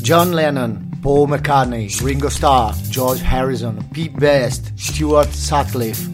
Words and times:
John 0.00 0.32
Lennon, 0.32 0.98
Paul 1.00 1.28
McCartney, 1.28 1.88
Ringo 2.02 2.28
Starr, 2.28 2.74
George 2.88 3.22
Harrison, 3.24 3.86
Pete 3.92 4.16
Best, 4.16 4.72
Stuart 4.74 5.30
Sutcliffe. 5.30 6.10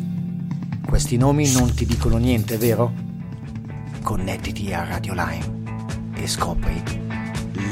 Questi 0.87 1.17
nomi 1.17 1.51
non 1.53 1.73
ti 1.75 1.87
dicono 1.87 2.19
niente, 2.19 2.59
vero? 2.59 2.93
Connettiti 4.03 4.73
a 4.75 4.85
Radio 4.85 5.15
Lime 5.15 6.13
e 6.15 6.27
scopri 6.27 6.83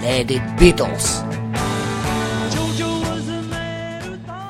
Lady 0.01 0.41
Beatles. 0.57 1.40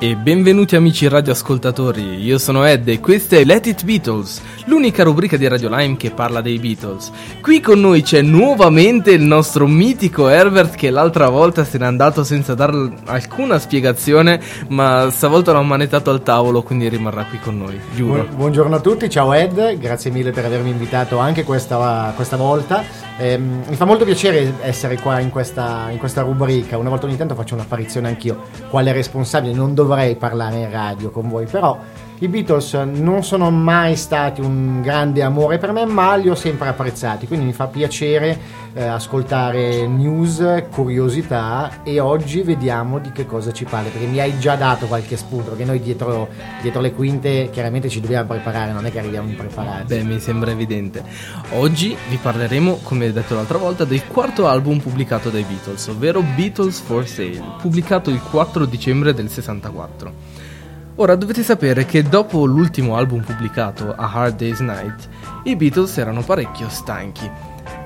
E 0.03 0.15
benvenuti 0.15 0.75
amici 0.75 1.07
radioascoltatori, 1.07 2.23
io 2.23 2.39
sono 2.39 2.65
Ed 2.65 2.87
e 2.87 2.99
questa 2.99 3.35
è 3.35 3.43
Let 3.43 3.67
It 3.67 3.83
Beatles, 3.85 4.41
l'unica 4.65 5.03
rubrica 5.03 5.37
di 5.37 5.47
Radio 5.47 5.69
Lime 5.69 5.95
che 5.95 6.09
parla 6.09 6.41
dei 6.41 6.57
Beatles. 6.57 7.11
Qui 7.39 7.59
con 7.59 7.79
noi 7.79 8.01
c'è 8.01 8.23
nuovamente 8.23 9.11
il 9.11 9.21
nostro 9.21 9.67
mitico 9.67 10.27
Herbert 10.27 10.73
che 10.73 10.89
l'altra 10.89 11.29
volta 11.29 11.63
se 11.63 11.77
n'è 11.77 11.85
andato 11.85 12.23
senza 12.23 12.55
dare 12.55 12.93
alcuna 13.05 13.59
spiegazione, 13.59 14.41
ma 14.69 15.07
stavolta 15.11 15.51
l'ho 15.51 15.59
ammanettato 15.59 16.09
al 16.09 16.23
tavolo, 16.23 16.63
quindi 16.63 16.89
rimarrà 16.89 17.25
qui 17.25 17.37
con 17.37 17.59
noi, 17.59 17.79
giuro. 17.93 18.27
buongiorno 18.33 18.77
a 18.77 18.79
tutti, 18.79 19.07
ciao 19.07 19.31
Ed, 19.33 19.77
grazie 19.77 20.09
mille 20.09 20.31
per 20.31 20.45
avermi 20.45 20.71
invitato 20.71 21.19
anche 21.19 21.43
questa, 21.43 22.11
questa 22.15 22.37
volta. 22.37 23.10
Eh, 23.17 23.37
mi 23.37 23.75
fa 23.75 23.85
molto 23.85 24.05
piacere 24.05 24.53
essere 24.61 24.97
qua 24.99 25.19
in 25.19 25.29
questa, 25.29 25.89
in 25.91 25.97
questa, 25.97 26.21
rubrica. 26.21 26.77
Una 26.77 26.89
volta 26.89 27.05
ogni 27.05 27.17
tanto 27.17 27.35
faccio 27.35 27.53
un'apparizione 27.53 28.07
anch'io, 28.07 28.43
quale 28.69 28.91
responsabile. 28.91 29.53
Non 29.53 29.73
dovrei 29.73 30.15
parlare 30.15 30.57
in 30.57 30.71
radio 30.71 31.11
con 31.11 31.29
voi, 31.29 31.45
però 31.45 31.77
i 32.21 32.27
Beatles 32.27 32.73
non 32.73 33.23
sono 33.23 33.49
mai 33.49 33.95
stati 33.95 34.41
un 34.41 34.83
grande 34.83 35.23
amore 35.23 35.57
per 35.57 35.71
me, 35.71 35.85
ma 35.85 36.15
li 36.15 36.29
ho 36.29 36.35
sempre 36.35 36.67
apprezzati, 36.67 37.25
quindi 37.25 37.47
mi 37.47 37.53
fa 37.53 37.65
piacere 37.65 38.39
eh, 38.73 38.83
ascoltare 38.83 39.87
news, 39.87 40.65
curiosità 40.71 41.81
e 41.81 41.99
oggi 41.99 42.43
vediamo 42.43 42.99
di 42.99 43.11
che 43.11 43.25
cosa 43.25 43.51
ci 43.51 43.65
parli, 43.65 43.89
perché 43.89 44.05
mi 44.05 44.19
hai 44.19 44.37
già 44.37 44.53
dato 44.53 44.85
qualche 44.85 45.17
spunto, 45.17 45.49
perché 45.49 45.65
noi 45.65 45.79
dietro, 45.79 46.29
dietro 46.61 46.79
le 46.79 46.93
quinte 46.93 47.49
chiaramente 47.51 47.89
ci 47.89 47.99
dobbiamo 47.99 48.27
preparare, 48.27 48.71
non 48.71 48.85
è 48.85 48.91
che 48.91 48.99
arriviamo 48.99 49.27
impreparati. 49.27 49.85
Beh, 49.87 50.03
mi 50.03 50.19
sembra 50.19 50.51
evidente. 50.51 51.03
Oggi 51.53 51.97
vi 52.07 52.17
parleremo, 52.17 52.81
come 52.83 53.11
detto 53.11 53.33
l'altra 53.33 53.57
volta, 53.57 53.83
del 53.83 54.05
quarto 54.05 54.47
album 54.47 54.77
pubblicato 54.77 55.31
dai 55.31 55.43
Beatles, 55.43 55.87
ovvero 55.87 56.21
Beatles 56.35 56.81
for 56.81 57.07
Sale, 57.07 57.41
pubblicato 57.59 58.11
il 58.11 58.21
4 58.21 58.65
dicembre 58.65 59.15
del 59.15 59.27
64. 59.27 60.40
Ora 60.95 61.15
dovete 61.15 61.41
sapere 61.41 61.85
che 61.85 62.03
dopo 62.03 62.45
l'ultimo 62.45 62.95
album 62.95 63.21
pubblicato, 63.21 63.93
A 63.95 64.11
Hard 64.13 64.37
Day's 64.37 64.59
Night, 64.59 65.07
i 65.45 65.55
Beatles 65.55 65.97
erano 65.97 66.21
parecchio 66.21 66.67
stanchi. 66.69 67.29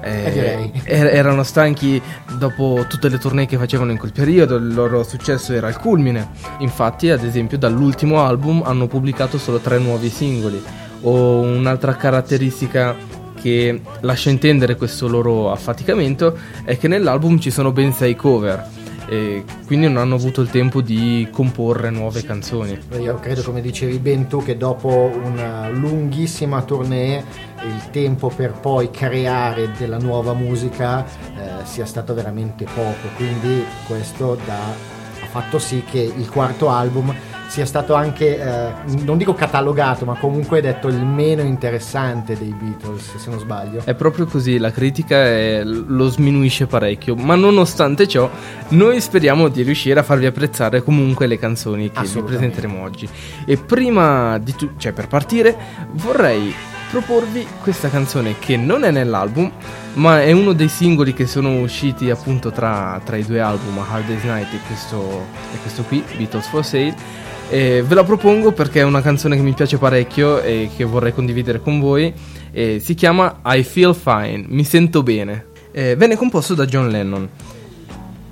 Eh, 0.01 0.71
er- 0.83 1.13
erano 1.13 1.43
stanchi 1.43 2.01
dopo 2.37 2.85
tutte 2.89 3.07
le 3.07 3.17
tournée 3.17 3.45
che 3.45 3.57
facevano 3.57 3.91
in 3.91 3.97
quel 3.97 4.11
periodo, 4.11 4.55
il 4.55 4.73
loro 4.73 5.03
successo 5.03 5.53
era 5.53 5.67
al 5.67 5.79
culmine. 5.79 6.29
Infatti, 6.59 7.09
ad 7.09 7.23
esempio, 7.23 7.57
dall'ultimo 7.57 8.21
album 8.23 8.63
hanno 8.65 8.87
pubblicato 8.87 9.37
solo 9.37 9.59
tre 9.59 9.77
nuovi 9.77 10.09
singoli. 10.09 10.61
O 11.01 11.41
un'altra 11.41 11.95
caratteristica 11.95 12.95
che 13.39 13.81
lascia 14.01 14.31
intendere 14.31 14.75
questo 14.75 15.07
loro 15.07 15.51
affaticamento 15.51 16.37
è 16.63 16.77
che 16.77 16.87
nell'album 16.87 17.39
ci 17.39 17.51
sono 17.51 17.71
ben 17.71 17.93
sei 17.93 18.15
cover 18.15 18.83
e 19.07 19.43
quindi 19.65 19.87
non 19.87 19.97
hanno 19.97 20.15
avuto 20.15 20.41
il 20.41 20.49
tempo 20.49 20.81
di 20.81 21.27
comporre 21.31 21.89
nuove 21.89 22.23
canzoni. 22.23 22.77
Io 22.99 23.15
credo, 23.15 23.41
come 23.43 23.61
dicevi 23.61 23.99
ben 23.99 24.27
tu, 24.27 24.43
che 24.43 24.57
dopo 24.57 25.11
una 25.23 25.69
lunghissima 25.69 26.61
tournée 26.63 27.23
il 27.63 27.89
tempo 27.91 28.31
per 28.35 28.51
poi 28.53 28.91
creare 28.91 29.71
della 29.77 29.97
nuova 29.97 30.33
musica 30.33 31.03
eh, 31.05 31.65
sia 31.65 31.85
stato 31.85 32.13
veramente 32.13 32.65
poco, 32.65 33.07
quindi 33.15 33.63
questo 33.87 34.37
da, 34.45 34.59
ha 34.59 35.27
fatto 35.29 35.57
sì 35.59 35.83
che 35.83 35.99
il 35.99 36.29
quarto 36.29 36.69
album 36.69 37.13
sia 37.47 37.65
stato 37.65 37.93
anche, 37.93 38.39
eh, 38.39 38.71
non 39.03 39.17
dico 39.17 39.33
catalogato, 39.33 40.05
ma 40.05 40.15
comunque 40.15 40.61
detto 40.61 40.87
il 40.87 41.03
meno 41.03 41.41
interessante 41.41 42.37
dei 42.37 42.53
Beatles, 42.57 43.15
se 43.15 43.29
non 43.29 43.39
sbaglio. 43.39 43.81
È 43.83 43.93
proprio 43.93 44.25
così, 44.25 44.57
la 44.57 44.71
critica 44.71 45.15
è, 45.17 45.61
lo 45.63 46.07
sminuisce 46.07 46.67
parecchio, 46.67 47.15
ma 47.15 47.35
nonostante 47.35 48.07
ciò 48.07 48.29
noi 48.69 48.99
speriamo 48.99 49.47
di 49.47 49.61
riuscire 49.61 49.99
a 49.99 50.03
farvi 50.03 50.25
apprezzare 50.25 50.83
comunque 50.83 51.27
le 51.27 51.37
canzoni 51.37 51.91
che 51.91 52.03
vi 52.03 52.21
presenteremo 52.21 52.81
oggi. 52.81 53.07
E 53.45 53.57
prima 53.57 54.37
di 54.37 54.55
tutto, 54.55 54.73
cioè 54.77 54.91
per 54.91 55.07
partire, 55.07 55.55
vorrei 55.91 56.53
proporvi 56.89 57.45
questa 57.61 57.89
canzone 57.89 58.35
che 58.39 58.57
non 58.57 58.83
è 58.83 58.91
nell'album, 58.91 59.51
ma 59.93 60.21
è 60.21 60.31
uno 60.31 60.53
dei 60.53 60.67
singoli 60.67 61.13
che 61.13 61.25
sono 61.25 61.59
usciti 61.59 62.09
appunto 62.09 62.51
tra, 62.51 63.01
tra 63.03 63.15
i 63.15 63.25
due 63.25 63.39
album, 63.39 63.77
Hard 63.77 64.05
Day's 64.05 64.23
Night 64.23 64.53
e 64.53 64.59
questo, 64.65 65.25
e 65.53 65.57
questo 65.61 65.83
qui, 65.83 66.03
Beatles 66.15 66.47
for 66.47 66.63
Sale 66.63 67.23
e 67.49 67.83
ve 67.85 67.95
la 67.95 68.03
propongo 68.03 68.51
perché 68.51 68.79
è 68.79 68.83
una 68.83 69.01
canzone 69.01 69.35
che 69.35 69.41
mi 69.41 69.53
piace 69.53 69.77
parecchio 69.77 70.41
e 70.41 70.69
che 70.75 70.83
vorrei 70.83 71.13
condividere 71.13 71.59
con 71.59 71.79
voi. 71.79 72.13
E 72.51 72.79
si 72.79 72.93
chiama 72.93 73.41
I 73.45 73.63
Feel 73.63 73.93
Fine, 73.93 74.45
mi 74.47 74.63
sento 74.63 75.03
bene. 75.03 75.47
E 75.71 75.95
venne 75.95 76.15
composto 76.15 76.53
da 76.53 76.65
John 76.65 76.89
Lennon. 76.89 77.29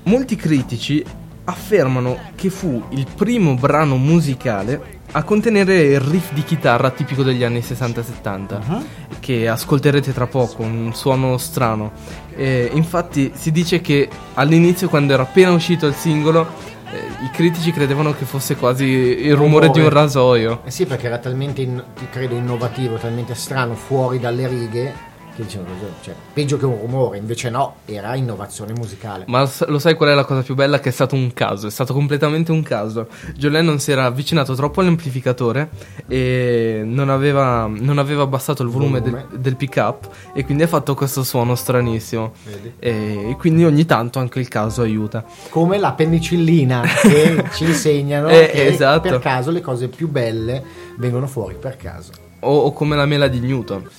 Molti 0.04 0.36
critici 0.36 1.04
affermano 1.46 2.18
che 2.36 2.50
fu 2.50 2.82
il 2.90 3.06
primo 3.16 3.56
brano 3.56 3.98
musicale 3.98 5.02
a 5.16 5.24
contenere 5.24 5.82
il 5.82 6.00
riff 6.00 6.34
di 6.34 6.44
chitarra 6.44 6.90
tipico 6.90 7.22
degli 7.22 7.44
anni 7.44 7.60
60-70, 7.60 8.68
uh-huh. 8.68 8.86
che 9.20 9.48
ascolterete 9.48 10.12
tra 10.12 10.26
poco, 10.26 10.64
un 10.64 10.92
suono 10.96 11.38
strano. 11.38 11.92
Infatti 12.36 13.32
si 13.36 13.52
dice 13.52 13.80
che 13.80 14.10
all'inizio, 14.34 14.90
quando 14.90 15.14
era 15.14 15.24
appena 15.24 15.52
uscito 15.52 15.86
il 15.86 15.94
singolo, 15.94 16.48
eh, 16.48 16.73
i 16.98 17.30
critici 17.32 17.72
credevano 17.72 18.14
che 18.14 18.26
fosse 18.26 18.56
quasi 18.56 18.86
il 18.86 19.36
rumore, 19.36 19.66
rumore, 19.66 19.70
di 19.70 19.80
un 19.80 19.90
rasoio. 19.90 20.62
Eh 20.64 20.72
sì, 20.72 20.86
perché 20.86 21.08
era 21.08 21.18
talmente, 21.18 21.62
in, 21.62 21.84
credo, 22.12 22.36
innovativo, 22.36 22.96
talmente 22.96 23.36
strano, 23.36 23.74
fuori 23.76 24.20
dalle 24.20 24.48
righe 24.48 25.12
che 25.36 25.44
dicevano 25.44 25.74
cioè, 26.02 26.14
peggio 26.32 26.58
che 26.58 26.66
un 26.66 26.78
rumore, 26.80 27.18
invece 27.18 27.50
no, 27.50 27.78
era 27.86 28.16
innovazione 28.16 28.74
musicale. 28.74 29.26
Ma 29.28 29.50
lo 29.68 29.80
sai 29.80 29.96
qual 29.96 30.10
è 30.10 30.14
la 30.14 30.26
cosa 30.26 30.42
più 30.42 30.54
bella? 30.54 30.80
Che 30.80 30.90
è 30.90 30.92
stato 30.92 31.16
un 31.16 31.34
caso, 31.34 31.68
è 31.68 31.72
stato 31.72 31.94
completamente 31.94 32.52
un 32.52 32.62
caso. 32.62 33.08
John 33.36 33.54
Lennon 33.54 33.80
si 33.80 33.92
era 33.92 34.06
avvicinato 34.06 34.54
troppo 34.54 34.82
all'amplificatore 34.82 35.70
e 36.08 36.84
non 36.86 37.10
aveva, 37.10 37.66
non 37.68 37.98
aveva 37.98 38.24
abbassato 38.24 38.62
il 38.62 38.70
volume, 38.70 39.00
volume. 39.00 39.26
Del, 39.30 39.40
del, 39.40 39.56
pick 39.56 39.76
up 39.78 40.10
e 40.34 40.46
quindi 40.46 40.64
ha 40.64 40.68
fatto 40.68 40.94
questo 40.94 41.24
suono 41.24 41.56
stranissimo. 41.56 42.34
Vedi? 42.44 42.74
E 42.80 43.36
quindi 43.40 43.66
ogni 43.66 43.86
tanto 43.86 44.20
anche 44.20 44.40
il 44.40 44.48
caso 44.48 44.84
aiuta. 44.84 45.26
Come 45.50 45.80
la 45.80 45.94
penicillina 45.94 46.84
che 47.02 47.46
ci 47.54 47.66
insegnano 47.66 48.30
eh, 48.30 48.50
che 48.52 48.68
esatto. 48.68 49.10
per 49.10 49.20
caso 49.20 49.50
le 49.50 49.62
cose 49.62 49.88
più 49.88 50.10
belle 50.10 50.64
vengono 50.98 51.26
fuori 51.26 51.56
per 51.60 51.76
caso. 51.78 52.12
O, 52.42 52.58
o 52.66 52.74
come 52.74 52.96
la 52.96 53.06
mela 53.06 53.28
di 53.28 53.40
Newton 53.40 53.90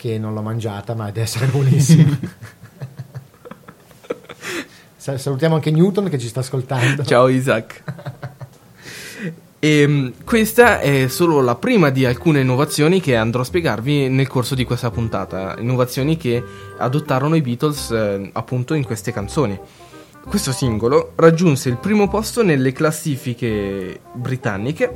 che 0.00 0.16
non 0.16 0.32
l'ho 0.32 0.40
mangiata, 0.40 0.94
ma 0.94 1.04
deve 1.10 1.20
essere 1.20 1.44
buonissima. 1.44 2.18
Salutiamo 4.96 5.56
anche 5.56 5.70
Newton 5.70 6.08
che 6.08 6.18
ci 6.18 6.28
sta 6.28 6.40
ascoltando. 6.40 7.04
Ciao 7.04 7.28
Isaac. 7.28 7.82
E 9.58 9.80
ehm, 9.80 10.12
questa 10.24 10.80
è 10.80 11.08
solo 11.08 11.42
la 11.42 11.54
prima 11.56 11.90
di 11.90 12.06
alcune 12.06 12.40
innovazioni 12.40 13.02
che 13.02 13.14
andrò 13.14 13.42
a 13.42 13.44
spiegarvi 13.44 14.08
nel 14.08 14.26
corso 14.26 14.54
di 14.54 14.64
questa 14.64 14.90
puntata, 14.90 15.56
innovazioni 15.58 16.16
che 16.16 16.42
adottarono 16.78 17.34
i 17.34 17.42
Beatles 17.42 17.90
eh, 17.90 18.30
appunto 18.32 18.72
in 18.72 18.84
queste 18.84 19.12
canzoni. 19.12 19.60
Questo 20.26 20.50
singolo 20.50 21.12
raggiunse 21.16 21.68
il 21.68 21.76
primo 21.76 22.08
posto 22.08 22.42
nelle 22.42 22.72
classifiche 22.72 24.00
britanniche 24.14 24.94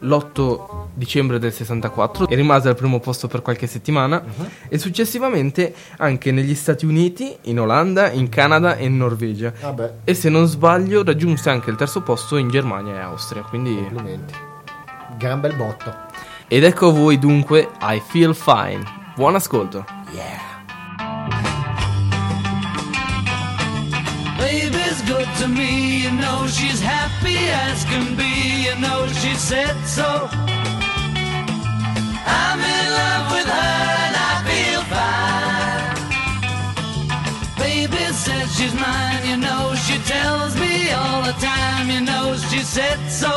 l'8 0.00 0.86
dicembre 0.94 1.38
del 1.38 1.52
64 1.52 2.28
e 2.28 2.34
rimase 2.34 2.68
al 2.68 2.74
primo 2.74 3.00
posto 3.00 3.28
per 3.28 3.42
qualche 3.42 3.66
settimana 3.66 4.22
uh-huh. 4.22 4.46
e 4.68 4.78
successivamente 4.78 5.74
anche 5.98 6.32
negli 6.32 6.54
Stati 6.54 6.84
Uniti, 6.84 7.36
in 7.42 7.60
Olanda, 7.60 8.10
in 8.10 8.28
Canada 8.28 8.76
e 8.76 8.84
in 8.84 8.96
Norvegia. 8.96 9.52
Vabbè. 9.60 9.94
E 10.04 10.14
se 10.14 10.28
non 10.28 10.46
sbaglio 10.46 11.04
raggiunse 11.04 11.50
anche 11.50 11.70
il 11.70 11.76
terzo 11.76 12.02
posto 12.02 12.36
in 12.36 12.48
Germania 12.48 12.94
e 12.94 12.98
Austria, 12.98 13.42
quindi 13.42 13.74
complimenti. 13.74 14.34
Gran 15.16 15.40
bel 15.40 15.54
botto. 15.54 16.06
Ed 16.48 16.64
ecco 16.64 16.88
a 16.88 16.92
voi 16.92 17.18
dunque 17.18 17.68
I 17.80 18.00
Feel 18.06 18.34
Fine. 18.34 18.82
Buon 19.14 19.34
ascolto. 19.34 19.84
Yeah. 20.12 20.47
Good 25.08 25.28
to 25.38 25.48
me, 25.48 26.02
you 26.04 26.10
know 26.10 26.46
she's 26.46 26.80
happy 26.80 27.38
as 27.66 27.82
can 27.84 28.14
be, 28.14 28.64
you 28.66 28.74
know 28.78 29.06
she 29.20 29.34
said 29.34 29.74
so. 29.86 30.28
I'm 32.40 32.60
in 32.76 32.86
love 33.00 33.26
with 33.34 33.48
her 33.56 33.80
and 34.04 34.14
I 34.30 34.34
feel 34.48 34.82
fine. 34.92 35.96
Baby 37.56 38.04
says 38.12 38.48
she's 38.56 38.74
mine, 38.74 39.24
you 39.30 39.38
know 39.38 39.74
she 39.86 39.96
tells 40.14 40.54
me 40.60 40.92
all 40.92 41.22
the 41.22 41.36
time, 41.40 41.88
you 41.90 42.02
know 42.02 42.36
she 42.50 42.60
said 42.60 43.00
so. 43.08 43.32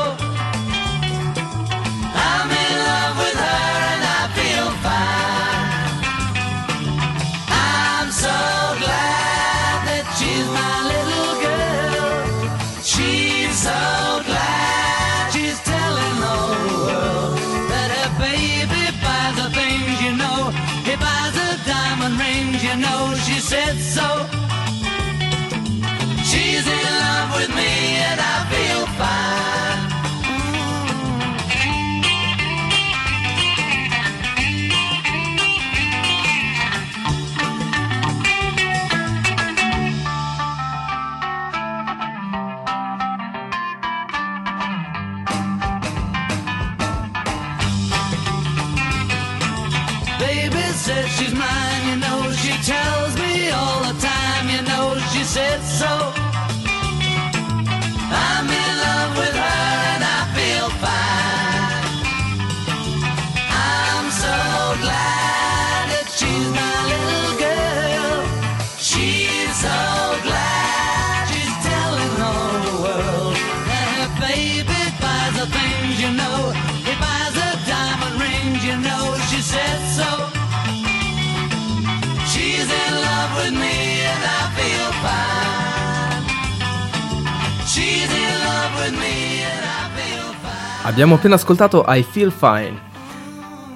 Abbiamo 90.92 91.16
appena 91.16 91.36
ascoltato 91.36 91.86
I 91.88 92.04
Feel 92.04 92.34
Fine. 92.34 92.90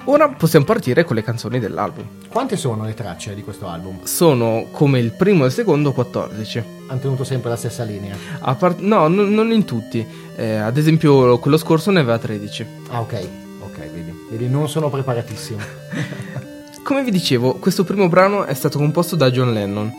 Ora 0.04 0.28
possiamo 0.28 0.66
partire 0.66 1.02
con 1.04 1.16
le 1.16 1.22
canzoni 1.22 1.58
dell'album. 1.58 2.04
Quante 2.28 2.58
sono 2.58 2.84
le 2.84 2.92
tracce 2.92 3.34
di 3.34 3.42
questo 3.42 3.66
album? 3.68 4.02
Sono 4.04 4.66
come 4.70 4.98
il 4.98 5.12
primo 5.12 5.44
e 5.44 5.46
il 5.46 5.52
secondo 5.54 5.92
14. 5.92 6.62
Hanno 6.88 7.00
tenuto 7.00 7.24
sempre 7.24 7.48
la 7.48 7.56
stessa 7.56 7.84
linea. 7.84 8.14
Part- 8.58 8.80
no, 8.80 9.08
n- 9.08 9.32
non 9.32 9.50
in 9.50 9.64
tutti. 9.64 10.06
Eh, 10.36 10.56
ad 10.56 10.76
esempio, 10.76 11.38
quello 11.38 11.56
scorso 11.56 11.90
ne 11.90 12.00
aveva 12.00 12.18
13. 12.18 12.66
Ah, 12.90 13.00
ok. 13.00 13.28
Ok, 13.62 13.78
vedi. 13.90 14.26
Vedi, 14.30 14.48
non 14.50 14.68
sono 14.68 14.90
preparatissimo. 14.90 15.58
Come 16.84 17.02
vi 17.02 17.10
dicevo, 17.10 17.54
questo 17.54 17.82
primo 17.82 18.08
brano 18.10 18.44
è 18.44 18.52
stato 18.54 18.78
composto 18.78 19.16
da 19.16 19.30
John 19.30 19.54
Lennon 19.54 19.90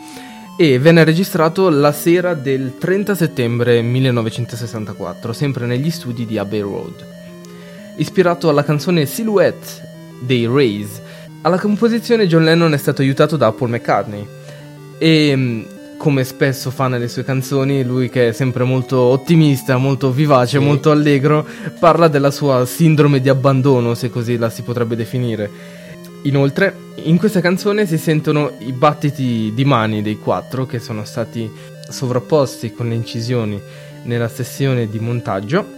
e 0.60 0.76
venne 0.80 1.04
registrato 1.04 1.68
la 1.68 1.92
sera 1.92 2.34
del 2.34 2.78
30 2.78 3.14
settembre 3.14 3.80
1964, 3.80 5.32
sempre 5.32 5.66
negli 5.66 5.88
studi 5.88 6.26
di 6.26 6.36
Abbey 6.36 6.60
Road. 6.62 7.06
Ispirato 7.94 8.48
alla 8.48 8.64
canzone 8.64 9.06
Silhouette 9.06 10.18
dei 10.18 10.46
Rays, 10.46 11.00
alla 11.42 11.60
composizione 11.60 12.26
John 12.26 12.42
Lennon 12.42 12.72
è 12.74 12.76
stato 12.76 13.02
aiutato 13.02 13.36
da 13.36 13.52
Paul 13.52 13.70
McCartney 13.70 14.26
e 14.98 15.36
mm, 15.36 15.62
come 15.96 16.24
spesso 16.24 16.72
fa 16.72 16.88
nelle 16.88 17.06
sue 17.06 17.22
canzoni, 17.22 17.84
lui 17.84 18.08
che 18.08 18.30
è 18.30 18.32
sempre 18.32 18.64
molto 18.64 18.98
ottimista, 18.98 19.76
molto 19.76 20.10
vivace, 20.10 20.58
Sì. 20.58 20.64
molto 20.64 20.90
allegro, 20.90 21.46
parla 21.78 22.08
della 22.08 22.32
sua 22.32 22.66
sindrome 22.66 23.20
di 23.20 23.28
abbandono, 23.28 23.94
se 23.94 24.10
così 24.10 24.36
la 24.36 24.50
si 24.50 24.62
potrebbe 24.62 24.96
definire. 24.96 25.48
Inoltre, 26.22 26.86
in 27.04 27.18
questa 27.18 27.40
canzone 27.40 27.86
si 27.86 27.98
sentono 27.98 28.52
i 28.58 28.72
battiti 28.72 29.52
di 29.54 29.64
mani 29.64 30.02
dei 30.02 30.18
quattro 30.18 30.66
che 30.66 30.78
sono 30.78 31.04
stati 31.04 31.50
sovrapposti 31.88 32.72
con 32.72 32.88
le 32.88 32.94
incisioni 32.94 33.60
nella 34.04 34.28
sessione 34.28 34.88
di 34.88 34.98
montaggio 34.98 35.76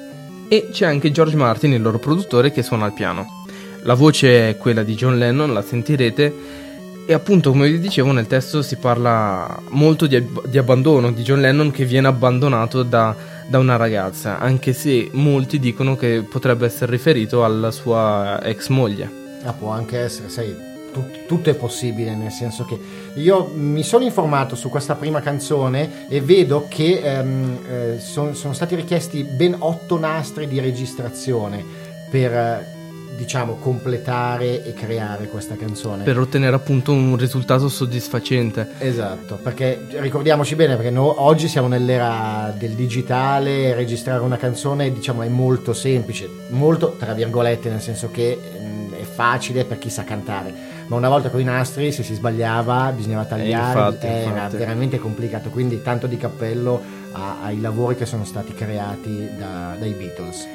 e 0.48 0.68
c'è 0.72 0.86
anche 0.86 1.12
George 1.12 1.36
Martin, 1.36 1.72
il 1.72 1.82
loro 1.82 1.98
produttore, 1.98 2.50
che 2.50 2.62
suona 2.62 2.86
il 2.86 2.92
piano. 2.92 3.44
La 3.82 3.94
voce 3.94 4.50
è 4.50 4.56
quella 4.56 4.82
di 4.82 4.94
John 4.94 5.16
Lennon, 5.16 5.52
la 5.52 5.62
sentirete 5.62 6.58
e 7.06 7.12
appunto 7.12 7.50
come 7.50 7.70
vi 7.70 7.78
dicevo 7.78 8.12
nel 8.12 8.26
testo 8.26 8.62
si 8.62 8.76
parla 8.76 9.60
molto 9.70 10.06
di, 10.06 10.24
di 10.46 10.58
abbandono 10.58 11.10
di 11.10 11.22
John 11.22 11.40
Lennon 11.40 11.70
che 11.70 11.84
viene 11.84 12.08
abbandonato 12.08 12.82
da, 12.82 13.14
da 13.46 13.58
una 13.58 13.76
ragazza, 13.76 14.38
anche 14.38 14.72
se 14.72 15.08
molti 15.12 15.58
dicono 15.58 15.96
che 15.96 16.24
potrebbe 16.28 16.66
essere 16.66 16.92
riferito 16.92 17.44
alla 17.44 17.70
sua 17.70 18.40
ex 18.42 18.68
moglie. 18.68 19.10
Ah, 19.42 19.52
può 19.52 19.70
anche 19.70 19.98
essere, 19.98 20.28
sai, 20.28 20.54
tut- 20.92 21.26
tutto 21.26 21.50
è 21.50 21.54
possibile, 21.54 22.14
nel 22.14 22.30
senso 22.32 22.64
che 22.64 22.78
io 23.14 23.50
mi 23.54 23.82
sono 23.82 24.04
informato 24.04 24.54
su 24.54 24.68
questa 24.68 24.94
prima 24.94 25.20
canzone 25.20 26.08
e 26.08 26.20
vedo 26.20 26.66
che 26.68 27.00
ehm, 27.02 27.58
eh, 27.68 27.98
son- 28.00 28.34
sono 28.34 28.52
stati 28.52 28.74
richiesti 28.74 29.22
ben 29.24 29.56
otto 29.58 29.98
nastri 29.98 30.46
di 30.46 30.60
registrazione 30.60 31.64
per, 32.10 32.32
eh, 32.32 32.78
diciamo, 33.16 33.56
completare 33.56 34.64
e 34.64 34.72
creare 34.72 35.26
questa 35.28 35.54
canzone. 35.54 36.04
per 36.04 36.18
ottenere 36.18 36.56
appunto 36.56 36.92
un 36.92 37.16
risultato 37.18 37.68
soddisfacente. 37.68 38.66
Esatto, 38.78 39.38
perché 39.42 39.78
ricordiamoci 39.98 40.54
bene, 40.54 40.76
perché 40.76 40.90
no- 40.90 41.22
oggi 41.22 41.46
siamo 41.46 41.68
nell'era 41.68 42.54
del 42.56 42.70
digitale, 42.70 43.74
registrare 43.74 44.22
una 44.22 44.38
canzone 44.38 44.90
diciamo 44.90 45.20
è 45.22 45.28
molto 45.28 45.74
semplice, 45.74 46.28
molto 46.48 46.96
tra 46.98 47.12
virgolette, 47.12 47.68
nel 47.68 47.82
senso 47.82 48.10
che 48.10 48.38
mm, 48.40 48.92
è 48.94 49.02
facile 49.02 49.64
per 49.64 49.78
chi 49.78 49.90
sa 49.90 50.02
cantare, 50.04 50.69
ma 50.90 50.96
una 50.96 51.08
volta 51.08 51.30
con 51.30 51.40
i 51.40 51.44
nastri 51.44 51.92
se 51.92 52.02
si 52.02 52.14
sbagliava 52.14 52.92
bisognava 52.94 53.24
tagliare, 53.24 53.78
infatti, 53.78 54.06
era 54.06 54.24
infatti. 54.26 54.56
veramente 54.56 54.98
complicato, 54.98 55.48
quindi 55.48 55.82
tanto 55.82 56.06
di 56.08 56.16
cappello 56.16 56.82
a- 57.12 57.36
ai 57.42 57.60
lavori 57.60 57.94
che 57.94 58.06
sono 58.06 58.24
stati 58.24 58.52
creati 58.54 59.28
da- 59.38 59.76
dai 59.78 59.92
Beatles. 59.92 60.46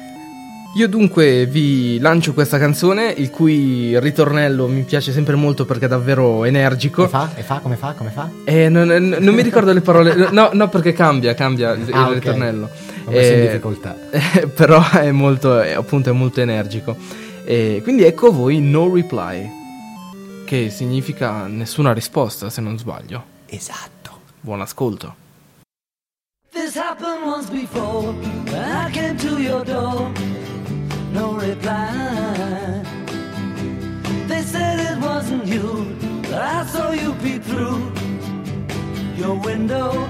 Io 0.76 0.88
dunque 0.88 1.46
vi 1.46 1.98
lancio 2.00 2.34
questa 2.34 2.58
canzone, 2.58 3.10
il 3.16 3.30
cui 3.30 3.98
ritornello 3.98 4.68
mi 4.68 4.82
piace 4.82 5.10
sempre 5.10 5.34
molto 5.34 5.64
perché 5.64 5.86
è 5.86 5.88
davvero 5.88 6.44
E 6.44 6.48
energico. 6.48 7.08
fa? 7.08 7.30
E 7.34 7.40
fa? 7.42 7.60
Come 7.60 7.76
fa? 7.76 7.94
Come 7.96 8.10
fa? 8.10 8.28
Eh, 8.44 8.68
non, 8.68 8.86
non- 8.88 9.16
non 9.18 9.34
mi 9.34 9.40
ricordo 9.40 9.72
le 9.72 9.80
parole, 9.80 10.14
no, 10.32 10.50
no, 10.52 10.68
perché 10.68 10.92
cambia, 10.92 11.32
cambia 11.32 11.72
il, 11.72 11.88
Ah, 11.92 12.00
il 12.02 12.06
ok. 12.08 12.12
ritornello. 12.14 12.68
Ho 13.06 13.10
messo 13.10 13.32
in 13.32 13.38
Eh, 13.38 13.42
difficoltà. 13.46 13.96
eh, 14.10 14.48
però 14.48 14.82
è 14.90 15.10
molto, 15.12 15.58
è, 15.60 15.72
appunto, 15.72 16.10
è 16.10 16.12
molto 16.12 16.42
energico. 16.42 16.94
E 17.44 17.80
quindi 17.82 18.02
ecco 18.04 18.26
a 18.26 18.32
voi 18.32 18.60
No 18.60 18.92
Reply, 18.92 19.50
che 20.46 20.70
significa 20.70 21.46
nessuna 21.48 21.92
risposta 21.92 22.48
se 22.48 22.62
non 22.62 22.78
sbaglio. 22.78 23.24
Esatto. 23.46 24.20
Buon 24.40 24.60
ascolto. 24.62 25.14
This 26.52 26.74
happened 26.76 27.26
once 27.26 27.50
before. 27.50 28.14
When 28.44 28.54
I 28.54 28.90
came 28.92 29.16
to 29.18 29.38
your 29.38 29.64
door, 29.64 30.10
no 31.12 31.36
reply. 31.38 32.80
They 34.28 34.42
said 34.42 34.78
it 34.78 34.98
wasn't 35.00 35.46
you, 35.46 35.84
but 36.22 36.40
I 36.40 36.64
saw 36.64 36.92
you 36.92 37.12
peep 37.20 37.42
through 37.42 37.92
your 39.16 39.34
window. 39.44 40.08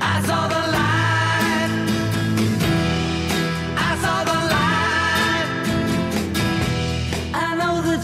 I 0.00 0.22
saw 0.22 0.48
the 0.48 0.70
light. 0.72 0.93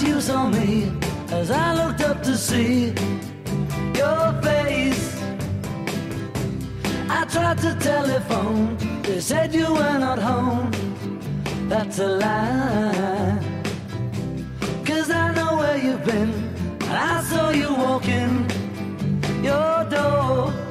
You 0.02 0.18
saw 0.18 0.48
me 0.48 0.90
as 1.30 1.50
I 1.50 1.74
looked 1.74 2.00
up 2.00 2.22
to 2.22 2.34
see 2.34 2.86
your 3.94 4.32
face. 4.42 5.20
I 7.08 7.26
tried 7.28 7.58
to 7.58 7.74
telephone, 7.78 8.78
they 9.02 9.20
said 9.20 9.54
you 9.54 9.70
were 9.72 9.98
not 9.98 10.18
home. 10.18 10.70
That's 11.68 11.98
a 11.98 12.08
lie. 12.08 13.38
Cause 14.86 15.10
I 15.10 15.34
know 15.34 15.56
where 15.58 15.76
you've 15.76 16.04
been, 16.04 16.32
and 16.88 16.96
I 17.12 17.22
saw 17.22 17.50
you 17.50 17.74
walking 17.74 18.50
your 19.44 19.84
door. 19.84 20.69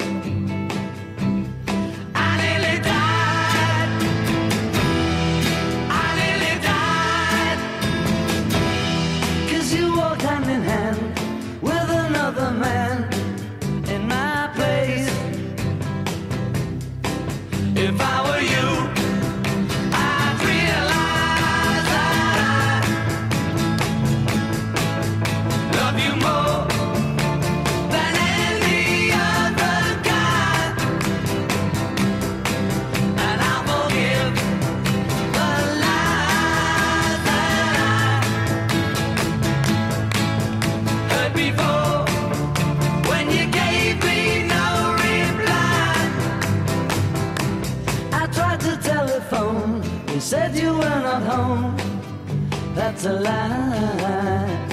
That's 52.75 53.05
a 53.05 53.13
lie. 53.13 54.67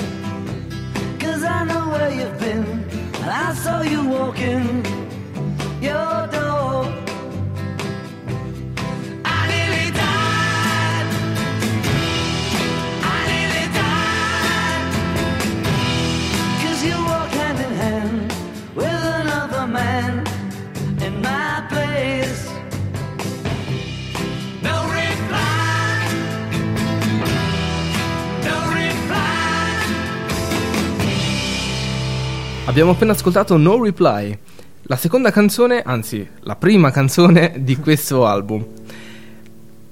Cause 1.19 1.43
I 1.45 1.65
know 1.65 1.89
where 1.93 2.13
you've 2.19 2.39
been, 2.39 2.65
and 3.23 3.31
I 3.47 3.55
saw 3.55 3.83
you 3.83 4.09
walking 4.09 4.96
Abbiamo 32.77 32.93
appena 32.93 33.13
ascoltato 33.13 33.57
No 33.57 33.83
Reply, 33.83 34.39
la 34.83 34.97
seconda 34.97 35.31
canzone, 35.31 35.81
anzi 35.81 36.29
la 36.41 36.57
prima 36.57 36.91
canzone 36.91 37.55
di 37.65 37.79
questo 37.79 38.27
album. 38.27 38.67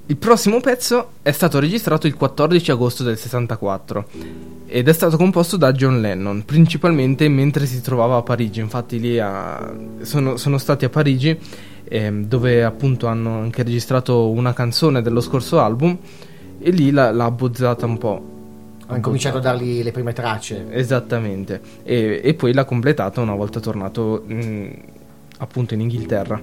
Il 0.04 0.16
prossimo 0.18 0.60
pezzo 0.60 1.12
è 1.22 1.32
stato 1.32 1.58
registrato 1.60 2.06
il 2.06 2.14
14 2.14 2.72
agosto 2.72 3.02
del 3.02 3.16
64 3.16 4.08
ed 4.66 4.86
è 4.86 4.92
stato 4.92 5.16
composto 5.16 5.56
da 5.56 5.72
John 5.72 6.02
Lennon, 6.02 6.44
principalmente 6.44 7.26
mentre 7.30 7.64
si 7.64 7.80
trovava 7.80 8.16
a 8.18 8.22
Parigi. 8.22 8.60
Infatti 8.60 9.00
lì 9.00 9.18
a- 9.18 9.74
sono, 10.02 10.36
sono 10.36 10.58
stati 10.58 10.84
a 10.84 10.90
Parigi 10.90 11.38
ehm, 11.84 12.26
dove 12.26 12.64
appunto 12.64 13.06
hanno 13.06 13.38
anche 13.38 13.62
registrato 13.62 14.28
una 14.28 14.52
canzone 14.52 15.00
dello 15.00 15.22
scorso 15.22 15.58
album 15.58 15.96
e 16.58 16.70
lì 16.70 16.90
l'ha, 16.90 17.10
l'ha 17.12 17.24
abbozzata 17.24 17.86
un 17.86 17.96
po'. 17.96 18.33
Ho 18.88 18.94
incominciato 18.94 19.38
a 19.38 19.40
dargli 19.40 19.82
le 19.82 19.92
prime 19.92 20.12
tracce. 20.12 20.66
Esattamente, 20.70 21.60
e, 21.82 22.20
e 22.22 22.34
poi 22.34 22.52
l'ha 22.52 22.64
completato 22.64 23.20
una 23.20 23.34
volta 23.34 23.60
tornato 23.60 24.24
mm, 24.30 24.70
appunto 25.38 25.74
in 25.74 25.80
Inghilterra. 25.80 26.40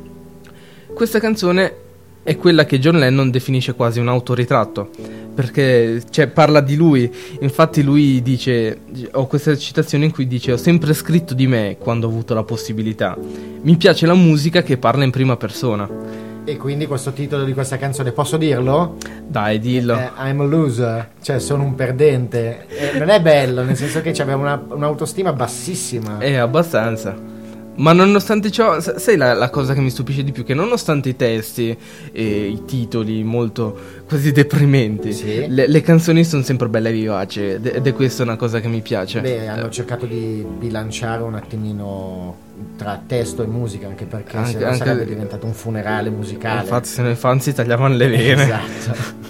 Questa 0.93 1.19
canzone 1.19 1.89
è 2.23 2.35
quella 2.37 2.65
che 2.65 2.79
John 2.79 2.99
Lennon 2.99 3.31
definisce 3.31 3.73
quasi 3.73 3.99
un 3.99 4.07
autoritratto, 4.07 4.89
perché 5.33 6.03
cioè, 6.09 6.27
parla 6.27 6.61
di 6.61 6.75
lui, 6.75 7.11
infatti 7.39 7.81
lui 7.81 8.21
dice, 8.21 8.81
ho 9.11 9.25
questa 9.25 9.55
citazione 9.57 10.05
in 10.05 10.11
cui 10.11 10.27
dice 10.27 10.51
ho 10.51 10.57
sempre 10.57 10.93
scritto 10.93 11.33
di 11.33 11.47
me 11.47 11.77
quando 11.79 12.05
ho 12.05 12.09
avuto 12.09 12.33
la 12.33 12.43
possibilità, 12.43 13.17
mi 13.61 13.75
piace 13.75 14.05
la 14.05 14.13
musica 14.13 14.61
che 14.61 14.77
parla 14.77 15.03
in 15.03 15.11
prima 15.11 15.35
persona. 15.37 16.29
E 16.43 16.57
quindi 16.57 16.87
questo 16.87 17.11
titolo 17.11 17.43
di 17.43 17.53
questa 17.53 17.77
canzone, 17.77 18.11
posso 18.11 18.35
dirlo? 18.35 18.97
Dai, 19.27 19.59
dillo. 19.59 19.95
Eh, 19.95 20.09
I'm 20.17 20.41
a 20.41 20.43
loser, 20.43 21.09
cioè 21.21 21.39
sono 21.39 21.63
un 21.63 21.75
perdente. 21.75 22.65
Eh, 22.67 22.97
non 22.97 23.09
è 23.09 23.21
bello, 23.21 23.63
nel 23.63 23.75
senso 23.75 24.01
che 24.01 24.11
c'aveva 24.11 24.37
una, 24.37 24.63
un'autostima 24.69 25.33
bassissima. 25.33 26.17
È 26.17 26.33
abbastanza. 26.35 27.30
Ma 27.73 27.93
nonostante 27.93 28.51
ciò, 28.51 28.79
sa- 28.81 28.99
sai 28.99 29.15
la, 29.17 29.33
la 29.33 29.49
cosa 29.49 29.73
che 29.73 29.79
mi 29.79 29.89
stupisce 29.89 30.23
di 30.23 30.31
più? 30.31 30.43
Che 30.43 30.53
nonostante 30.53 31.09
i 31.09 31.15
testi 31.15 31.75
e 32.11 32.47
i 32.47 32.63
titoli 32.65 33.23
molto 33.23 33.75
quasi 34.07 34.31
deprimenti, 34.33 35.13
Sì. 35.13 35.45
le, 35.47 35.67
le 35.67 35.81
canzoni 35.81 36.23
sono 36.25 36.43
sempre 36.43 36.67
belle 36.67 36.89
e 36.89 36.91
vivaci 36.91 37.41
ed 37.43 37.65
ed 37.65 37.87
è 37.87 37.93
questa 37.93 38.23
una 38.23 38.35
cosa 38.35 38.59
che 38.59 38.67
mi 38.67 38.81
piace. 38.81 39.21
Beh, 39.21 39.47
hanno 39.47 39.69
cercato 39.69 40.05
di 40.05 40.45
bilanciare 40.59 41.23
un 41.23 41.33
attimino 41.35 42.35
tra 42.77 43.01
testo 43.07 43.41
e 43.41 43.47
musica, 43.47 43.87
anche 43.87 44.05
perché 44.05 44.35
Anche- 44.37 44.51
se 44.59 44.63
anche- 44.65 44.77
sarebbe 44.77 45.05
diventato 45.05 45.45
un 45.45 45.53
funerale 45.53 46.09
musicale. 46.09 46.61
Infatti 46.61 46.87
se 46.89 47.01
nei 47.01 47.15
fan 47.15 47.39
si 47.39 47.53
tagliavano 47.53 47.95
le 47.95 48.07
vene. 48.09 48.43
Esatto. 48.43 49.29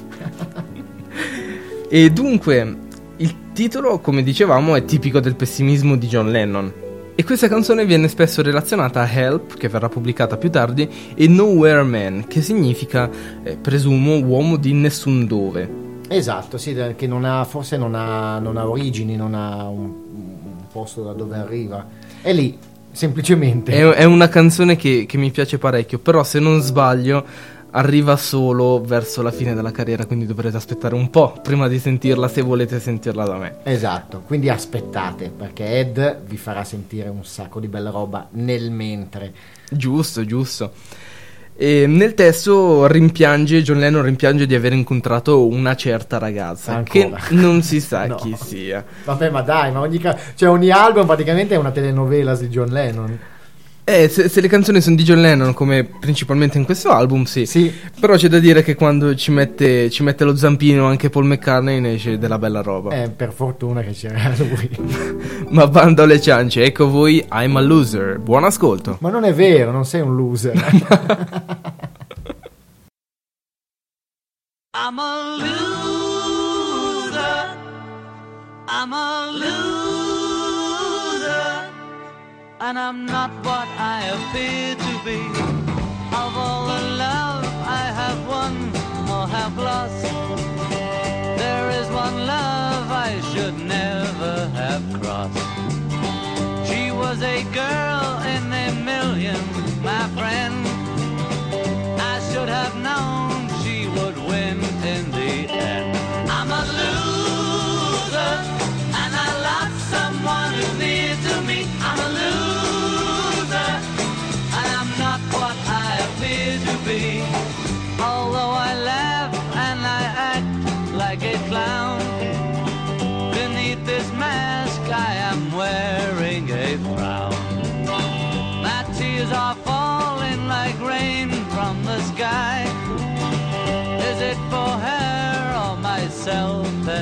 E 1.89 2.09
dunque, 2.09 2.75
il 3.17 3.35
titolo, 3.53 3.99
come 3.99 4.23
dicevamo, 4.23 4.75
è 4.75 4.83
tipico 4.83 5.19
del 5.19 5.35
pessimismo 5.35 5.95
di 5.95 6.07
John 6.07 6.31
Lennon. 6.31 6.73
E 7.13 7.23
questa 7.25 7.49
canzone 7.49 7.85
viene 7.85 8.07
spesso 8.07 8.41
relazionata 8.41 9.01
a 9.01 9.11
Help, 9.11 9.55
che 9.57 9.67
verrà 9.67 9.89
pubblicata 9.89 10.37
più 10.37 10.49
tardi, 10.49 10.89
e 11.13 11.27
Nowhere 11.27 11.83
Man, 11.83 12.25
che 12.27 12.41
significa, 12.41 13.09
eh, 13.43 13.57
presumo, 13.57 14.17
uomo 14.17 14.55
di 14.55 14.73
nessun 14.73 15.27
dove. 15.27 15.69
Esatto, 16.07 16.57
sì, 16.57 16.75
che 16.95 17.07
non 17.07 17.25
ha, 17.25 17.43
forse 17.43 17.77
non 17.77 17.95
ha, 17.95 18.39
non 18.39 18.57
ha 18.57 18.67
origini, 18.67 19.15
non 19.15 19.35
ha 19.35 19.67
un, 19.67 19.83
un 19.83 20.67
posto 20.71 21.03
da 21.03 21.13
dove 21.13 21.35
arriva. 21.35 21.85
È 22.21 22.33
lì, 22.33 22.57
semplicemente. 22.91 23.71
È, 23.73 23.87
è 23.89 24.03
una 24.05 24.27
canzone 24.27 24.75
che, 24.75 25.05
che 25.07 25.17
mi 25.17 25.31
piace 25.31 25.57
parecchio, 25.57 25.99
però 25.99 26.23
se 26.23 26.39
non 26.39 26.61
sbaglio 26.61 27.25
arriva 27.71 28.17
solo 28.17 28.81
verso 28.81 29.21
la 29.21 29.31
fine 29.31 29.53
della 29.53 29.71
carriera, 29.71 30.05
quindi 30.05 30.25
dovrete 30.25 30.57
aspettare 30.57 30.93
un 30.95 31.09
po' 31.09 31.33
prima 31.41 31.67
di 31.67 31.79
sentirla 31.79 32.27
se 32.27 32.41
volete 32.41 32.79
sentirla 32.79 33.25
da 33.25 33.37
me. 33.37 33.55
Esatto, 33.63 34.21
quindi 34.25 34.49
aspettate, 34.49 35.29
perché 35.35 35.79
Ed 35.79 36.21
vi 36.25 36.37
farà 36.37 36.63
sentire 36.63 37.09
un 37.09 37.23
sacco 37.23 37.59
di 37.59 37.67
bella 37.67 37.89
roba 37.89 38.27
nel 38.31 38.71
mentre. 38.71 39.33
Giusto, 39.69 40.25
giusto. 40.25 40.71
E 41.55 41.85
nel 41.85 42.13
testo 42.15 42.87
rimpiange, 42.87 43.61
John 43.61 43.77
Lennon 43.77 44.01
rimpiange 44.03 44.47
di 44.47 44.55
aver 44.55 44.73
incontrato 44.73 45.45
una 45.47 45.75
certa 45.75 46.17
ragazza 46.17 46.73
Ancora. 46.75 47.17
che 47.19 47.35
non 47.35 47.61
si 47.61 47.79
sa 47.81 48.05
No. 48.07 48.15
chi 48.15 48.35
sia. 48.35 48.83
Vabbè, 49.05 49.29
ma 49.29 49.41
dai, 49.41 49.71
ma 49.71 49.81
ogni, 49.81 49.99
ca- 49.99 50.17
cioè 50.33 50.49
ogni 50.49 50.71
album 50.71 51.05
praticamente 51.05 51.53
è 51.53 51.57
una 51.57 51.71
telenovela 51.71 52.35
di 52.35 52.47
John 52.47 52.69
Lennon. 52.69 53.19
Eh, 53.91 54.07
se, 54.07 54.29
se 54.29 54.39
le 54.39 54.47
canzoni 54.47 54.79
sono 54.79 54.95
di 54.95 55.03
John 55.03 55.19
Lennon, 55.19 55.53
come 55.53 55.83
principalmente 55.83 56.57
in 56.57 56.63
questo 56.63 56.91
album, 56.91 57.25
sì. 57.25 57.45
Sì. 57.45 57.69
Però 57.99 58.15
c'è 58.15 58.29
da 58.29 58.39
dire 58.39 58.63
che 58.63 58.73
quando 58.75 59.15
ci 59.15 59.31
mette, 59.31 59.89
ci 59.89 60.01
mette 60.01 60.23
lo 60.23 60.33
zampino 60.33 60.85
anche 60.85 61.09
Paul 61.09 61.25
McCartney 61.25 61.81
ne 61.81 61.95
esce 61.95 62.17
della 62.17 62.37
bella 62.37 62.61
roba. 62.61 62.95
Eh, 62.95 63.09
per 63.09 63.33
fortuna 63.33 63.81
che 63.81 63.91
c'era 63.91 64.33
lui. 64.37 64.69
Ma 65.51 65.67
bando 65.67 66.03
alle 66.03 66.21
ciance, 66.21 66.63
ecco 66.63 66.89
voi 66.89 67.17
I'm 67.33 67.57
a 67.57 67.61
loser. 67.61 68.17
Buon 68.19 68.45
ascolto. 68.45 68.95
ma 69.01 69.09
non 69.09 69.25
è 69.25 69.33
vero, 69.33 69.71
non 69.71 69.83
sei 69.83 69.99
un 69.99 70.15
loser. 70.15 70.55
I'm 74.73 74.99
a 74.99 75.35
loser. 75.37 75.57
I'm 78.69 78.93
a 78.93 79.31
loser. 79.33 79.90
And 82.63 82.77
I'm 82.77 83.07
not 83.07 83.31
what 83.43 83.67
I 83.79 84.05
appear 84.15 84.75
to 84.75 84.93
be. 85.03 85.19
Of 86.13 86.37
all 86.37 86.67
the 86.67 86.81
love 86.95 87.43
I 87.65 87.85
have 88.01 88.27
won 88.27 88.55
or 89.09 89.25
have 89.27 89.57
lost, 89.57 90.03
there 91.41 91.71
is 91.71 91.87
one 91.89 92.27
love 92.27 92.91
I 92.91 93.19
should 93.33 93.57
never 93.57 94.47
have 94.53 94.83
crossed. 95.01 96.69
She 96.69 96.91
was 96.91 97.23
a 97.23 97.43
girl 97.45 98.21
in 98.35 98.53
a 98.53 98.71
million, 98.85 99.41
my 99.81 100.07
friend. 100.15 100.60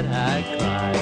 That 0.08 0.46
I 0.46 0.58
cry? 0.58 0.99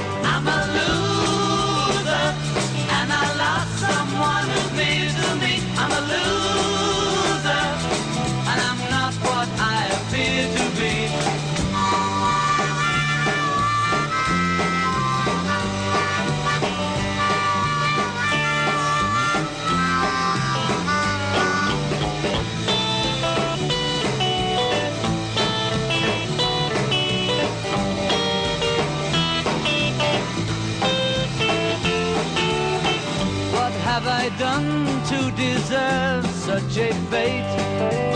Such 35.69 36.77
a 36.77 36.93
fate? 37.09 38.06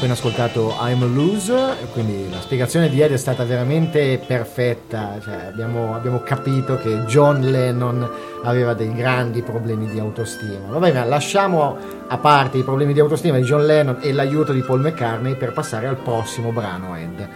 Appena 0.00 0.14
ascoltato 0.14 0.74
I'm 0.80 1.02
a 1.02 1.06
Loser, 1.06 1.76
quindi 1.92 2.30
la 2.30 2.40
spiegazione 2.40 2.88
di 2.88 3.02
Ed 3.02 3.12
è 3.12 3.18
stata 3.18 3.44
veramente 3.44 4.18
perfetta, 4.26 5.18
cioè, 5.22 5.48
abbiamo, 5.52 5.94
abbiamo, 5.94 6.22
capito 6.22 6.78
che 6.78 7.00
John 7.00 7.42
Lennon 7.42 8.08
aveva 8.42 8.72
dei 8.72 8.94
grandi 8.94 9.42
problemi 9.42 9.90
di 9.90 9.98
autostima. 9.98 10.68
Va 10.70 10.78
bene, 10.78 11.04
lasciamo 11.04 11.76
a 12.08 12.16
parte 12.16 12.56
i 12.56 12.62
problemi 12.62 12.94
di 12.94 13.00
autostima 13.00 13.36
di 13.36 13.42
John 13.42 13.66
Lennon 13.66 13.98
e 14.00 14.14
l'aiuto 14.14 14.54
di 14.54 14.62
Paul 14.62 14.80
McCartney 14.80 15.36
per 15.36 15.52
passare 15.52 15.86
al 15.86 15.96
prossimo 15.96 16.50
brano 16.50 16.96
Ed, 16.96 17.28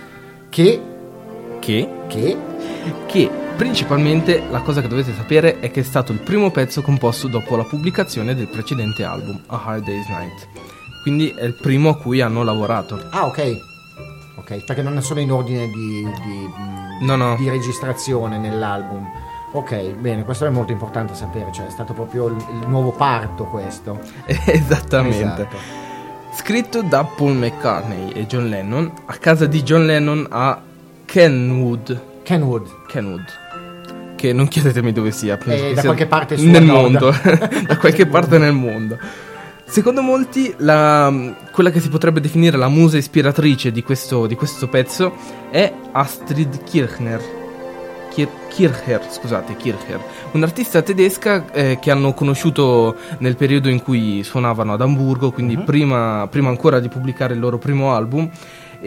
che... 0.48 0.80
Che? 1.58 1.88
Che? 2.06 2.36
Che 3.04 3.30
principalmente 3.58 4.42
la 4.50 4.60
cosa 4.60 4.80
che 4.80 4.88
dovete 4.88 5.12
sapere 5.14 5.60
è 5.60 5.70
che 5.70 5.80
è 5.80 5.84
stato 5.84 6.12
il 6.12 6.20
primo 6.20 6.50
pezzo 6.50 6.80
composto 6.80 7.28
dopo 7.28 7.56
la 7.56 7.64
pubblicazione 7.64 8.34
del 8.34 8.48
precedente 8.48 9.04
album, 9.04 9.38
A 9.48 9.62
Hard 9.66 9.84
Day's 9.84 10.08
Night. 10.08 10.48
Quindi 11.04 11.34
è 11.36 11.44
il 11.44 11.52
primo 11.52 11.90
a 11.90 11.96
cui 11.98 12.22
hanno 12.22 12.42
lavorato. 12.42 12.98
Ah, 13.10 13.26
ok. 13.26 13.60
Ok, 14.36 14.64
perché 14.64 14.80
non 14.80 14.96
è 14.96 15.02
solo 15.02 15.20
in 15.20 15.30
ordine 15.30 15.68
di, 15.68 16.02
di, 16.02 17.04
no, 17.04 17.14
no. 17.16 17.36
di 17.36 17.46
registrazione 17.50 18.38
nell'album. 18.38 19.06
Ok, 19.52 19.96
bene, 19.96 20.24
questo 20.24 20.46
è 20.46 20.48
molto 20.48 20.72
importante 20.72 21.14
sapere, 21.14 21.52
cioè 21.52 21.66
è 21.66 21.70
stato 21.70 21.92
proprio 21.92 22.28
il, 22.28 22.36
il 22.36 22.68
nuovo 22.68 22.92
parto 22.92 23.44
questo. 23.44 24.00
Esattamente. 24.24 25.42
Esatto. 25.42 25.56
Scritto 26.32 26.80
da 26.80 27.04
Paul 27.04 27.34
McCartney 27.34 28.12
e 28.12 28.24
John 28.24 28.48
Lennon 28.48 28.90
a 29.04 29.14
casa 29.16 29.44
di 29.44 29.62
John 29.62 29.84
Lennon 29.84 30.26
a 30.30 30.58
Kenwood. 31.04 32.00
Kenwood. 32.22 32.86
Kenwood. 32.88 33.24
Che 34.16 34.32
non 34.32 34.48
chiedetemi 34.48 34.90
dove 34.90 35.10
sia. 35.10 35.38
Eh, 35.38 35.74
da 35.76 35.82
qualche 35.82 36.06
parte 36.06 36.36
nel 36.36 36.64
mondo. 36.64 37.14
da 37.66 37.76
qualche 37.76 38.06
parte 38.06 38.38
nel 38.38 38.54
mondo. 38.54 38.96
Secondo 39.66 40.02
molti, 40.02 40.54
la, 40.58 41.12
quella 41.50 41.70
che 41.70 41.80
si 41.80 41.88
potrebbe 41.88 42.20
definire 42.20 42.56
la 42.56 42.68
musa 42.68 42.96
ispiratrice 42.96 43.72
di 43.72 43.82
questo, 43.82 44.26
di 44.26 44.36
questo 44.36 44.68
pezzo 44.68 45.14
è 45.50 45.72
Astrid 45.92 46.62
Kirchner. 46.62 47.42
Kir- 48.10 48.46
Kircher, 48.48 49.04
scusate, 49.10 49.56
Kircher, 49.56 50.00
un'artista 50.32 50.82
tedesca 50.82 51.50
eh, 51.50 51.78
che 51.80 51.90
hanno 51.90 52.14
conosciuto 52.14 52.94
nel 53.18 53.34
periodo 53.34 53.68
in 53.68 53.82
cui 53.82 54.22
suonavano 54.22 54.74
ad 54.74 54.80
Amburgo, 54.80 55.32
quindi 55.32 55.56
uh-huh. 55.56 55.64
prima, 55.64 56.28
prima 56.30 56.48
ancora 56.50 56.78
di 56.78 56.88
pubblicare 56.88 57.34
il 57.34 57.40
loro 57.40 57.58
primo 57.58 57.92
album 57.92 58.30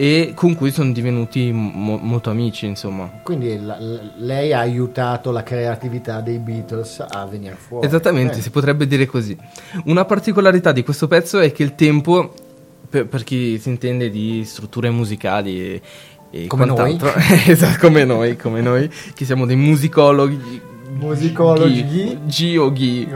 e 0.00 0.30
con 0.32 0.54
cui 0.54 0.70
sono 0.70 0.92
divenuti 0.92 1.50
mo- 1.50 1.98
molto 2.00 2.30
amici, 2.30 2.66
insomma. 2.66 3.10
Quindi 3.24 3.60
la, 3.60 3.76
lei 4.18 4.52
ha 4.52 4.60
aiutato 4.60 5.32
la 5.32 5.42
creatività 5.42 6.20
dei 6.20 6.38
Beatles 6.38 7.04
a 7.06 7.26
venire 7.26 7.56
fuori. 7.58 7.84
Esattamente, 7.84 8.38
eh. 8.38 8.40
si 8.40 8.50
potrebbe 8.50 8.86
dire 8.86 9.06
così. 9.06 9.36
Una 9.86 10.04
particolarità 10.04 10.70
di 10.70 10.84
questo 10.84 11.08
pezzo 11.08 11.40
è 11.40 11.50
che 11.50 11.64
il 11.64 11.74
tempo, 11.74 12.32
per, 12.88 13.08
per 13.08 13.24
chi 13.24 13.58
si 13.58 13.70
intende 13.70 14.08
di 14.08 14.44
strutture 14.44 14.88
musicali 14.90 15.60
e, 15.60 15.82
e 16.30 16.46
come 16.46 16.66
noi. 16.66 16.96
esatto, 17.48 17.78
come 17.80 18.04
noi, 18.04 18.36
come 18.36 18.60
noi, 18.60 18.88
che 19.14 19.24
siamo 19.24 19.46
dei 19.46 19.56
musicologi 19.56 20.66
musicologi 20.90 22.18
G 22.24 22.56
o 22.58 22.72
Ghi 22.72 23.06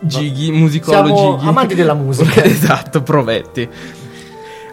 Ghi 0.00 0.50
musicologi 0.50 1.14
Siamo 1.14 1.38
amanti 1.38 1.74
della 1.74 1.94
musica 1.94 2.42
esatto 2.44 3.02
provetti 3.02 3.68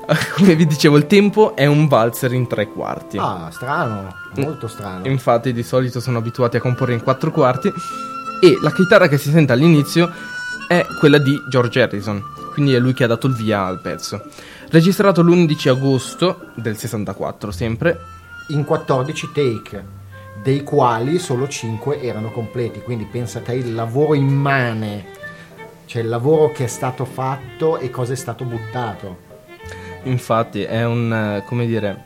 come 0.35 0.55
vi 0.55 0.65
dicevo, 0.65 0.95
il 0.95 1.05
tempo 1.05 1.55
è 1.55 1.65
un 1.65 1.87
valzer 1.87 2.31
in 2.31 2.47
tre 2.47 2.67
quarti. 2.67 3.17
Ah, 3.17 3.49
strano, 3.51 4.13
molto 4.35 4.67
strano. 4.67 5.05
Infatti, 5.07 5.51
di 5.51 5.63
solito 5.63 5.99
sono 5.99 6.19
abituati 6.19 6.57
a 6.57 6.61
comporre 6.61 6.93
in 6.93 7.03
quattro 7.03 7.31
quarti. 7.31 7.71
E 8.41 8.57
la 8.61 8.71
chitarra 8.71 9.07
che 9.07 9.17
si 9.17 9.31
sente 9.31 9.51
all'inizio 9.51 10.09
è 10.67 10.85
quella 10.99 11.17
di 11.17 11.37
George 11.49 11.81
Harrison, 11.81 12.23
quindi 12.53 12.73
è 12.73 12.79
lui 12.79 12.93
che 12.93 13.03
ha 13.03 13.07
dato 13.07 13.27
il 13.27 13.33
via 13.33 13.65
al 13.65 13.81
pezzo. 13.81 14.23
Registrato 14.69 15.21
l'11 15.21 15.69
agosto 15.69 16.51
del 16.55 16.77
64, 16.77 17.51
sempre. 17.51 17.99
In 18.49 18.63
14 18.63 19.31
take, 19.33 19.85
dei 20.41 20.63
quali 20.63 21.19
solo 21.19 21.47
5 21.49 22.01
erano 22.01 22.31
completi. 22.31 22.81
Quindi 22.81 23.05
pensate 23.05 23.53
il 23.53 23.73
lavoro 23.73 24.13
immane, 24.13 25.05
cioè 25.85 26.01
il 26.01 26.07
lavoro 26.07 26.51
che 26.51 26.65
è 26.65 26.67
stato 26.67 27.03
fatto 27.03 27.77
e 27.77 27.89
cosa 27.89 28.13
è 28.13 28.15
stato 28.17 28.45
buttato. 28.45 29.26
Infatti 30.03 30.63
è 30.63 30.86
un, 30.86 31.41
come 31.45 31.65
dire, 31.65 32.05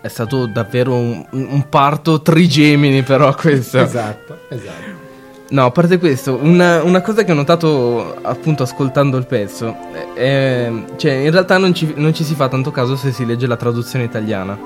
è 0.00 0.08
stato 0.08 0.46
davvero 0.46 0.94
un, 0.94 1.26
un 1.30 1.68
parto 1.68 2.22
trigemini 2.22 3.02
però 3.02 3.34
questo. 3.36 3.78
esatto, 3.80 4.38
esatto. 4.48 5.06
No, 5.50 5.64
a 5.64 5.70
parte 5.70 5.98
questo, 5.98 6.38
una, 6.42 6.82
una, 6.82 7.00
cosa 7.00 7.24
che 7.24 7.32
ho 7.32 7.34
notato 7.34 8.16
appunto 8.20 8.64
ascoltando 8.64 9.16
il 9.16 9.24
pezzo, 9.24 9.74
è, 10.14 10.70
cioè 10.96 11.12
in 11.12 11.30
realtà 11.30 11.56
non 11.56 11.72
ci, 11.72 11.94
non 11.96 12.12
ci 12.12 12.22
si 12.22 12.34
fa 12.34 12.48
tanto 12.48 12.70
caso 12.70 12.96
se 12.96 13.12
si 13.12 13.24
legge 13.24 13.46
la 13.46 13.56
traduzione 13.56 14.04
italiana. 14.04 14.58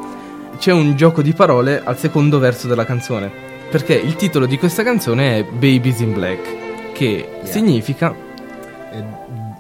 C'è 0.59 0.73
un 0.73 0.97
gioco 0.97 1.23
di 1.23 1.35
parole 1.35 1.81
al 1.85 1.97
secondo 1.97 2.41
verso 2.41 2.67
della 2.67 2.85
canzone, 2.85 3.31
perché 3.71 3.95
il 3.95 4.17
titolo 4.17 4.47
di 4.47 4.59
questa 4.59 4.83
canzone 4.83 5.39
è 5.39 5.45
Babies 5.45 6.01
in 6.01 6.15
Black, 6.15 6.93
che 6.93 7.29
yeah. 7.43 7.47
significa... 7.47 8.31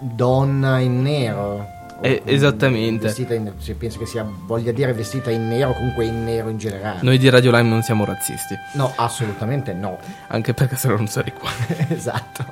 Donna 0.01 0.81
in 0.81 1.03
nero. 1.03 1.82
Eh, 2.03 2.23
esattamente. 2.25 3.07
Vestita 3.07 3.35
in, 3.35 3.53
cioè, 3.62 3.75
penso 3.75 3.99
che 3.99 4.07
sia, 4.07 4.27
voglia 4.47 4.73
dire 4.73 4.93
vestita 4.93 5.31
in 5.31 5.49
nero, 5.49 5.73
comunque 5.73 6.05
in 6.05 6.25
nero 6.25 6.49
in 6.49 6.59
generale. 6.59 6.99
Noi 7.03 7.19
di 7.19 7.29
Radio 7.29 7.51
Lime 7.51 7.69
non 7.69 7.83
siamo 7.83 8.05
razzisti. 8.05 8.55
No, 8.75 8.93
assolutamente 8.97 9.73
no. 9.73 9.99
Anche 10.29 10.53
perché 10.53 10.77
se 10.77 10.88
no 10.88 10.97
non 10.97 11.07
sarei 11.07 11.33
qua. 11.33 11.51
esatto. 11.88 12.45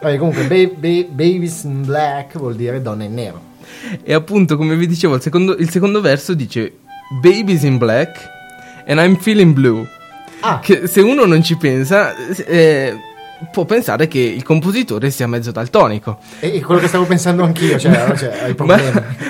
Vabbè, 0.00 0.16
comunque, 0.18 0.44
ba- 0.44 0.74
ba- 0.76 1.06
Babies 1.10 1.64
in 1.64 1.84
Black 1.84 2.38
vuol 2.38 2.54
dire 2.54 2.80
donna 2.80 3.04
in 3.04 3.14
nero. 3.14 3.40
E 4.02 4.14
appunto, 4.14 4.56
come 4.56 4.76
vi 4.76 4.86
dicevo, 4.86 5.16
il 5.16 5.22
secondo, 5.22 5.56
il 5.56 5.68
secondo 5.70 6.00
verso 6.00 6.34
dice 6.34 6.78
Babies 7.20 7.62
in 7.62 7.78
Black 7.78 8.18
and 8.86 9.00
I'm 9.00 9.16
feeling 9.16 9.52
blue. 9.52 9.86
Ah. 10.40 10.60
Che 10.60 10.86
se 10.86 11.00
uno 11.00 11.24
non 11.24 11.42
ci 11.42 11.56
pensa... 11.56 12.14
Eh, 12.14 13.14
può 13.50 13.64
pensare 13.64 14.08
che 14.08 14.18
il 14.18 14.42
compositore 14.42 15.10
sia 15.10 15.26
mezzo 15.26 15.50
daltonico. 15.50 16.18
E 16.40 16.60
quello 16.60 16.80
che 16.80 16.88
stavo 16.88 17.04
pensando 17.04 17.42
anch'io, 17.42 17.78
cioè, 17.78 18.16
cioè 18.16 18.54
ma, 18.64 18.80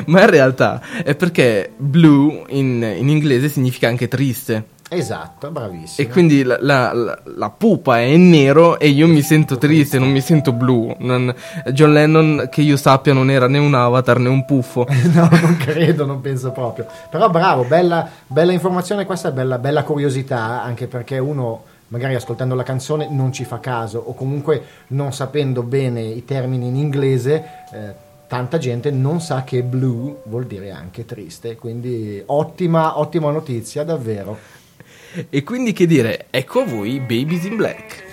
ma, 0.06 0.20
in 0.20 0.30
realtà 0.30 0.80
è 1.02 1.14
perché 1.14 1.72
blue 1.76 2.44
in, 2.48 2.82
in, 2.96 3.08
inglese 3.08 3.48
significa 3.48 3.88
anche 3.88 4.08
triste. 4.08 4.74
Esatto, 4.88 5.50
bravissimo. 5.50 6.06
E 6.06 6.12
quindi 6.12 6.44
la, 6.44 6.58
la, 6.60 6.92
la, 6.92 7.18
la, 7.24 7.50
pupa 7.50 8.00
è 8.00 8.16
nero 8.16 8.78
e 8.78 8.86
io 8.88 9.08
mi 9.08 9.20
sento 9.20 9.58
triste, 9.58 9.98
non 9.98 10.10
mi 10.12 10.20
sento 10.20 10.52
blu. 10.52 10.94
Non, 11.00 11.34
John 11.72 11.92
Lennon, 11.92 12.48
che 12.48 12.60
io 12.60 12.76
sappia, 12.76 13.12
non 13.12 13.28
era 13.28 13.48
né 13.48 13.58
un 13.58 13.74
avatar 13.74 14.20
né 14.20 14.28
un 14.28 14.44
puffo. 14.44 14.86
no, 15.12 15.28
non 15.42 15.56
credo, 15.56 16.06
non 16.06 16.20
penso 16.20 16.52
proprio. 16.52 16.86
Però 17.10 17.28
bravo, 17.28 17.64
bella, 17.64 18.08
bella 18.28 18.52
informazione 18.52 19.04
questa, 19.06 19.32
bella, 19.32 19.58
bella 19.58 19.82
curiosità, 19.82 20.62
anche 20.62 20.86
perché 20.86 21.18
uno 21.18 21.64
magari 21.88 22.14
ascoltando 22.14 22.54
la 22.54 22.62
canzone 22.62 23.08
non 23.10 23.32
ci 23.32 23.44
fa 23.44 23.60
caso 23.60 23.98
o 23.98 24.14
comunque 24.14 24.62
non 24.88 25.12
sapendo 25.12 25.62
bene 25.62 26.02
i 26.02 26.24
termini 26.24 26.66
in 26.68 26.76
inglese, 26.76 27.44
eh, 27.72 27.94
tanta 28.26 28.58
gente 28.58 28.90
non 28.90 29.20
sa 29.20 29.44
che 29.44 29.62
blue 29.62 30.16
vuol 30.24 30.46
dire 30.46 30.70
anche 30.70 31.04
triste, 31.04 31.56
quindi 31.56 32.22
ottima, 32.26 32.98
ottima 32.98 33.30
notizia 33.30 33.84
davvero. 33.84 34.38
E 35.30 35.42
quindi 35.44 35.72
che 35.72 35.86
dire, 35.86 36.26
ecco 36.30 36.60
a 36.60 36.64
voi 36.64 37.00
Babies 37.00 37.44
in 37.44 37.56
Black. 37.56 38.05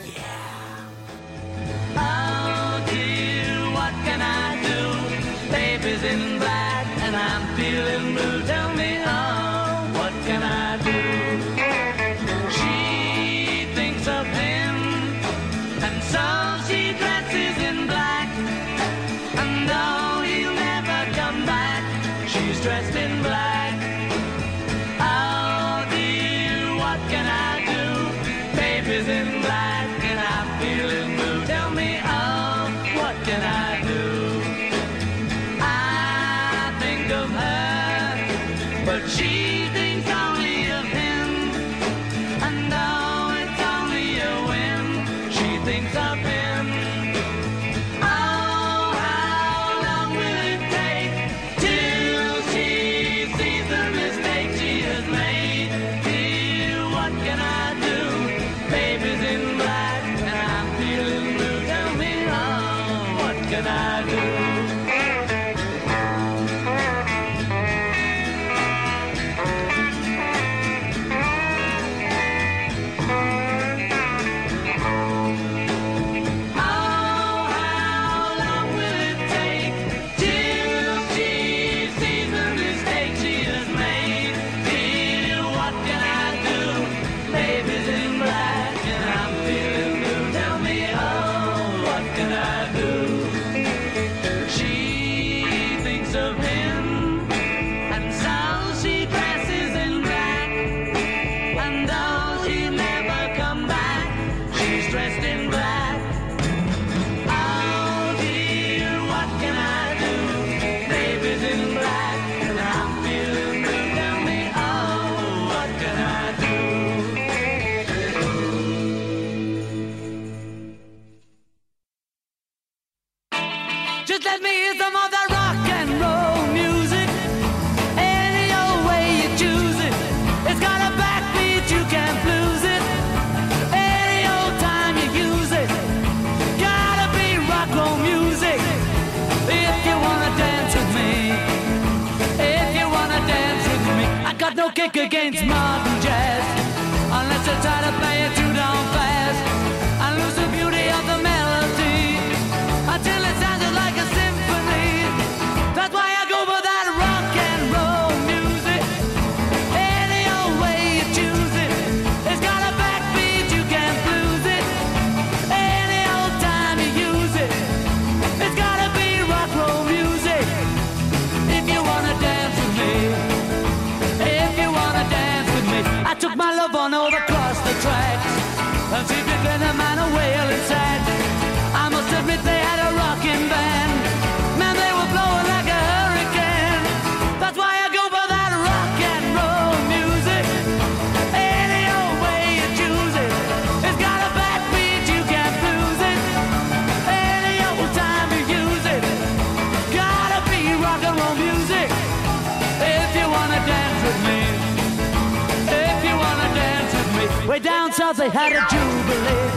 Way 207.47 207.59
down 207.59 207.91
south 207.91 208.15
they 208.15 208.29
had 208.29 208.53
a 208.53 208.61
jubilee. 208.71 209.51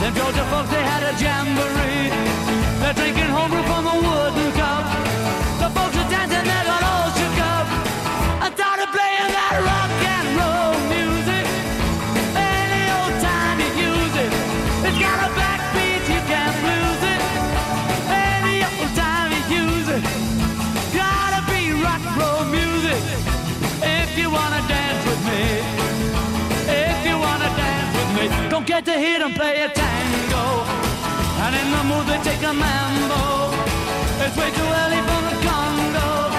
Them 0.00 0.14
Georgia 0.14 0.44
folks 0.50 0.68
they 0.68 0.82
had 0.82 1.02
a 1.02 1.12
jamboree. 1.16 2.10
They're 2.80 2.92
drinking 2.92 3.32
homebrew 3.32 3.62
from 3.62 3.86
a 3.86 3.96
wooden 3.96 4.52
cup. 4.52 4.84
The 5.58 5.70
folks 5.74 5.96
are 5.96 6.10
dancing, 6.10 6.44
they 6.44 6.87
get 28.78 28.94
to 28.94 29.00
hit 29.00 29.20
and 29.20 29.34
play 29.34 29.62
a 29.62 29.68
tango. 29.68 30.62
And 31.42 31.54
in 31.56 31.68
the 31.70 31.82
mood 31.90 32.06
they 32.06 32.18
take 32.22 32.42
a 32.42 32.52
mambo. 32.52 33.50
It's 34.24 34.36
way 34.36 34.50
too 34.50 34.70
early 34.82 35.00
for 35.08 35.20
the 35.28 35.34
Congo. 35.46 36.37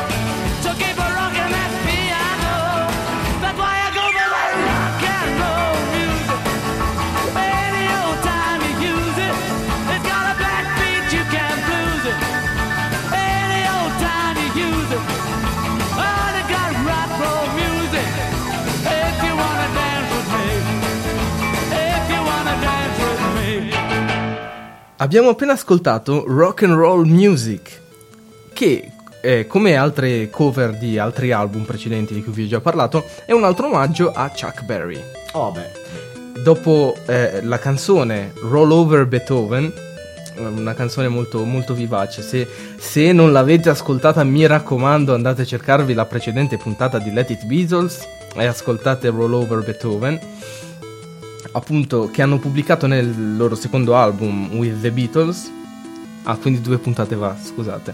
Abbiamo 25.02 25.30
appena 25.30 25.54
ascoltato 25.54 26.26
Rock 26.28 26.64
and 26.64 26.74
Roll 26.74 27.08
Music, 27.08 27.80
che 28.52 28.92
eh, 29.22 29.48
come 29.48 29.78
altre 29.78 30.30
cover 30.30 30.78
di 30.78 31.00
altri 31.00 31.32
album 31.32 31.64
precedenti 31.64 32.14
di 32.14 32.22
cui 32.22 32.34
vi 32.34 32.44
ho 32.44 32.48
già 32.48 32.60
parlato, 32.60 33.06
è 33.24 33.32
un 33.32 33.46
altro 33.46 33.68
omaggio 33.68 34.12
a 34.12 34.28
Chuck 34.28 34.64
Berry. 34.64 35.02
Oh, 35.32 35.52
beh. 35.52 36.42
Dopo 36.44 36.98
eh, 37.06 37.42
la 37.42 37.58
canzone 37.60 38.34
Roll 38.42 38.72
Over 38.72 39.06
Beethoven, 39.06 39.72
una 40.36 40.74
canzone 40.74 41.08
molto, 41.08 41.46
molto 41.46 41.74
vivace, 41.74 42.22
se, 42.22 42.46
se 42.78 43.14
non 43.14 43.32
l'avete 43.32 43.70
ascoltata 43.70 44.22
mi 44.26 44.46
raccomando 44.46 45.14
andate 45.14 45.44
a 45.44 45.46
cercarvi 45.46 45.94
la 45.94 46.08
precedente 46.08 46.58
puntata 46.58 47.00
di 47.00 47.14
Let 47.14 47.30
It 47.30 47.46
Beatles 47.46 48.06
e 48.36 48.46
ascoltate 48.46 49.08
Roll 49.08 49.34
Over 49.34 49.64
Beethoven 49.64 50.20
appunto 51.54 52.10
che 52.12 52.22
hanno 52.22 52.38
pubblicato 52.38 52.86
nel 52.88 53.36
loro 53.38 53.56
secondo 53.56 53.96
album 53.96 54.50
With 54.54 54.82
the 54.82 54.92
Beatles 54.92 55.52
ah 56.24 56.36
quindi 56.36 56.62
due 56.62 56.78
puntate 56.78 57.16
va 57.16 57.36
scusate 57.42 57.94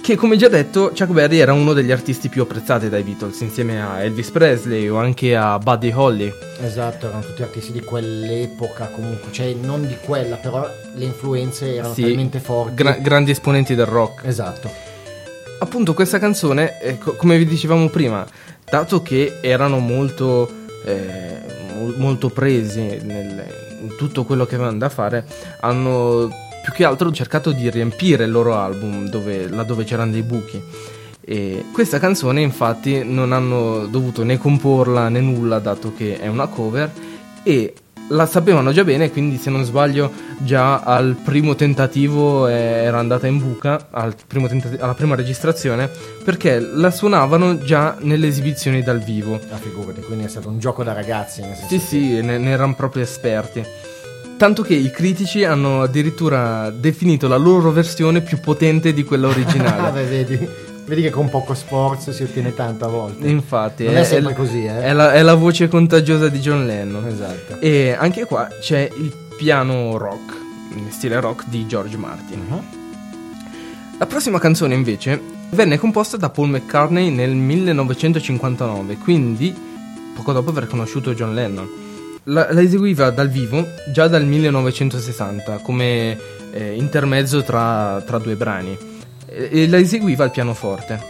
che 0.00 0.16
come 0.16 0.36
già 0.36 0.48
detto 0.48 0.88
Chuck 0.88 1.12
Berry 1.12 1.38
era 1.38 1.52
uno 1.52 1.72
degli 1.72 1.92
artisti 1.92 2.28
più 2.28 2.42
apprezzati 2.42 2.88
dai 2.88 3.04
Beatles 3.04 3.40
insieme 3.42 3.80
a 3.80 4.02
Elvis 4.02 4.30
Presley 4.30 4.88
o 4.88 4.96
anche 4.96 5.36
a 5.36 5.56
Buddy 5.60 5.92
Holly 5.94 6.32
Esatto, 6.60 7.06
erano 7.06 7.22
tutti 7.22 7.42
artisti 7.42 7.70
di 7.72 7.80
quell'epoca 7.80 8.86
comunque, 8.86 9.30
cioè 9.32 9.52
non 9.54 9.86
di 9.86 9.96
quella, 10.04 10.36
però 10.36 10.68
le 10.94 11.04
influenze 11.04 11.74
erano 11.76 11.94
Sì, 11.94 12.02
talmente 12.02 12.40
forti. 12.40 12.74
gra- 12.74 12.98
grandi 13.00 13.30
esponenti 13.30 13.76
del 13.76 13.86
rock 13.86 14.24
esatto. 14.26 14.68
appunto 15.60 15.94
questa 15.94 16.18
canzone, 16.18 16.80
eh, 16.80 16.98
co- 16.98 17.14
come 17.14 17.38
vi 17.38 17.46
dicevamo 17.46 17.88
prima, 17.88 18.26
dato 18.68 19.02
che 19.02 19.38
erano 19.40 19.78
molto, 19.78 20.50
eh, 20.84 21.38
molto 21.96 22.28
presi 22.28 22.80
nel- 22.80 23.44
in 23.82 23.96
tutto 23.96 24.24
quello 24.24 24.46
che 24.46 24.54
avevano 24.54 24.78
da 24.78 24.88
fare, 24.88 25.26
hanno 25.60 26.30
più 26.62 26.72
che 26.72 26.84
altro 26.84 27.10
cercato 27.10 27.50
di 27.50 27.68
riempire 27.68 28.24
il 28.24 28.30
loro 28.30 28.54
album 28.54 29.08
dove, 29.08 29.48
laddove 29.48 29.84
c'erano 29.84 30.12
dei 30.12 30.22
buchi. 30.22 30.62
E 31.24 31.64
questa 31.72 31.98
canzone 31.98 32.40
infatti 32.40 33.04
non 33.04 33.32
hanno 33.32 33.86
dovuto 33.86 34.24
né 34.24 34.38
comporla 34.38 35.08
né 35.08 35.20
nulla 35.20 35.58
dato 35.58 35.92
che 35.94 36.18
è 36.18 36.26
una 36.26 36.46
cover 36.46 36.90
e 37.42 37.74
la 38.08 38.26
sapevano 38.26 38.72
già 38.72 38.84
bene 38.84 39.10
quindi 39.10 39.38
se 39.38 39.48
non 39.48 39.64
sbaglio 39.64 40.12
già 40.38 40.80
al 40.80 41.16
primo 41.22 41.54
tentativo 41.54 42.46
eh, 42.48 42.52
era 42.52 42.98
andata 42.98 43.26
in 43.26 43.38
buca 43.38 43.86
al 43.90 44.14
primo 44.26 44.48
tentati- 44.48 44.76
alla 44.78 44.94
prima 44.94 45.14
registrazione 45.14 45.88
perché 46.24 46.58
la 46.60 46.90
suonavano 46.90 47.58
già 47.58 47.96
nelle 48.00 48.26
esibizioni 48.26 48.82
dal 48.82 49.00
vivo. 49.00 49.40
La 49.50 49.56
figurati, 49.56 50.00
quindi 50.02 50.24
è 50.24 50.28
stato 50.28 50.48
un 50.48 50.58
gioco 50.58 50.82
da 50.84 50.92
ragazzi. 50.92 51.40
Nel 51.40 51.56
senso 51.56 51.68
sì 51.68 51.78
sì 51.78 52.20
ne, 52.22 52.38
ne 52.38 52.50
erano 52.50 52.74
proprio 52.74 53.02
esperti. 53.02 53.64
Tanto 54.36 54.62
che 54.62 54.74
i 54.74 54.90
critici 54.90 55.44
hanno 55.44 55.82
addirittura 55.82 56.70
definito 56.70 57.28
la 57.28 57.36
loro 57.36 57.70
versione 57.70 58.20
più 58.22 58.40
potente 58.40 58.92
di 58.92 59.04
quella 59.04 59.26
Ah, 59.28 59.30
originale 59.30 59.90
beh, 59.90 60.04
vedi, 60.08 60.48
vedi 60.86 61.02
che 61.02 61.10
con 61.10 61.28
poco 61.28 61.54
sforzo 61.54 62.12
si 62.12 62.22
ottiene 62.22 62.54
tanto 62.54 62.84
a 62.84 62.88
volte. 62.88 63.28
infatti 63.28 63.84
Non 63.84 63.96
è 63.96 64.04
sempre 64.04 64.32
l- 64.32 64.36
così, 64.36 64.64
eh. 64.64 64.80
è 64.82 64.92
la, 64.92 65.12
è 65.12 65.22
la 65.22 65.34
voce 65.34 65.68
contagiosa 65.68 66.28
di 66.28 66.38
John 66.40 66.66
Lennon 66.66 67.06
Esatto. 67.06 67.60
E 67.60 67.96
anche 67.98 68.24
qua 68.24 68.48
c'è 68.60 68.88
il 68.96 69.12
piano 69.36 69.96
rock, 69.96 70.34
in 70.74 70.90
stile 70.90 71.20
rock 71.20 71.44
di 71.48 71.66
George 71.66 71.96
Martin. 71.96 72.40
Mhm. 72.48 72.62
La 73.98 74.06
prossima 74.06 74.38
canzone 74.40 74.74
invece 74.74 75.20
venne 75.50 75.78
composta 75.78 76.16
da 76.16 76.28
Paul 76.30 76.48
McCartney 76.48 77.10
nel 77.10 77.30
1959, 77.30 78.96
quindi 78.96 79.54
poco 80.14 80.32
dopo 80.32 80.50
aver 80.50 80.66
conosciuto 80.66 81.14
John 81.14 81.34
Lennon. 81.34 81.68
La, 82.24 82.48
la 82.52 82.60
eseguiva 82.60 83.10
dal 83.10 83.28
vivo 83.28 83.66
già 83.92 84.06
dal 84.08 84.24
1960 84.24 85.58
come 85.58 86.16
eh, 86.52 86.74
intermezzo 86.76 87.42
tra, 87.42 88.00
tra 88.06 88.18
due 88.18 88.36
brani 88.36 88.76
e, 89.34 89.68
la 89.68 89.78
eseguiva 89.78 90.24
al 90.24 90.30
pianoforte. 90.30 91.00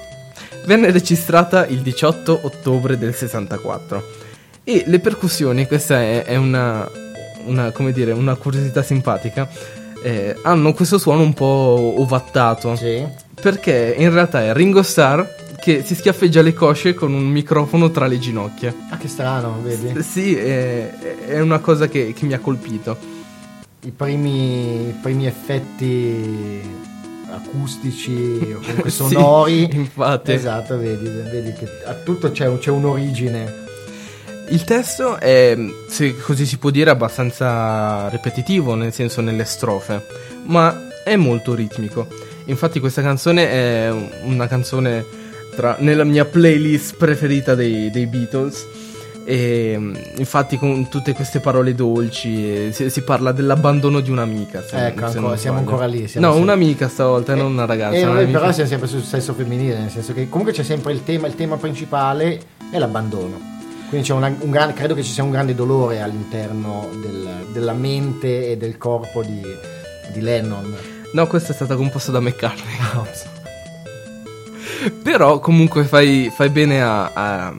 Venne 0.67 0.91
registrata 0.91 1.67
il 1.67 1.81
18 1.81 2.41
ottobre 2.43 2.97
del 2.97 3.15
64 3.15 4.21
e 4.65 4.85
le 4.87 5.01
percussioni, 5.01 5.67
questa 5.67 6.01
è, 6.01 6.23
è 6.25 6.37
una, 6.37 6.89
una, 7.47 7.73
come 7.73 7.93
dire, 7.93 8.13
una 8.13 8.37
curiosità 8.37 8.83
simpatica, 8.83 9.49
eh, 10.03 10.37
hanno 10.43 10.73
questo 10.73 10.99
suono 10.99 11.23
un 11.23 11.33
po' 11.35 11.95
ovattato 11.99 12.77
Sì. 12.77 13.05
perché 13.41 13.95
in 13.99 14.13
realtà 14.13 14.45
è 14.45 14.53
Ringo 14.53 14.83
Starr 14.83 15.23
che 15.61 15.83
si 15.85 15.95
schiaffeggia 15.95 16.43
le 16.43 16.55
cosce 16.55 16.93
con 16.95 17.13
un 17.13 17.25
microfono 17.25 17.91
tra 17.93 18.07
le 18.07 18.19
ginocchia. 18.19 18.75
Ah, 18.91 18.97
che 18.97 19.07
strano, 19.09 19.61
vedi? 19.63 20.01
Sì, 20.03 20.35
è, 20.37 20.91
è 21.27 21.41
una 21.41 21.61
cosa 21.61 21.87
che, 21.89 22.13
che 22.17 22.25
mi 22.27 22.33
ha 22.33 22.41
colpito. 22.41 22.97
I 23.85 23.91
primi, 23.91 24.89
i 24.89 24.95
primi 25.01 25.27
effetti 25.27 26.61
acustici 27.35 28.55
o 28.55 28.61
comunque 28.61 28.91
Sì, 28.91 28.97
sonori. 28.97 29.69
infatti. 29.73 30.33
Esatto, 30.33 30.77
vedi, 30.79 31.09
vedi 31.09 31.53
che 31.53 31.67
a 31.87 31.95
tutto 31.95 32.31
c'è, 32.31 32.47
un- 32.47 32.59
c'è 32.59 32.71
un'origine. 32.71 33.61
Il 34.49 34.65
testo 34.65 35.19
è, 35.19 35.57
se 35.89 36.17
così 36.19 36.45
si 36.45 36.59
può 36.59 36.71
dire, 36.71 36.91
abbastanza 36.91 38.09
ripetitivo, 38.11 38.75
nel 38.75 38.93
senso 38.93 39.21
nelle 39.21 39.45
strofe, 39.45 40.05
ma 40.45 40.89
è 41.05 41.17
molto 41.17 41.55
ritmico. 41.55 42.07
Infatti 42.47 42.81
questa 42.81 43.03
canzone 43.03 43.49
è 43.49 43.91
una 44.25 44.47
canzone 44.49 45.05
tra- 45.55 45.77
nella 45.79 46.05
mia 46.05 46.25
playlist 46.25 46.97
preferita 46.97 47.55
dei, 47.55 47.91
dei 47.91 48.07
Beatles. 48.07 48.67
E 49.25 49.79
infatti 50.17 50.59
con 50.59 50.89
tutte 50.89 51.13
queste 51.13 51.39
parole 51.39 51.75
dolci 51.77 52.67
eh, 52.67 52.73
si, 52.73 52.91
si 52.91 53.03
parla 53.03 53.31
dell'abbandono 53.33 54.01
di 54.01 54.11
un'amica. 54.11 54.65
Ecco, 54.71 55.05
ancora- 55.05 55.37
siamo 55.37 55.59
ancora 55.59 55.87
lì, 55.87 56.09
siamo 56.09 56.27
no, 56.27 56.33
sempre- 56.35 56.53
un'amica 56.55 56.89
stavolta, 56.89 57.35
non 57.37 57.53
una 57.53 57.65
ragazza. 57.67 57.97
Eh, 57.97 58.05
un'amica. 58.05 58.39
però 58.41 58.53
siamo 58.53 58.69
sempre 58.69 58.89
sul 58.89 59.03
sesso 59.05 59.33
femminile, 59.33 59.79
nel 59.79 59.91
senso 59.91 60.13
che 60.13 60.29
comunque 60.29 60.53
c'è 60.53 60.65
sempre 60.65 60.93
il 60.93 61.05
tema, 61.05 61.27
il 61.29 61.35
tema 61.37 61.57
principale 61.57 62.41
è 62.71 62.79
l'abbandono. 62.79 63.51
Quindi 63.89 64.09
c'è 64.09 64.15
una- 64.15 64.35
un 64.41 64.51
gran- 64.51 64.73
credo 64.75 64.95
che 64.95 65.03
ci 65.03 65.13
sia 65.13 65.23
un 65.23 65.31
grande 65.31 65.55
dolore 65.55 66.01
all'interno 66.01 66.89
del- 67.01 67.47
della 67.53 67.75
mente 67.75 68.51
e 68.51 68.57
del 68.57 68.77
corpo 68.79 69.23
di, 69.23 69.41
di 70.13 70.21
Lennon. 70.21 70.75
No, 71.13 71.27
questa 71.27 71.53
è 71.53 71.55
stata 71.55 71.77
composta 71.77 72.11
da 72.11 72.21
McCartney. 72.21 72.75
Però 75.03 75.39
comunque 75.39 75.85
fai, 75.85 76.33
fai 76.35 76.49
bene 76.49 76.83
a, 76.83 77.11
a- 77.13 77.55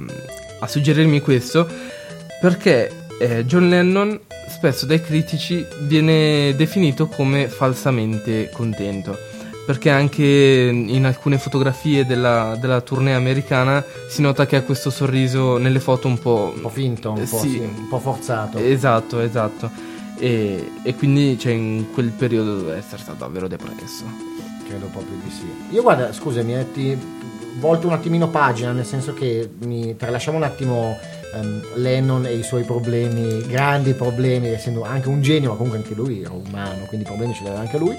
a 0.63 0.67
suggerirmi 0.67 1.19
questo 1.19 1.67
perché 2.39 2.89
eh, 3.19 3.45
John 3.45 3.69
Lennon 3.69 4.19
spesso 4.47 4.85
dai 4.85 5.01
critici 5.01 5.65
viene 5.81 6.53
definito 6.55 7.07
come 7.07 7.47
falsamente 7.47 8.49
contento. 8.51 9.17
Perché 9.65 9.89
anche 9.89 10.23
in 10.23 11.05
alcune 11.05 11.37
fotografie 11.37 12.05
della, 12.05 12.57
della 12.59 12.81
tournée 12.81 13.13
americana 13.13 13.81
si 14.09 14.21
nota 14.21 14.45
che 14.45 14.57
ha 14.57 14.61
questo 14.61 14.89
sorriso 14.89 15.57
nelle 15.57 15.79
foto 15.79 16.09
un 16.09 16.19
po'... 16.19 16.51
Un 16.53 16.61
po' 16.63 16.69
finto, 16.69 17.11
un 17.11 17.25
po', 17.29 17.37
Sì. 17.37 17.49
sì, 17.49 17.57
un 17.59 17.87
po' 17.87 17.99
forzato. 17.99 18.57
Esatto, 18.57 19.21
esatto. 19.21 19.71
E, 20.19 20.69
e 20.83 20.95
quindi 20.95 21.39
cioè, 21.39 21.53
in 21.53 21.85
quel 21.93 22.09
periodo 22.09 22.57
deve 22.57 22.75
essere 22.75 23.01
stato 23.01 23.19
davvero 23.19 23.47
depresso. 23.47 24.03
Credo 24.67 24.87
proprio 24.87 25.15
di 25.23 25.31
sì. 25.31 25.45
Io 25.73 25.81
guarda, 25.81 26.11
scusami, 26.11 26.57
eh, 26.57 26.71
ti 26.73 26.97
volto 27.59 27.87
un 27.87 27.93
attimino 27.93 28.29
pagina, 28.29 28.71
nel 28.71 28.85
senso 28.85 29.13
che 29.13 29.49
mi 29.59 29.95
tralasciamo 29.95 30.37
un 30.37 30.43
attimo 30.43 30.97
ehm, 31.33 31.61
Lennon 31.75 32.25
e 32.25 32.35
i 32.35 32.43
suoi 32.43 32.63
problemi, 32.63 33.45
grandi 33.47 33.93
problemi, 33.93 34.49
essendo 34.49 34.83
anche 34.83 35.09
un 35.09 35.21
genio, 35.21 35.51
ma 35.51 35.55
comunque 35.55 35.79
anche 35.79 35.93
lui 35.93 36.21
era 36.21 36.31
umano, 36.31 36.85
quindi 36.85 37.05
problemi 37.05 37.33
ce 37.33 37.41
li 37.41 37.47
aveva 37.47 37.61
anche 37.61 37.77
lui. 37.77 37.97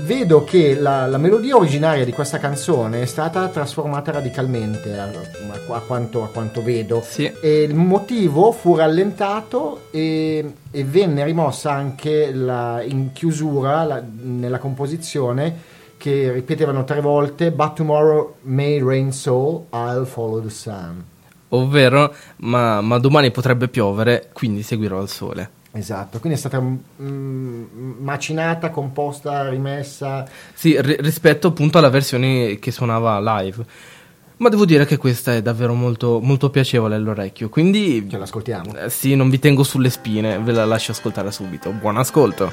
Vedo 0.00 0.44
che 0.44 0.78
la, 0.78 1.06
la 1.06 1.18
melodia 1.18 1.56
originaria 1.56 2.04
di 2.04 2.12
questa 2.12 2.38
canzone 2.38 3.02
è 3.02 3.06
stata 3.06 3.48
trasformata 3.48 4.12
radicalmente, 4.12 4.96
a, 4.96 5.10
a 5.70 5.80
quanto, 5.80 6.22
a 6.22 6.28
quanto 6.28 6.62
vedo. 6.62 7.02
Sì. 7.04 7.32
E 7.40 7.62
il 7.62 7.74
motivo 7.74 8.52
fu 8.52 8.76
rallentato 8.76 9.86
e, 9.90 10.52
e 10.70 10.84
venne 10.84 11.24
rimossa 11.24 11.72
anche 11.72 12.32
la, 12.32 12.80
in 12.82 13.12
chiusura 13.12 13.82
la- 13.82 14.02
nella 14.22 14.58
composizione 14.58 15.76
che 15.98 16.32
ripetevano 16.32 16.84
tre 16.84 17.02
volte 17.02 17.50
But 17.52 17.74
tomorrow 17.74 18.36
may 18.42 18.82
rain 18.82 19.12
so 19.12 19.66
I'll 19.72 20.06
follow 20.06 20.40
the 20.40 20.48
sun. 20.48 21.04
Ovvero, 21.50 22.14
ma, 22.36 22.80
ma 22.80 22.98
domani 22.98 23.30
potrebbe 23.30 23.68
piovere, 23.68 24.30
quindi 24.32 24.62
seguirò 24.62 25.02
il 25.02 25.08
sole. 25.08 25.50
Esatto, 25.72 26.18
quindi 26.18 26.38
è 26.38 26.40
stata 26.40 26.60
mm, 26.60 27.64
macinata, 28.00 28.70
composta, 28.70 29.48
rimessa. 29.48 30.26
Sì, 30.54 30.80
ri- 30.80 30.96
rispetto 31.00 31.48
appunto 31.48 31.78
alla 31.78 31.90
versione 31.90 32.58
che 32.58 32.70
suonava 32.70 33.18
live. 33.40 33.64
Ma 34.38 34.48
devo 34.48 34.64
dire 34.64 34.86
che 34.86 34.96
questa 34.96 35.34
è 35.34 35.42
davvero 35.42 35.74
molto, 35.74 36.20
molto 36.20 36.48
piacevole 36.50 36.94
all'orecchio. 36.94 37.48
Quindi, 37.48 38.06
Ce 38.08 38.18
l'ascoltiamo. 38.18 38.76
eh, 38.76 38.88
sì, 38.90 39.14
non 39.16 39.28
vi 39.30 39.38
tengo 39.38 39.62
sulle 39.62 39.90
spine, 39.90 40.38
ve 40.38 40.52
la 40.52 40.64
lascio 40.64 40.92
ascoltare 40.92 41.30
subito. 41.32 41.70
Buon 41.72 41.96
ascolto. 41.96 42.52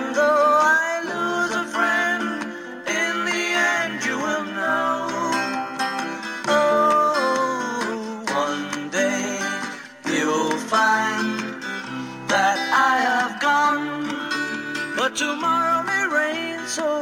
so 16.71 17.01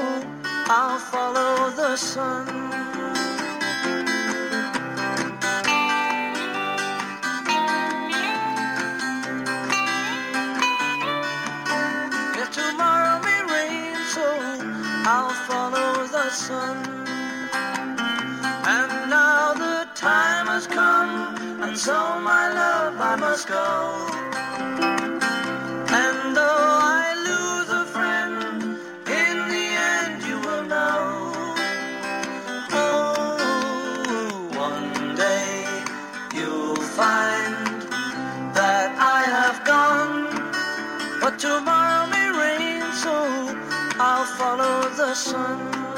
I'll 0.66 0.98
follow 0.98 1.70
the 1.70 1.96
sun. 1.96 2.48
If 12.42 12.50
tomorrow 12.52 13.22
may 13.22 13.42
rain, 13.54 13.96
so 14.16 14.26
I'll 15.06 15.38
follow 15.48 16.08
the 16.08 16.30
sun. 16.32 16.78
And 18.66 18.92
now 19.12 19.54
the 19.54 19.88
time 19.94 20.48
has 20.48 20.66
come, 20.66 21.62
and 21.62 21.78
so 21.78 21.94
my 22.22 22.52
love 22.52 23.00
I 23.00 23.16
must 23.18 23.48
go. 23.48 24.99
Sun. 45.20 45.89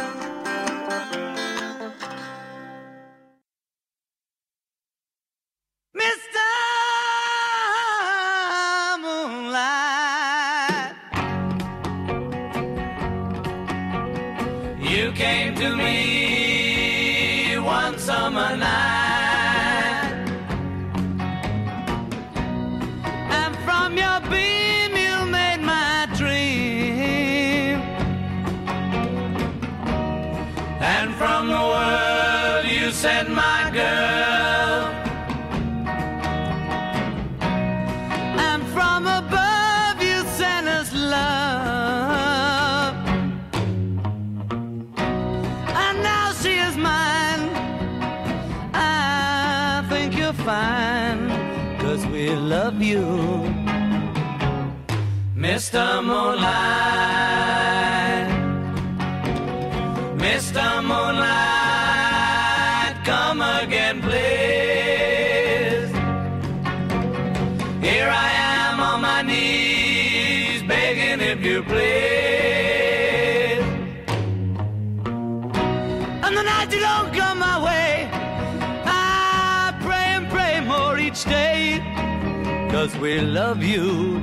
We 83.01 83.19
love 83.19 83.63
you. 83.63 84.21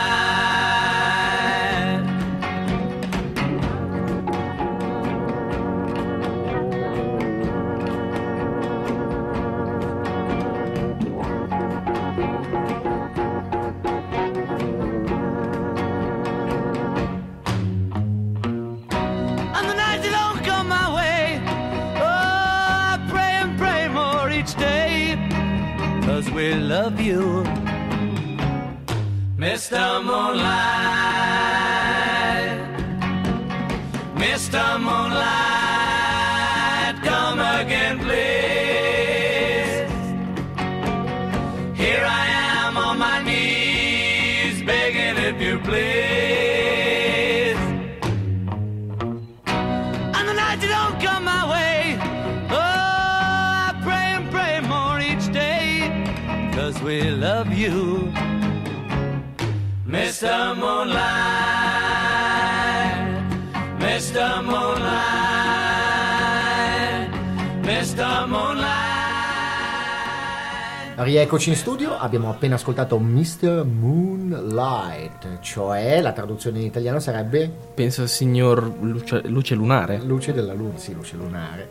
And 19.57 19.69
the 19.71 19.75
nights 19.75 20.03
that 20.05 20.13
don't 20.19 20.45
come 20.45 20.69
my 20.69 20.87
way, 20.97 21.41
oh, 21.97 22.03
I 22.05 23.07
pray 23.11 23.33
and 23.43 23.59
pray 23.59 23.89
more 23.89 24.31
each 24.31 24.55
day, 24.57 24.82
cause 26.13 26.31
we 26.33 26.55
love 26.55 27.01
you. 27.01 27.43
Mr. 29.39 29.83
Moonlight, 30.09 30.53
Mr. 34.23 34.63
Moonlight, 34.87 35.62
Mr. 60.23 60.55
Moonlight, 60.55 61.03
Mr. 63.81 64.41
Moonlight, 64.45 64.93
Mr. 67.65 68.27
Moonlight. 68.29 68.93
Rieccoci 70.95 71.49
in 71.49 71.57
studio, 71.57 71.99
abbiamo 71.99 72.31
appena 72.31 72.55
ascoltato 72.55 73.01
Mr. 73.01 73.65
Moonlight, 73.65 75.41
cioè 75.41 76.01
la 76.01 76.13
traduzione 76.13 76.61
in 76.61 76.67
italiano 76.67 77.01
sarebbe 77.01 77.51
Penso 77.75 78.03
il 78.03 78.09
signor 78.09 78.63
luce, 78.81 79.23
luce 79.27 79.57
lunare. 79.57 80.01
Luce 80.05 80.33
della 80.33 80.53
Luna, 80.53 80.79
sì, 80.79 80.95
luce 80.95 81.17
lunare. 81.17 81.69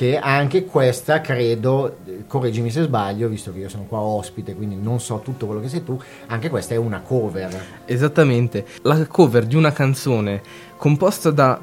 Che 0.00 0.16
anche 0.16 0.64
questa, 0.64 1.20
credo, 1.20 1.98
correggimi 2.26 2.70
se 2.70 2.84
sbaglio, 2.84 3.28
visto 3.28 3.52
che 3.52 3.58
io 3.58 3.68
sono 3.68 3.84
qua 3.84 3.98
ospite, 3.98 4.54
quindi 4.54 4.74
non 4.76 4.98
so 4.98 5.20
tutto 5.22 5.44
quello 5.44 5.60
che 5.60 5.68
sei 5.68 5.84
tu, 5.84 6.00
anche 6.28 6.48
questa 6.48 6.72
è 6.72 6.78
una 6.78 7.02
cover. 7.02 7.54
Esattamente, 7.84 8.64
la 8.80 9.06
cover 9.06 9.44
di 9.44 9.56
una 9.56 9.72
canzone 9.72 10.40
composta 10.78 11.30
da 11.30 11.60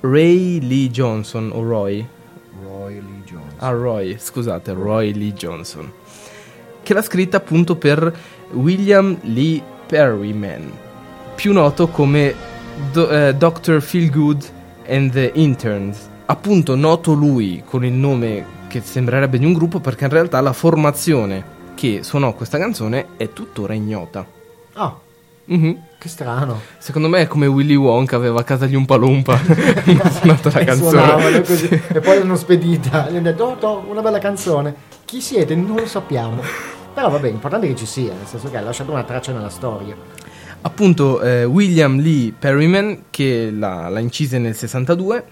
Ray 0.00 0.58
Lee 0.58 0.90
Johnson 0.90 1.52
o 1.54 1.62
Roy. 1.62 2.04
Roy 2.64 2.94
Lee 2.94 3.22
Jones. 3.24 3.52
Ah, 3.58 3.70
Roy, 3.70 4.16
scusate, 4.18 4.72
Roy 4.72 5.12
Lee 5.12 5.32
Johnson. 5.32 5.88
Che 6.82 6.92
l'ha 6.92 7.02
scritta 7.02 7.36
appunto 7.36 7.76
per 7.76 8.12
William 8.54 9.16
Lee 9.20 9.62
Perryman, 9.86 10.68
più 11.36 11.52
noto 11.52 11.86
come 11.86 12.34
Do- 12.90 13.08
eh, 13.08 13.36
Dr. 13.36 13.80
Feelgood 13.80 14.44
and 14.88 15.12
the 15.12 15.30
Interns. 15.34 16.16
Appunto 16.30 16.74
noto 16.76 17.12
lui 17.14 17.62
con 17.64 17.84
il 17.84 17.92
nome 17.92 18.44
che 18.68 18.82
sembrerebbe 18.82 19.38
di 19.38 19.46
un 19.46 19.54
gruppo 19.54 19.80
perché 19.80 20.04
in 20.04 20.10
realtà 20.10 20.40
la 20.42 20.52
formazione 20.52 21.56
che 21.74 22.00
suonò 22.02 22.34
questa 22.34 22.58
canzone 22.58 23.06
è 23.16 23.32
tuttora 23.32 23.72
ignota. 23.72 24.26
Oh, 24.74 25.00
Mhm. 25.46 25.78
che 25.98 26.08
strano. 26.10 26.60
Secondo 26.76 27.08
me 27.08 27.22
è 27.22 27.26
come 27.26 27.46
Willy 27.46 27.74
Wonka 27.74 28.16
aveva 28.16 28.40
a 28.40 28.44
casa 28.44 28.66
gli 28.66 28.74
Umpa 28.74 28.96
Lumpa 28.96 29.40
non 29.84 30.00
ha 30.02 30.10
suonato 30.10 30.50
la 30.52 30.58
E 30.58 30.64
canzone. 30.66 31.40
così. 31.40 31.66
e 31.68 32.00
poi 32.00 32.18
l'hanno 32.18 32.36
spedita. 32.36 33.08
Gli 33.08 33.14
hanno 33.16 33.22
detto, 33.22 33.44
oh, 33.44 33.56
to, 33.56 33.84
una 33.88 34.02
bella 34.02 34.18
canzone. 34.18 34.74
Chi 35.06 35.22
siete? 35.22 35.54
Non 35.56 35.76
lo 35.76 35.86
sappiamo. 35.86 36.42
Però 36.92 37.08
vabbè, 37.08 37.28
l'importante 37.30 37.66
è 37.66 37.70
che 37.70 37.76
ci 37.76 37.86
sia, 37.86 38.12
nel 38.12 38.26
senso 38.26 38.50
che 38.50 38.58
ha 38.58 38.60
lasciato 38.60 38.90
una 38.92 39.04
traccia 39.04 39.32
nella 39.32 39.48
storia. 39.48 39.96
Appunto 40.60 41.22
eh, 41.22 41.44
William 41.44 41.98
Lee 42.00 42.34
Perryman 42.38 43.04
che 43.08 43.50
l'ha, 43.50 43.88
l'ha 43.88 44.00
incise 44.00 44.36
nel 44.38 44.54
62 44.54 45.24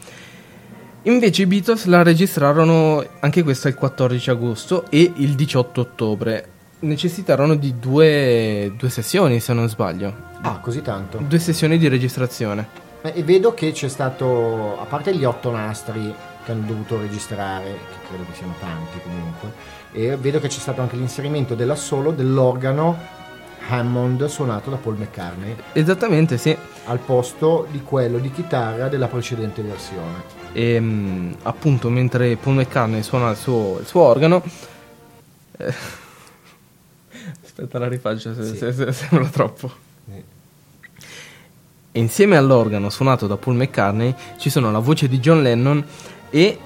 Invece 1.06 1.42
i 1.42 1.46
Beatles 1.46 1.84
la 1.84 2.02
registrarono 2.02 3.04
anche 3.20 3.44
questa 3.44 3.68
il 3.68 3.76
14 3.76 4.30
agosto 4.30 4.86
e 4.90 5.12
il 5.14 5.36
18 5.36 5.80
ottobre. 5.80 6.48
Necessitarono 6.80 7.54
di 7.54 7.78
due, 7.78 8.72
due 8.76 8.90
sessioni, 8.90 9.38
se 9.38 9.52
non 9.52 9.68
sbaglio. 9.68 10.12
Ah, 10.40 10.58
così 10.58 10.82
tanto. 10.82 11.18
Due 11.18 11.38
sessioni 11.38 11.78
di 11.78 11.86
registrazione. 11.86 12.66
E 13.02 13.22
vedo 13.22 13.54
che 13.54 13.70
c'è 13.70 13.88
stato, 13.88 14.80
a 14.80 14.84
parte 14.84 15.14
gli 15.14 15.22
otto 15.22 15.52
nastri 15.52 16.12
che 16.44 16.50
hanno 16.50 16.66
dovuto 16.66 16.98
registrare, 16.98 17.66
che 17.70 18.08
credo 18.08 18.24
che 18.28 18.34
siano 18.36 18.54
tanti 18.58 18.98
comunque, 19.00 19.52
e 19.92 20.16
vedo 20.16 20.40
che 20.40 20.48
c'è 20.48 20.58
stato 20.58 20.80
anche 20.80 20.96
l'inserimento 20.96 21.54
dell'assolo 21.54 22.10
dell'organo 22.10 22.98
Hammond 23.68 24.24
suonato 24.26 24.70
da 24.70 24.76
Paul 24.76 24.96
McCartney 24.96 25.54
Esattamente, 25.72 26.38
sì. 26.38 26.56
al 26.86 26.98
posto 26.98 27.66
di 27.70 27.82
quello 27.82 28.18
di 28.18 28.30
chitarra 28.30 28.88
della 28.88 29.08
precedente 29.08 29.62
versione. 29.62 30.22
E 30.52 30.78
mm, 30.80 31.32
appunto, 31.42 31.88
mentre 31.90 32.36
Paul 32.36 32.56
McCartney 32.56 33.02
suona 33.02 33.30
il 33.30 33.36
suo, 33.36 33.78
il 33.80 33.86
suo 33.86 34.02
organo. 34.02 34.42
eh, 35.58 35.74
Aspetta, 37.44 37.78
la 37.78 37.88
rifaccio 37.88 38.34
se, 38.34 38.44
Sì. 38.44 38.56
se- 38.56 38.72
se- 38.72 38.92
sembra 38.92 39.26
troppo. 39.28 39.70
Sì. 40.06 40.22
E 41.92 41.98
insieme 41.98 42.36
all'organo 42.36 42.90
suonato 42.90 43.26
da 43.26 43.36
Paul 43.36 43.56
McCartney 43.56 44.14
ci 44.38 44.50
sono 44.50 44.70
la 44.70 44.78
voce 44.78 45.08
di 45.08 45.18
John 45.18 45.42
Lennon 45.42 45.82
e 46.30 46.58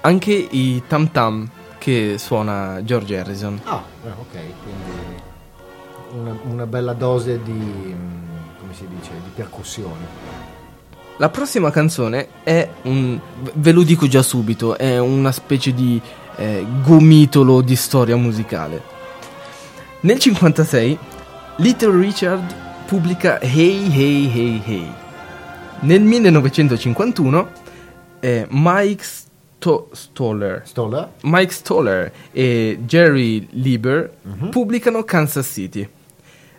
anche 0.00 0.32
i 0.32 0.82
tam 0.86 1.10
tam 1.10 1.48
che 1.78 2.16
suona 2.18 2.82
George 2.82 3.18
Harrison. 3.18 3.60
Ah, 3.64 3.82
eh, 4.04 4.08
ok, 4.08 4.30
quindi 4.62 5.17
una, 6.12 6.36
una 6.44 6.66
bella 6.66 6.92
dose 6.92 7.40
di, 7.42 7.52
mm, 7.52 8.58
come 8.60 8.72
si 8.74 8.86
dice, 8.88 9.10
di 9.22 9.30
percussioni. 9.34 10.06
La 11.16 11.28
prossima 11.30 11.70
canzone 11.70 12.28
è 12.44 12.68
un. 12.82 13.18
ve 13.54 13.72
lo 13.72 13.82
dico 13.82 14.06
già 14.06 14.22
subito, 14.22 14.78
è 14.78 14.98
una 14.98 15.32
specie 15.32 15.74
di 15.74 16.00
eh, 16.36 16.64
gomitolo 16.84 17.60
di 17.60 17.74
storia 17.74 18.16
musicale. 18.16 18.80
Nel 20.00 20.18
56 20.18 20.98
Little 21.56 21.98
Richard 21.98 22.54
pubblica 22.86 23.40
Hey 23.40 23.92
Hey 23.92 24.30
Hey 24.32 24.62
Hey. 24.64 24.92
Nel 25.80 26.02
1951 26.02 27.48
eh, 28.20 28.46
Mike 28.50 29.02
Sto- 29.02 29.88
Stoller 29.90 30.62
Stoller? 30.64 31.08
Mike 31.22 31.52
Stoller 31.52 32.12
e 32.30 32.78
Jerry 32.84 33.48
Lieber 33.50 34.08
pubblicano 34.50 35.02
Kansas 35.02 35.50
City. 35.52 35.88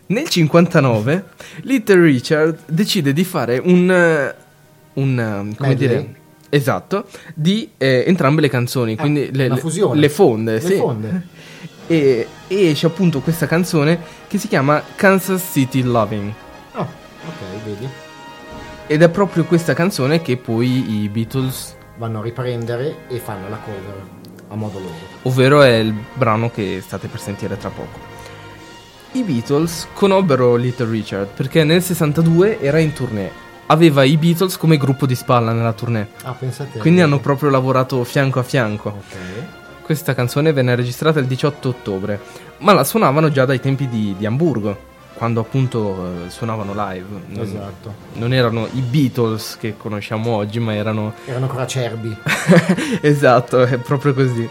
Nel 0.10 0.28
59 0.28 1.24
Little 1.62 2.02
Richard 2.02 2.58
decide 2.66 3.14
di 3.14 3.24
fare 3.24 3.60
un, 3.64 3.92
eh, 3.92 4.36
un 4.94 5.20
eh, 5.20 5.56
come 5.56 5.68
Medley? 5.70 5.76
dire 5.76 6.16
esatto 6.50 7.06
di 7.36 7.70
eh, 7.78 8.04
entrambe 8.08 8.42
le 8.42 8.50
canzoni, 8.50 8.96
quindi 8.96 9.30
le, 9.32 9.46
una 9.46 9.56
le- 9.56 9.62
fusione. 9.62 10.00
le 10.00 10.10
fonde, 10.10 10.54
Le 10.54 10.62
sì. 10.62 10.76
fonde. 10.78 11.22
E, 11.86 12.28
e 12.48 12.70
esce 12.70 12.88
appunto 12.88 13.20
questa 13.20 13.46
canzone 13.46 14.00
che 14.28 14.40
si 14.40 14.48
chiama 14.48 14.82
Kansas 14.96 15.48
City 15.52 15.84
Loving. 15.84 16.34
Ah, 16.72 16.82
ok, 16.82 17.64
vedi. 17.64 17.88
Ed 18.88 19.04
è 19.04 19.10
proprio 19.10 19.44
questa 19.44 19.76
canzone 19.76 20.24
che 20.24 20.38
poi 20.38 21.04
i 21.04 21.10
Beatles, 21.10 21.76
Vanno 22.00 22.20
a 22.20 22.24
riprendere 22.24 23.00
e 23.10 23.18
fanno 23.18 23.48
la 23.50 23.58
cover 23.58 24.04
a 24.48 24.56
modo 24.56 24.80
loro. 24.80 24.94
ovvero 25.24 25.62
è 25.62 25.76
il 25.76 25.94
brano 26.16 26.50
che 26.50 26.82
state 26.82 27.08
per 27.08 27.20
sentire 27.20 27.58
tra 27.58 27.70
poco. 27.70 28.00
I 29.14 29.24
Beatles 29.24 29.88
conobbero 29.94 30.56
Little 30.56 30.90
Richard 30.90 31.30
perché 31.36 31.64
nel 31.64 31.82
62 31.82 32.60
era 32.60 32.80
in 32.80 32.94
tournée. 32.94 33.32
Aveva 33.68 34.04
i 34.04 34.18
Beatles 34.18 34.58
come 34.58 34.78
gruppo 34.78 35.06
di 35.06 35.16
spalla 35.16 35.52
nella 35.52 35.74
tournée. 35.74 36.10
Ah, 36.24 36.34
pensate. 36.34 36.80
Quindi 36.80 37.02
hanno 37.02 37.20
proprio 37.20 37.50
lavorato 37.50 38.04
fianco 38.04 38.40
a 38.40 38.44
fianco. 38.44 38.90
Ok. 38.90 39.16
Questa 39.84 40.14
canzone 40.14 40.54
venne 40.54 40.76
registrata 40.76 41.20
il 41.20 41.26
18 41.26 41.70
ottobre, 41.70 42.20
ma 42.60 42.74
la 42.74 42.84
suonavano 42.84 43.32
già 43.32 43.46
dai 43.46 43.60
tempi 43.60 43.88
di, 43.88 44.14
di 44.18 44.26
Hamburgo, 44.28 44.78
quando 45.16 45.40
appunto 45.40 46.26
eh, 46.26 46.30
suonavano 46.30 46.74
live. 46.76 47.06
Non, 47.28 47.44
Esatto. 47.44 47.94
non 48.14 48.34
erano 48.34 48.68
i 48.74 48.82
Beatles 48.82 49.58
che 49.60 49.76
conosciamo 49.78 50.36
oggi, 50.36 50.60
ma 50.60 50.76
erano... 50.76 51.14
Erano 51.26 51.46
ancora 51.46 51.64
acerbi. 51.64 52.16
esatto, 53.02 53.64
è 53.64 53.78
proprio 53.78 54.14
così. 54.14 54.48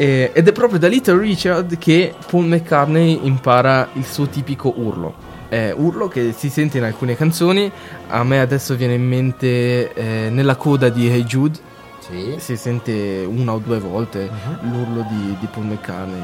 E- 0.00 0.30
ed 0.32 0.46
è 0.46 0.52
proprio 0.52 0.78
da 0.78 0.86
Little 0.86 1.18
Richard 1.18 1.76
che 1.76 2.14
Paul 2.30 2.44
McCartney 2.46 3.18
impara 3.24 3.88
il 3.94 4.04
suo 4.04 4.26
tipico 4.28 4.72
urlo. 4.76 5.12
È 5.48 5.72
urlo 5.76 6.06
che 6.06 6.32
si 6.36 6.50
sente 6.50 6.78
in 6.78 6.84
alcune 6.84 7.16
canzoni, 7.16 7.68
a 8.08 8.22
me 8.22 8.38
adesso 8.38 8.76
viene 8.76 8.94
in 8.94 9.04
mente 9.04 9.92
eh, 9.92 10.28
nella 10.30 10.54
coda 10.54 10.88
di 10.88 11.08
Hey 11.08 11.24
Jude, 11.24 11.58
Sì. 11.98 12.34
si 12.38 12.56
sente 12.56 13.24
una 13.26 13.54
o 13.54 13.58
due 13.58 13.80
volte 13.80 14.30
Mhm. 14.30 14.70
l'urlo 14.72 15.06
di, 15.10 15.36
di 15.40 15.46
Paul 15.50 15.64
McCartney. 15.64 16.22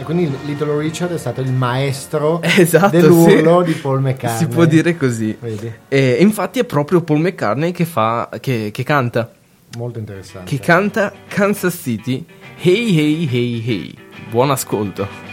E 0.00 0.02
quindi 0.02 0.32
Little 0.46 0.76
Richard 0.78 1.12
è 1.12 1.18
stato 1.18 1.40
il 1.40 1.52
maestro 1.52 2.40
Esatto, 2.42 2.88
dell'urlo 2.96 3.64
sì. 3.64 3.72
di 3.74 3.78
Paul 3.78 4.00
McCartney. 4.00 4.38
Si 4.38 4.46
può 4.48 4.64
dire 4.64 4.96
così. 4.96 5.36
Vedi? 5.38 5.72
E 5.88 6.16
infatti 6.20 6.58
è 6.58 6.64
proprio 6.64 7.00
Paul 7.02 7.20
McCartney 7.20 7.70
che 7.70 7.84
fa 7.84 8.28
che, 8.40 8.70
che 8.72 8.82
canta. 8.82 9.30
Molto 9.76 9.98
interessante. 9.98 10.48
Che 10.56 10.58
canta 10.64 11.12
Kansas 11.28 11.78
City. 11.82 12.24
Hey 12.60 12.92
hey 12.92 13.24
hey 13.24 13.60
hey. 13.60 13.94
Buon 14.32 14.50
ascolto. 14.50 15.27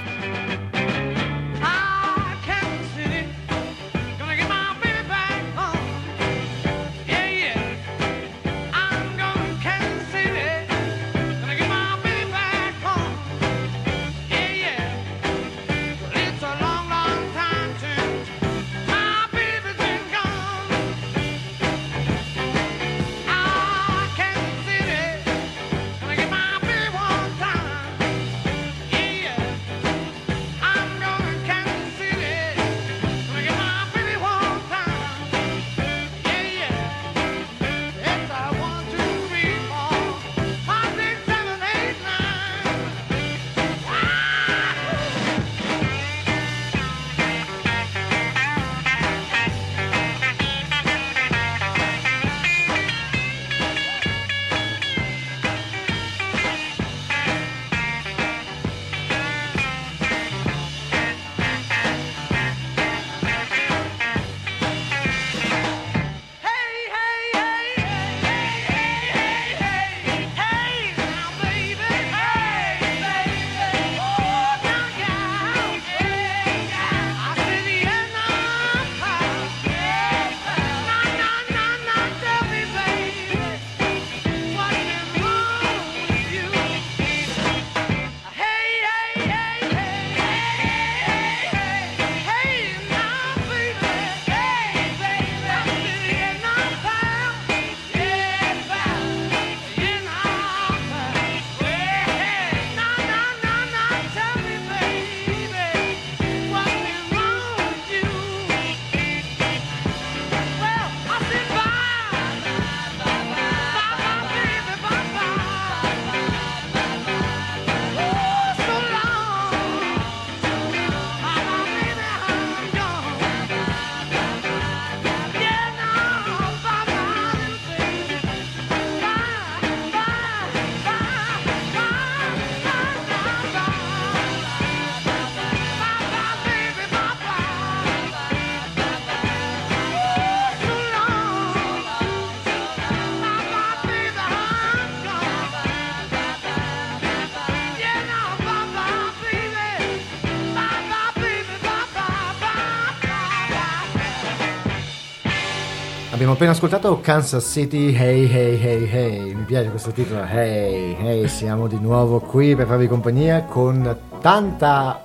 Appena 156.36 156.52
ascoltato 156.52 157.00
Kansas 157.00 157.50
City 157.50 157.96
Hey 157.96 158.30
Hey 158.30 158.62
Hey 158.62 158.90
Hey. 158.92 159.34
Mi 159.34 159.44
piace 159.44 159.70
questo 159.70 159.92
titolo. 159.92 160.22
Hey 160.26 160.94
Hey, 161.00 161.28
siamo 161.30 161.68
di 161.68 161.80
nuovo 161.80 162.20
qui 162.20 162.58
per 162.58 162.68
farvi 162.68 162.90
compagnia 162.90 163.44
con 163.44 163.98
tanta 164.20 165.02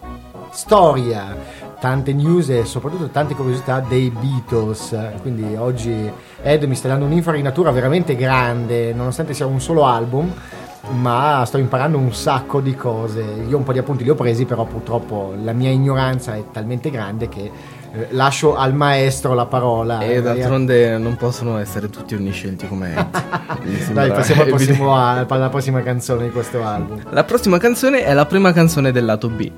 storia, 0.51 1.37
tante 1.79 2.13
news 2.13 2.49
e 2.49 2.65
soprattutto 2.65 3.11
tante 3.11 3.37
curiosità 3.37 3.79
dei 3.79 4.11
Beatles. 4.11 4.99
Quindi 5.23 5.55
oggi 5.55 6.11
Ed 6.43 6.65
mi 6.65 6.75
sta 6.75 6.89
dando 6.89 7.05
un'infarinatura 7.05 7.71
veramente 7.71 8.17
grande, 8.17 8.93
nonostante 8.93 9.33
sia 9.33 9.47
un 9.47 9.61
solo 9.61 9.85
album. 9.85 10.33
Ma 10.95 11.45
sto 11.47 11.59
imparando 11.59 11.97
un 11.97 12.13
sacco 12.13 12.61
di 12.61 12.75
cose. 12.75 13.23
Io 13.47 13.57
un 13.57 13.63
po' 13.63 13.73
di 13.73 13.79
appunti 13.79 14.03
li 14.03 14.11
ho 14.11 14.17
presi, 14.17 14.47
però 14.47 14.65
purtroppo 14.65 15.33
la 15.41 15.53
mia 15.53 15.71
ignoranza 15.71 16.35
è 16.35 16.43
talmente 16.51 16.91
grande 16.91 17.29
che 17.29 17.79
lascio 18.11 18.57
al 18.57 18.75
maestro 18.75 19.35
la 19.35 19.47
parola. 19.47 20.01
E 20.01 20.15
Eh, 20.15 20.23
d'altronde 20.23 20.97
non 20.99 21.17
possono 21.17 21.59
essere 21.59 21.89
tutti 21.91 22.15
onniscienti 22.15 22.67
come 22.69 22.95
Ed. 23.65 23.93
Dai, 23.93 24.11
passiamo 24.11 24.43
al 24.43 24.49
prossimo 24.49 24.95
al- 24.97 25.27
alla 25.29 25.49
prossima 25.49 25.83
canzone 25.83 26.25
di 26.25 26.31
questo 26.31 26.65
album. 26.65 27.03
La 27.11 27.25
prossima 27.25 27.59
canzone 27.59 28.05
è 28.05 28.13
la 28.15 28.27
prima 28.27 28.53
canzone 28.53 28.93
del 28.93 29.05
lato 29.05 29.29
B. 29.29 29.51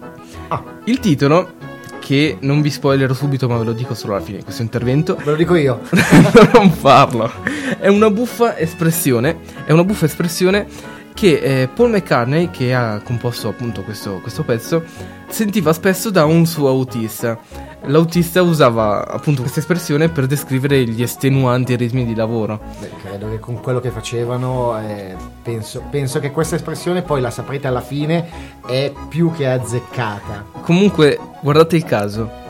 Ah, 0.49 0.62
Il 0.85 0.99
titolo, 1.01 1.53
che 2.01 2.37
non 2.41 2.61
vi 2.62 2.70
spoilerò 2.70 3.14
subito, 3.14 3.49
ma 3.49 3.57
ve 3.59 3.64
lo 3.64 3.72
dico 3.72 3.95
solo 3.95 4.14
alla 4.16 4.24
fine 4.24 4.39
di 4.39 4.45
questo 4.45 4.62
intervento, 4.62 5.14
ve 5.16 5.30
lo 5.30 5.37
dico 5.37 5.55
io. 5.55 5.80
non 6.55 6.70
farlo. 6.72 7.30
È 7.78 7.89
una 7.89 8.11
buffa 8.11 8.57
espressione. 8.59 9.37
È 9.64 9.72
una 9.72 9.85
buffa 9.85 10.07
espressione 10.07 10.66
che 11.14 11.62
eh, 11.62 11.68
Paul 11.68 11.90
McCartney, 11.90 12.50
che 12.50 12.74
ha 12.74 13.00
composto 13.02 13.48
appunto 13.48 13.82
questo, 13.82 14.20
questo 14.20 14.42
pezzo, 14.42 14.82
sentiva 15.28 15.72
spesso 15.72 16.10
da 16.10 16.24
un 16.24 16.46
suo 16.46 16.68
autista. 16.68 17.38
L'autista 17.86 18.42
usava 18.42 19.06
appunto 19.06 19.40
questa 19.40 19.60
espressione 19.60 20.08
per 20.08 20.26
descrivere 20.26 20.84
gli 20.84 21.02
estenuanti 21.02 21.74
ritmi 21.74 22.04
di 22.04 22.14
lavoro. 22.14 22.60
Beh, 22.78 22.90
credo 23.02 23.28
che 23.28 23.40
con 23.40 23.60
quello 23.60 23.80
che 23.80 23.90
facevano, 23.90 24.78
eh, 24.80 25.16
penso, 25.42 25.82
penso 25.90 26.20
che 26.20 26.30
questa 26.30 26.54
espressione, 26.54 27.02
poi 27.02 27.20
la 27.20 27.30
saprete 27.30 27.66
alla 27.66 27.80
fine, 27.80 28.28
è 28.66 28.92
più 29.08 29.32
che 29.32 29.48
azzeccata. 29.48 30.44
Comunque, 30.62 31.18
guardate 31.40 31.76
il 31.76 31.84
caso. 31.84 32.40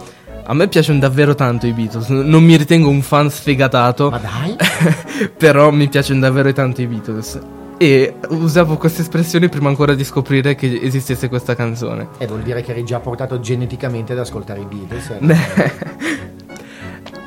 A 0.45 0.55
me 0.55 0.67
piacciono 0.67 0.99
davvero 0.99 1.35
tanto 1.35 1.67
i 1.67 1.73
Beatles. 1.73 2.09
Non 2.09 2.43
mi 2.43 2.57
ritengo 2.57 2.89
un 2.89 3.01
fan 3.01 3.31
sfegatato. 3.31 4.11
Ma 4.11 4.19
dai, 4.19 4.57
però 5.39 5.71
mi 5.71 5.89
piacciono 5.89 6.21
davvero 6.21 6.53
tanto 6.53 6.83
i 6.83 6.87
Beatles. 6.87 7.39
E 7.79 8.15
usavo 8.29 8.77
questa 8.77 9.03
espressione 9.03 9.49
prima 9.49 9.69
ancora 9.69 9.95
di 9.95 10.05
scoprire 10.05 10.55
che 10.55 10.79
esistesse 10.83 11.29
questa 11.29 11.55
canzone. 11.57 12.09
e 12.19 12.27
vuol 12.27 12.43
dire 12.43 12.63
che 12.63 12.71
eri 12.71 12.85
già 12.85 13.01
portato 13.01 13.41
geneticamente 13.41 14.13
ad 14.13 14.21
ascoltare 14.21 14.61
i 14.61 14.65
Beatles. 14.65 15.11
eh. 15.21 16.01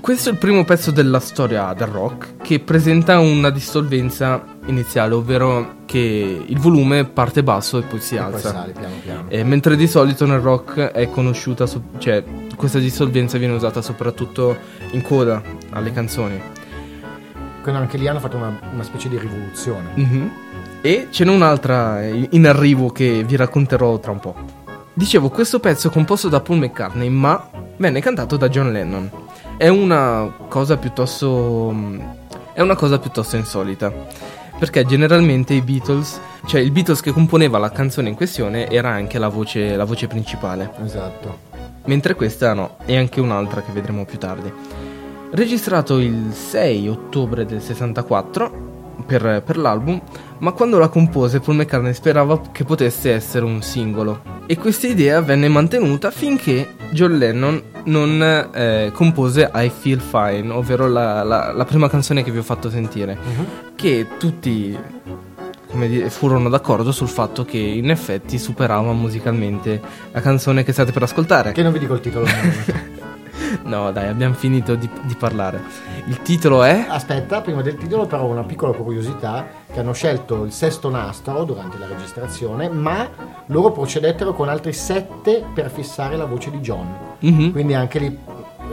Questo 0.06 0.30
è 0.30 0.34
il 0.34 0.38
primo 0.38 0.64
pezzo 0.66 0.92
della 0.92 1.20
storia 1.20 1.74
del 1.74 1.88
rock 1.88 2.36
che 2.44 2.60
presenta 2.60 3.18
una 3.18 3.50
dissolvenza 3.50 4.44
iniziale, 4.68 5.16
ovvero 5.16 5.78
che 5.86 6.44
il 6.46 6.60
volume 6.60 7.06
parte 7.06 7.42
basso 7.42 7.80
e 7.80 7.82
poi 7.82 8.00
si 8.00 8.14
E 8.16 8.20
poi 8.20 8.34
alza. 8.36 8.50
sale 8.52 8.72
piano 8.74 8.94
piano. 9.04 9.26
Eh, 9.30 9.44
mentre 9.44 9.76
di 9.76 9.88
solito 9.88 10.28
nel 10.28 10.42
rock 10.42 10.80
è 10.80 11.10
conosciuta, 11.10 11.66
cioè 11.98 12.24
questa 12.56 12.78
dissolvenza 12.78 13.40
viene 13.40 13.56
usata 13.56 13.82
soprattutto 13.82 14.56
in 14.92 15.02
coda 15.02 15.42
alle 15.72 15.92
canzoni. 15.92 16.40
Anche 17.72 17.98
lì 17.98 18.08
hanno 18.08 18.20
fatto 18.20 18.38
una, 18.38 18.58
una 18.74 18.84
specie 18.84 19.10
di 19.10 19.18
rivoluzione. 19.18 19.90
Mhm. 19.96 20.32
E 20.82 21.08
ce 21.10 21.24
n'è 21.26 21.32
un'altra 21.32 22.04
in 22.06 22.28
in 22.32 22.46
arrivo 22.48 22.90
che 22.92 23.24
vi 23.24 23.36
racconterò 23.36 23.98
tra 24.00 24.12
un 24.12 24.20
po'. 24.20 24.36
Dicevo, 24.94 25.30
questo 25.30 25.60
pezzo 25.60 25.88
è 25.88 25.92
composto 25.92 26.30
da 26.30 26.40
Paul 26.40 26.60
McCartney, 26.60 27.10
ma 27.10 27.50
venne 27.78 28.00
cantato 28.02 28.38
da 28.38 28.48
John 28.50 28.72
Lennon. 28.72 29.10
È 29.58 29.68
una 29.68 30.32
cosa 30.48 30.78
piuttosto. 30.78 31.74
È 32.54 32.62
una 32.62 32.76
cosa 32.76 33.00
piuttosto 33.00 33.36
insolita. 33.36 33.92
perché 34.58 34.86
generalmente 34.86 35.54
i 35.54 35.62
Beatles, 35.62 36.20
cioè 36.46 36.62
il 36.62 36.72
Beatles 36.72 37.02
che 37.02 37.12
componeva 37.12 37.58
la 37.58 37.72
canzone 37.72 38.10
in 38.10 38.16
questione 38.16 38.70
era 38.70 38.90
anche 38.90 39.20
la 39.20 39.28
voce, 39.28 39.76
la 39.76 39.84
voce 39.84 40.08
principale. 40.08 40.72
Esatto. 40.84 41.54
Mentre 41.86 42.16
questa 42.16 42.54
no, 42.54 42.78
e 42.86 42.98
anche 42.98 43.20
un'altra 43.20 43.62
che 43.62 43.72
vedremo 43.72 44.06
più 44.06 44.18
tardi. 44.18 44.52
Registrato 45.36 46.00
il 46.00 46.32
6 46.32 46.88
ottobre 46.88 47.46
del 47.46 47.62
64 47.62 49.04
per, 49.06 49.44
per 49.46 49.58
l'album, 49.58 50.00
ma 50.38 50.54
quando 50.54 50.80
la 50.80 50.88
compose 50.88 51.42
Paul 51.42 51.58
McCartney 51.58 51.94
sperava 51.94 52.40
che 52.54 52.64
potesse 52.64 53.12
essere 53.12 53.44
un 53.44 53.62
singolo. 53.62 54.22
E 54.46 54.58
questa 54.58 54.88
idea 54.88 55.20
venne 55.20 55.50
mantenuta 55.50 56.10
finché 56.10 56.76
John 56.92 57.18
Lennon 57.18 57.62
non 57.84 58.50
eh, 58.54 58.92
compose 58.94 59.52
I 59.54 59.70
Feel 59.78 60.00
Fine, 60.00 60.50
ovvero 60.54 60.88
la, 60.88 61.22
la, 61.24 61.52
la, 61.52 61.66
prima 61.66 61.90
canzone 61.90 62.24
che 62.24 62.32
vi 62.32 62.38
ho 62.38 62.44
fatto 62.44 62.70
sentire, 62.70 63.18
uh-huh. 63.22 63.46
che 63.76 64.08
tutti 64.18 64.78
dire, 65.74 66.10
furono 66.12 66.48
d'accordo 66.48 66.94
sul 66.94 67.10
fatto 67.10 67.44
che 67.44 67.58
in 67.58 67.90
effetti 67.90 68.40
superava 68.40 68.94
musicalmente 68.94 69.82
la 70.14 70.22
canzone 70.22 70.64
che 70.64 70.72
state 70.72 70.94
per 70.94 71.04
ascoltare. 71.04 71.52
Che 71.52 71.62
non 71.62 71.74
vi 71.74 71.80
dico 71.80 71.96
il 71.96 72.00
titolo. 72.00 72.26
no, 73.64 73.92
dai, 73.92 74.08
abbiamo 74.08 74.34
finito 74.34 74.76
di, 74.76 74.90
di, 75.04 75.16
parlare. 75.16 75.62
Il 76.06 76.22
titolo 76.22 76.64
è? 76.64 76.86
Aspetta, 76.88 77.42
prima 77.42 77.62
del 77.62 77.78
titolo 77.78 78.06
però 78.06 78.26
una 78.26 78.44
piccola 78.44 78.74
curiosità 78.74 79.48
che 79.72 79.80
hanno 79.80 79.94
scelto 79.94 80.44
il 80.44 80.52
sesto 80.52 80.90
nastro 80.90 81.44
durante 81.44 81.78
la 81.78 81.88
registrazione, 81.88 82.70
ma 82.70 83.10
loro 83.48 83.72
procedettero 83.72 84.34
con 84.34 84.50
altri 84.50 84.74
sette 84.74 85.44
per 85.54 85.70
fissare 85.70 86.18
la 86.18 86.26
voce 86.26 86.52
di 86.52 86.60
John. 86.60 86.88
Mm-hmm. 87.24 87.52
Quindi 87.52 87.74
anche 87.74 88.00
lì 88.00 88.20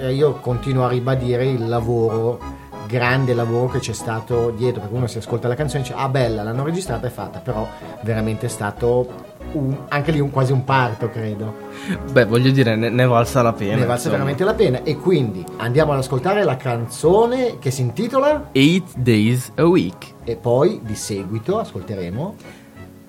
eh, 0.00 0.12
io 0.12 0.34
continuo 0.34 0.84
a 0.84 0.88
ribadire 0.88 1.46
il 1.46 1.68
lavoro 1.68 2.60
grande 2.86 3.34
lavoro 3.34 3.68
che 3.68 3.78
c'è 3.78 3.92
stato 3.92 4.50
dietro 4.50 4.80
perché 4.80 4.96
uno 4.96 5.06
si 5.06 5.18
ascolta 5.18 5.48
la 5.48 5.54
canzone 5.54 5.80
e 5.80 5.82
dice 5.82 5.94
ah 5.96 6.08
bella 6.08 6.42
l'hanno 6.42 6.64
registrata 6.64 7.06
e 7.06 7.10
fatta 7.10 7.40
però 7.40 7.66
veramente 8.02 8.46
è 8.46 8.48
stato 8.48 9.30
un, 9.52 9.76
anche 9.88 10.12
lì 10.12 10.20
un, 10.20 10.30
quasi 10.30 10.52
un 10.52 10.64
parto 10.64 11.10
credo. 11.10 11.70
Beh 12.10 12.24
voglio 12.24 12.50
dire 12.50 12.76
ne, 12.76 12.88
ne 12.88 13.06
valsa 13.06 13.42
la 13.42 13.52
pena 13.52 13.74
ne 13.74 13.80
valsa 13.80 14.08
insomma. 14.08 14.12
veramente 14.12 14.44
la 14.44 14.54
pena. 14.54 14.82
E 14.82 14.96
quindi 14.96 15.44
andiamo 15.58 15.92
ad 15.92 15.98
ascoltare 15.98 16.44
la 16.44 16.56
canzone 16.56 17.58
che 17.58 17.70
si 17.70 17.82
intitola 17.82 18.48
Eight 18.52 18.96
Days 18.96 19.52
a 19.56 19.64
Week. 19.66 20.14
E 20.24 20.36
poi 20.36 20.80
di 20.82 20.94
seguito 20.94 21.58
ascolteremo 21.58 22.34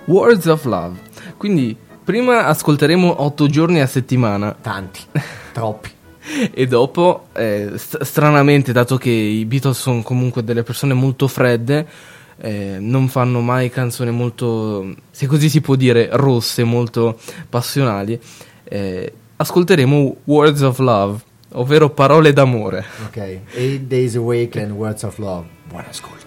Words 0.05 0.45
of 0.47 0.65
Love. 0.65 0.99
Quindi 1.37 1.77
prima 2.03 2.45
ascolteremo 2.47 3.21
8 3.23 3.47
giorni 3.47 3.79
a 3.79 3.87
settimana. 3.87 4.55
Tanti 4.59 5.01
troppi 5.53 5.91
e 6.53 6.67
dopo, 6.67 7.27
eh, 7.33 7.71
st- 7.75 8.03
stranamente, 8.03 8.71
dato 8.71 8.97
che 8.97 9.09
i 9.09 9.45
Beatles 9.45 9.79
sono 9.79 10.01
comunque 10.01 10.43
delle 10.43 10.63
persone 10.63 10.93
molto 10.93 11.27
fredde, 11.27 11.85
eh, 12.37 12.77
non 12.79 13.07
fanno 13.09 13.41
mai 13.41 13.69
canzoni 13.69 14.11
molto, 14.11 14.95
se 15.11 15.27
così 15.27 15.49
si 15.49 15.61
può 15.61 15.75
dire, 15.75 16.09
rosse, 16.11 16.63
molto 16.63 17.19
passionali, 17.49 18.19
eh, 18.63 19.13
ascolteremo 19.35 20.15
Words 20.23 20.61
of 20.61 20.79
Love, 20.79 21.19
ovvero 21.53 21.89
parole 21.89 22.33
d'amore. 22.33 22.85
Ok, 23.05 23.39
Eight 23.55 23.81
Days 23.81 24.15
Awake 24.15 24.61
and 24.61 24.71
Words 24.71 25.03
of 25.03 25.17
Love. 25.17 25.47
Buon 25.67 25.83
ascolto. 25.87 26.22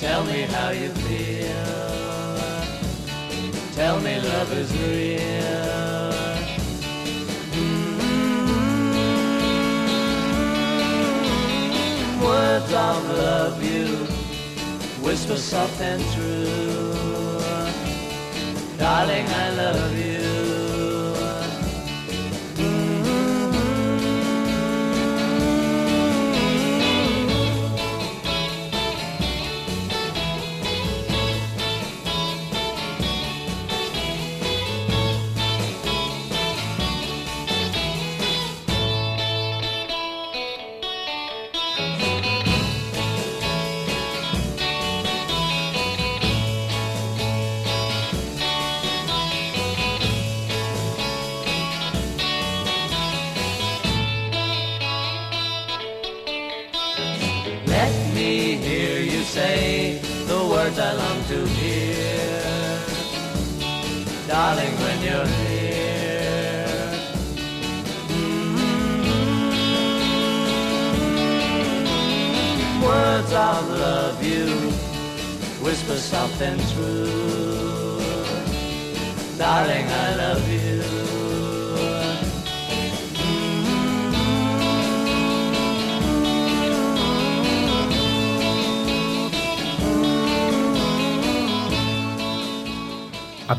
Tell 0.00 0.24
me 0.24 0.42
how 0.42 0.70
you 0.70 0.88
feel. 0.88 1.46
Tell 3.74 4.00
me 4.00 4.18
love 4.18 4.50
is 4.54 4.72
real. 4.72 5.20
Mm-hmm. 7.52 8.00
words 12.24 12.72
of 12.72 13.08
love 13.10 13.62
you 13.62 13.88
whisper 15.04 15.36
soft 15.36 15.80
and 15.82 16.02
true 16.14 16.94
darling 18.78 19.26
i 19.26 19.50
love 19.50 19.94
you 19.98 20.19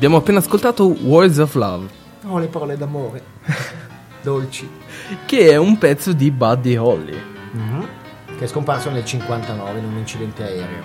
Abbiamo 0.01 0.17
appena 0.17 0.39
ascoltato 0.39 0.87
Words 0.87 1.37
of 1.37 1.53
Love, 1.53 1.85
Oh, 2.27 2.39
le 2.39 2.47
parole 2.47 2.75
d'amore. 2.75 3.21
Dolci. 4.23 4.67
che 5.27 5.51
è 5.51 5.57
un 5.57 5.77
pezzo 5.77 6.11
di 6.13 6.31
Buddy 6.31 6.75
Holly. 6.75 7.15
Che 8.35 8.43
è 8.43 8.47
scomparso 8.47 8.89
nel 8.89 9.05
59 9.05 9.77
in 9.77 9.85
un 9.85 9.97
incidente 9.99 10.41
aereo. 10.41 10.81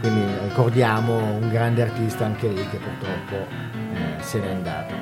Quindi 0.00 0.22
ricordiamo 0.46 1.16
un 1.16 1.48
grande 1.50 1.82
artista 1.82 2.26
anche 2.26 2.46
lì 2.46 2.64
che 2.70 2.76
purtroppo 2.76 3.34
eh, 3.34 4.22
se 4.22 4.38
n'è 4.38 4.48
andato. 4.52 4.94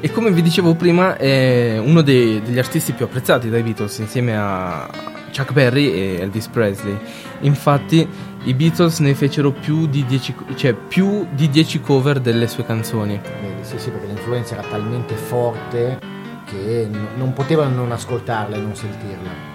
E 0.00 0.10
come 0.12 0.30
vi 0.30 0.42
dicevo 0.42 0.74
prima, 0.74 1.16
è 1.16 1.78
uno 1.78 2.02
dei- 2.02 2.42
degli 2.42 2.58
artisti 2.58 2.92
più 2.92 3.06
apprezzati 3.06 3.48
dai 3.48 3.62
Beatles 3.62 3.96
insieme 3.96 4.36
a 4.36 4.86
Chuck 5.34 5.52
Berry 5.52 5.90
e 5.90 6.16
Elvis 6.20 6.48
Presley. 6.48 6.98
Infatti, 7.40 8.06
i 8.46 8.54
Beatles 8.54 9.00
ne 9.00 9.14
fecero 9.14 9.50
più 9.50 9.88
di 9.88 10.04
10, 10.06 10.34
cioè, 10.54 10.72
più 10.72 11.26
di 11.32 11.50
10 11.50 11.80
cover 11.80 12.20
delle 12.20 12.46
sue 12.46 12.64
canzoni. 12.64 13.20
Vedi, 13.40 13.62
sì, 13.62 13.76
sì, 13.76 13.90
perché 13.90 14.06
l'influenza 14.06 14.54
era 14.54 14.66
talmente 14.68 15.14
forte 15.16 15.98
che 16.44 16.88
non 17.16 17.32
potevano 17.32 17.74
non 17.74 17.90
ascoltarla 17.90 18.54
e 18.54 18.60
non 18.60 18.76
sentirla. 18.76 19.54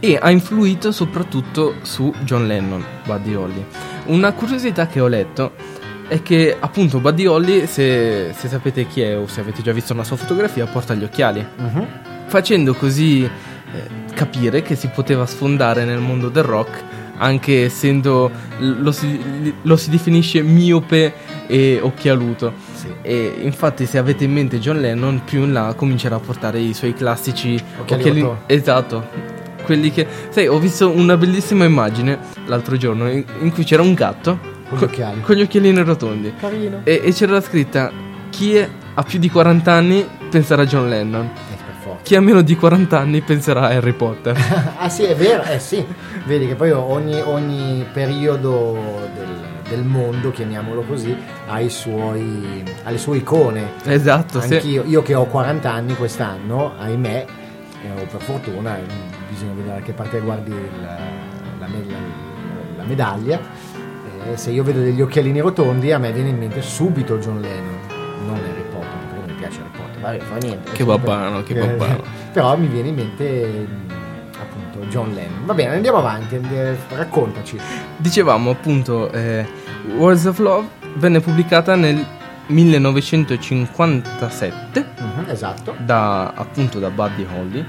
E 0.00 0.18
ha 0.20 0.30
influito 0.30 0.92
soprattutto 0.92 1.76
su 1.80 2.12
John 2.24 2.46
Lennon, 2.46 2.84
Buddy 3.06 3.34
Holly. 3.34 3.64
Una 4.06 4.32
curiosità 4.32 4.86
che 4.86 5.00
ho 5.00 5.08
letto 5.08 5.52
è 6.08 6.20
che 6.20 6.56
appunto 6.60 7.00
Buddy 7.00 7.24
Holly, 7.24 7.66
se, 7.66 8.34
se 8.36 8.48
sapete 8.48 8.86
chi 8.86 9.00
è 9.00 9.16
o 9.16 9.26
se 9.26 9.40
avete 9.40 9.62
già 9.62 9.72
visto 9.72 9.94
una 9.94 10.04
sua 10.04 10.16
fotografia, 10.16 10.66
porta 10.66 10.92
gli 10.92 11.04
occhiali. 11.04 11.44
facendo 12.26 12.74
così 12.74 13.24
eh, 13.24 13.88
capire 14.12 14.60
che 14.60 14.74
si 14.74 14.88
poteva 14.88 15.24
sfondare 15.24 15.86
nel 15.86 16.00
mondo 16.00 16.28
del 16.28 16.42
rock 16.44 16.84
anche 17.18 17.64
essendo 17.64 18.30
lo 18.58 18.90
si, 18.92 19.52
lo 19.62 19.76
si 19.76 19.90
definisce 19.90 20.42
miope 20.42 21.12
e 21.46 21.78
occhialuto 21.82 22.52
Sì. 22.74 22.86
e 23.02 23.34
infatti 23.42 23.86
se 23.86 23.98
avete 23.98 24.24
in 24.24 24.32
mente 24.32 24.58
John 24.58 24.80
Lennon 24.80 25.22
più 25.24 25.42
in 25.42 25.52
là 25.52 25.74
comincerà 25.76 26.16
a 26.16 26.20
portare 26.20 26.58
i 26.60 26.74
suoi 26.74 26.94
classici 26.94 27.60
Occhiali 27.80 28.26
esatto 28.46 29.08
quelli 29.64 29.90
che 29.90 30.06
sai 30.30 30.46
ho 30.46 30.58
visto 30.58 30.88
una 30.90 31.16
bellissima 31.16 31.64
immagine 31.64 32.18
l'altro 32.46 32.76
giorno 32.76 33.08
in, 33.10 33.24
in 33.40 33.52
cui 33.52 33.64
c'era 33.64 33.82
un 33.82 33.94
gatto 33.94 34.38
Con 34.68 34.78
gli 34.78 34.82
occhiali. 34.84 35.20
con 35.20 35.34
gli 35.36 35.42
occhialini 35.42 35.82
rotondi 35.82 36.32
Carino. 36.38 36.80
e, 36.84 37.00
e 37.04 37.12
c'era 37.12 37.40
scritta 37.40 37.90
chi 38.30 38.54
è- 38.56 38.68
ha 38.94 39.02
più 39.02 39.18
di 39.18 39.30
40 39.30 39.72
anni 39.72 40.06
penserà 40.28 40.62
a 40.62 40.66
John 40.66 40.88
Lennon. 40.88 41.30
Chi 42.08 42.14
ha 42.16 42.22
meno 42.22 42.40
di 42.40 42.56
40 42.56 42.98
anni 42.98 43.20
penserà 43.20 43.64
a 43.64 43.68
Harry 43.68 43.92
Potter. 43.92 44.34
ah 44.78 44.88
sì, 44.88 45.02
è 45.02 45.14
vero, 45.14 45.42
eh 45.42 45.58
sì. 45.58 45.84
Vedi 46.24 46.46
che 46.46 46.54
poi 46.54 46.70
ogni, 46.70 47.20
ogni 47.20 47.84
periodo 47.92 48.78
del, 49.14 49.28
del 49.68 49.84
mondo, 49.84 50.30
chiamiamolo 50.30 50.84
così, 50.84 51.14
ha, 51.46 51.60
i 51.60 51.68
suoi, 51.68 52.64
ha 52.84 52.88
le 52.88 52.96
sue 52.96 53.18
icone. 53.18 53.72
esatto, 53.84 54.40
sì. 54.40 54.54
Anch'io, 54.54 54.84
io 54.86 55.02
che 55.02 55.14
ho 55.14 55.26
40 55.26 55.70
anni 55.70 55.94
quest'anno, 55.96 56.72
ahimè, 56.78 57.26
eh, 57.82 58.04
per 58.06 58.22
fortuna, 58.22 58.78
eh, 58.78 58.84
bisogna 59.28 59.52
vedere 59.52 59.74
da 59.80 59.82
che 59.82 59.92
parte 59.92 60.18
guardi 60.20 60.54
la, 60.80 60.96
la 61.58 61.66
la- 61.66 62.76
la 62.78 62.84
medaglia. 62.84 63.38
eh, 64.30 64.34
se 64.38 64.50
io 64.50 64.62
vedo 64.62 64.80
degli 64.80 65.02
occhialini 65.02 65.40
rotondi, 65.40 65.92
a 65.92 65.98
me 65.98 66.10
viene 66.10 66.30
in 66.30 66.38
mente 66.38 66.62
subito 66.62 67.18
John 67.18 67.38
Lennon, 67.42 67.78
non 68.24 68.36
Harry 68.36 68.64
Potter, 68.70 68.88
perché 68.98 69.14
non 69.16 69.24
mi 69.26 69.32
piace 69.34 69.58
Harry 69.60 69.70
Potter. 69.76 69.87
Vabbè, 70.00 70.18
fa 70.18 70.36
niente. 70.36 70.72
Che 70.72 70.84
babbano, 70.84 71.42
che 71.42 71.54
Eh, 71.54 71.66
babbano. 71.66 72.02
Però 72.32 72.56
mi 72.56 72.66
viene 72.66 72.88
in 72.88 72.94
mente 72.94 73.66
mm, 73.68 73.90
appunto 74.40 74.78
John 74.88 75.12
Lennon. 75.14 75.44
Va 75.46 75.54
bene, 75.54 75.74
andiamo 75.76 75.98
avanti, 75.98 76.38
raccontaci. 76.94 77.58
Dicevamo 77.96 78.50
appunto, 78.50 79.10
eh, 79.12 79.46
Words 79.96 80.24
of 80.26 80.38
Love 80.38 80.66
venne 80.96 81.20
pubblicata 81.20 81.74
nel 81.76 82.04
1957 82.46 84.86
Mhm, 85.00 85.24
esatto. 85.28 85.74
da, 85.78 86.32
appunto 86.34 86.78
da 86.78 86.90
Buddy 86.90 87.26
Holly 87.34 87.64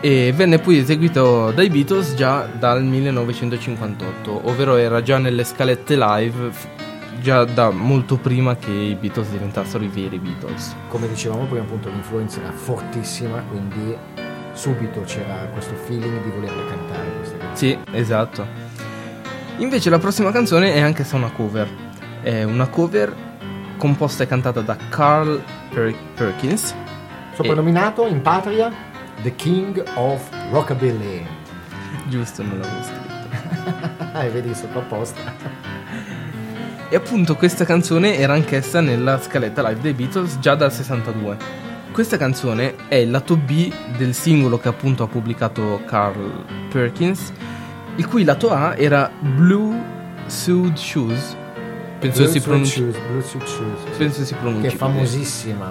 e 0.00 0.32
venne 0.34 0.58
poi 0.58 0.78
eseguito 0.78 1.50
dai 1.52 1.70
Beatles 1.70 2.14
già 2.14 2.46
dal 2.58 2.82
1958, 2.84 4.40
ovvero 4.48 4.76
era 4.76 5.00
già 5.02 5.18
nelle 5.18 5.44
scalette 5.44 5.96
live 5.96 6.50
già 7.24 7.44
da 7.46 7.70
molto 7.70 8.18
prima 8.18 8.54
che 8.54 8.70
i 8.70 8.94
Beatles 8.94 9.30
diventassero 9.30 9.82
i 9.82 9.88
veri 9.88 10.18
Beatles. 10.18 10.76
Come 10.88 11.08
dicevamo 11.08 11.46
prima, 11.46 11.62
appunto 11.62 11.88
l'influenza 11.88 12.38
era 12.38 12.52
fortissima, 12.52 13.42
quindi 13.48 13.96
subito 14.52 15.00
c'era 15.00 15.48
questo 15.50 15.74
feeling 15.74 16.22
di 16.22 16.28
volerle 16.28 16.66
cantare 16.68 17.10
queste 17.16 17.38
canzoni. 17.38 17.56
Sì, 17.56 17.78
esatto. 17.96 18.46
Invece 19.56 19.88
la 19.88 19.98
prossima 19.98 20.30
canzone 20.32 20.74
è 20.74 20.80
anch'essa 20.80 21.16
una 21.16 21.30
cover. 21.30 21.66
È 22.20 22.42
una 22.42 22.66
cover 22.66 23.16
composta 23.78 24.24
e 24.24 24.26
cantata 24.26 24.60
da 24.60 24.76
Carl 24.90 25.42
Per- 25.70 25.94
Perkins. 26.14 26.74
Soprannominato 27.32 28.06
in 28.06 28.20
patria 28.20 28.70
The 29.22 29.34
King 29.34 29.82
of 29.94 30.28
Rockabilly. 30.50 31.26
Giusto, 32.06 32.42
non 32.42 32.58
l'avevo 32.58 32.82
scritto. 32.82 33.12
Eh, 34.14 34.28
vedi, 34.28 34.54
sotto 34.54 34.78
apposta. 34.78 35.74
E 36.94 36.98
appunto 36.98 37.34
questa 37.34 37.64
canzone 37.64 38.18
era 38.18 38.34
anch'essa 38.34 38.80
nella 38.80 39.20
scaletta 39.20 39.68
live 39.68 39.80
dei 39.80 39.94
Beatles 39.94 40.38
già 40.38 40.54
dal 40.54 40.72
62. 40.72 41.36
Questa 41.90 42.16
canzone 42.16 42.76
è 42.86 42.94
il 42.94 43.10
lato 43.10 43.36
B 43.36 43.72
del 43.96 44.14
singolo 44.14 44.60
che 44.60 44.68
appunto 44.68 45.02
ha 45.02 45.08
pubblicato 45.08 45.80
Carl 45.86 46.44
Perkins, 46.70 47.32
il 47.96 48.06
cui 48.06 48.22
lato 48.22 48.52
A 48.52 48.76
era 48.76 49.10
Blue 49.18 49.76
Suede 50.26 50.76
Shoes. 50.76 51.36
Penso 51.98 52.22
Blue 52.22 52.30
si 52.32 52.40
pronunci. 52.40 52.78
Shoes, 52.78 52.96
Blue 53.08 53.22
Suede 53.22 53.46
Shoes, 53.46 53.78
sì. 53.90 53.98
Penso 53.98 54.24
si 54.24 54.34
pronunci. 54.34 54.68
Che 54.68 54.74
è 54.74 54.76
famosissima. 54.76 55.68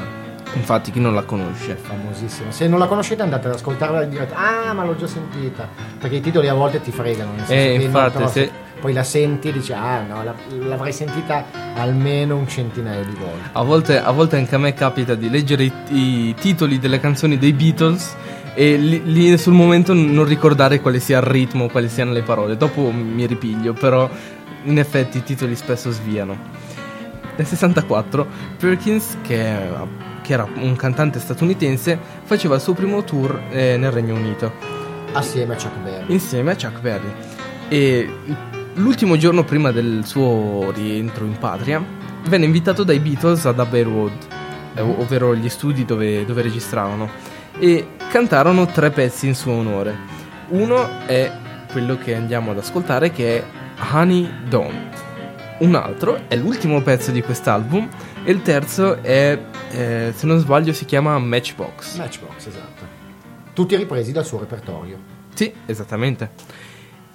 Infatti, 0.55 0.91
chi 0.91 0.99
non 0.99 1.13
la 1.13 1.23
conosce. 1.23 1.75
famosissima. 1.75 2.51
Se 2.51 2.67
non 2.67 2.79
la 2.79 2.87
conoscete 2.87 3.21
andate 3.21 3.47
ad 3.47 3.53
ascoltarla 3.53 4.01
e 4.01 4.09
direte 4.09 4.33
Ah 4.35 4.73
ma 4.73 4.83
l'ho 4.83 4.95
già 4.95 5.07
sentita 5.07 5.67
Perché 5.97 6.17
i 6.17 6.21
titoli 6.21 6.47
a 6.47 6.53
volte 6.53 6.79
ti 6.79 6.91
fregano 6.91 7.31
nel 7.31 7.45
senso 7.45 7.53
Eh, 7.53 7.81
infatti, 7.81 8.27
se 8.27 8.51
Poi 8.83 8.91
la 8.91 9.03
senti 9.05 9.47
e 9.47 9.53
dici 9.53 9.71
Ah 9.71 10.01
no 10.01 10.25
la- 10.25 10.35
l'avrei 10.67 10.91
sentita 10.91 11.45
almeno 11.75 12.35
un 12.35 12.49
centinaio 12.49 13.05
di 13.05 13.13
volte 13.13 13.49
A 13.53 13.63
volte, 13.63 13.97
a 13.97 14.11
volte 14.11 14.35
anche 14.35 14.55
a 14.55 14.57
me 14.57 14.73
capita 14.73 15.15
di 15.15 15.29
leggere 15.29 15.63
i, 15.63 15.71
i 15.91 16.35
titoli 16.37 16.79
delle 16.79 16.99
canzoni 16.99 17.37
dei 17.37 17.53
Beatles 17.53 18.13
e 18.55 18.75
lì, 18.75 19.37
sul 19.37 19.53
momento 19.53 19.93
non 19.93 20.25
ricordare 20.25 20.81
quale 20.81 20.99
sia 20.99 21.19
il 21.19 21.23
ritmo, 21.23 21.69
quali 21.69 21.87
siano 21.87 22.11
le 22.11 22.23
parole. 22.23 22.57
Dopo 22.57 22.91
mi 22.91 23.25
ripiglio, 23.25 23.71
però 23.71 24.09
in 24.65 24.77
effetti 24.77 25.19
i 25.19 25.23
titoli 25.23 25.55
spesso 25.55 25.89
sviano. 25.89 26.37
Nel 27.37 27.47
64 27.47 28.27
Perkins, 28.59 29.17
che, 29.21 29.55
che 30.21 30.33
era 30.33 30.45
un 30.55 30.75
cantante 30.75 31.19
statunitense, 31.21 31.97
faceva 32.23 32.55
il 32.55 32.61
suo 32.61 32.73
primo 32.73 33.01
tour 33.05 33.43
eh, 33.49 33.77
nel 33.77 33.91
Regno 33.91 34.15
Unito 34.15 34.51
Assieme 35.13 35.53
a 35.53 35.57
Chuck 35.57 35.77
Berry 35.77 36.13
insieme 36.13 36.51
a 36.51 36.55
Chuck 36.55 36.81
Berry. 36.81 37.11
E 37.69 38.09
l'ultimo 38.75 39.17
giorno 39.17 39.43
prima 39.43 39.71
del 39.71 40.05
suo 40.05 40.71
rientro 40.71 41.25
in 41.25 41.37
patria, 41.37 41.83
venne 42.27 42.45
invitato 42.45 42.83
dai 42.83 42.99
Beatles 42.99 43.45
ad 43.45 43.59
Abbey 43.59 43.83
Road, 43.83 44.11
eh, 44.75 44.81
ovvero 44.81 45.35
gli 45.35 45.49
studi 45.49 45.85
dove, 45.85 46.25
dove 46.25 46.41
registravano, 46.41 47.09
e 47.59 47.89
cantarono 48.09 48.65
tre 48.65 48.91
pezzi 48.91 49.27
in 49.27 49.35
suo 49.35 49.53
onore. 49.53 49.95
Uno 50.49 51.05
è 51.05 51.31
quello 51.71 51.97
che 51.97 52.15
andiamo 52.15 52.51
ad 52.51 52.57
ascoltare 52.57 53.11
che 53.11 53.39
è 53.39 53.45
Honey 53.91 54.29
Don't. 54.47 55.01
Un 55.59 55.75
altro 55.75 56.21
è 56.27 56.35
l'ultimo 56.35 56.81
pezzo 56.81 57.11
di 57.11 57.21
quest'album 57.21 57.87
e 58.23 58.31
il 58.31 58.41
terzo 58.41 59.01
è, 59.01 59.39
eh, 59.71 60.13
se 60.15 60.25
non 60.25 60.39
sbaglio, 60.39 60.73
si 60.73 60.85
chiama 60.85 61.17
Matchbox. 61.19 61.97
Matchbox, 61.97 62.47
esatto. 62.47 63.01
Tutti 63.53 63.75
ripresi 63.75 64.11
dal 64.11 64.25
suo 64.25 64.39
repertorio. 64.39 64.97
Sì, 65.33 65.53
esattamente. 65.65 66.31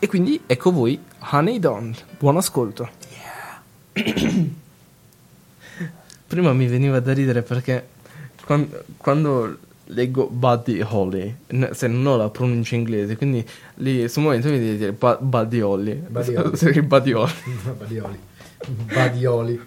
E 0.00 0.06
quindi 0.06 0.40
ecco 0.46 0.70
voi, 0.70 0.98
Honey 1.32 1.58
Don't. 1.58 2.04
Buon 2.18 2.36
ascolto. 2.36 2.88
Prima 6.26 6.52
mi 6.52 6.66
veniva 6.66 7.00
da 7.00 7.12
ridere 7.12 7.42
perché 7.42 7.88
quando, 8.44 8.84
quando 8.96 9.58
leggo 9.86 10.28
Buddy 10.28 10.82
Holly, 10.86 11.34
se 11.72 11.86
non 11.88 12.06
ho 12.06 12.16
la 12.16 12.28
pronuncia 12.28 12.74
inglese, 12.76 13.16
quindi 13.16 13.44
lì 13.76 14.08
sul 14.08 14.22
momento 14.24 14.48
mi 14.50 14.58
devi 14.58 14.76
dire 14.76 14.92
bu- 14.92 15.18
Buddy 15.24 15.60
Holly. 15.60 15.94
Buddy 15.94 16.34
Holly. 16.34 16.82
Buddy 16.82 17.12
Holly. 17.12 17.32
Badioli. 17.66 18.18
Badioli. 18.92 19.60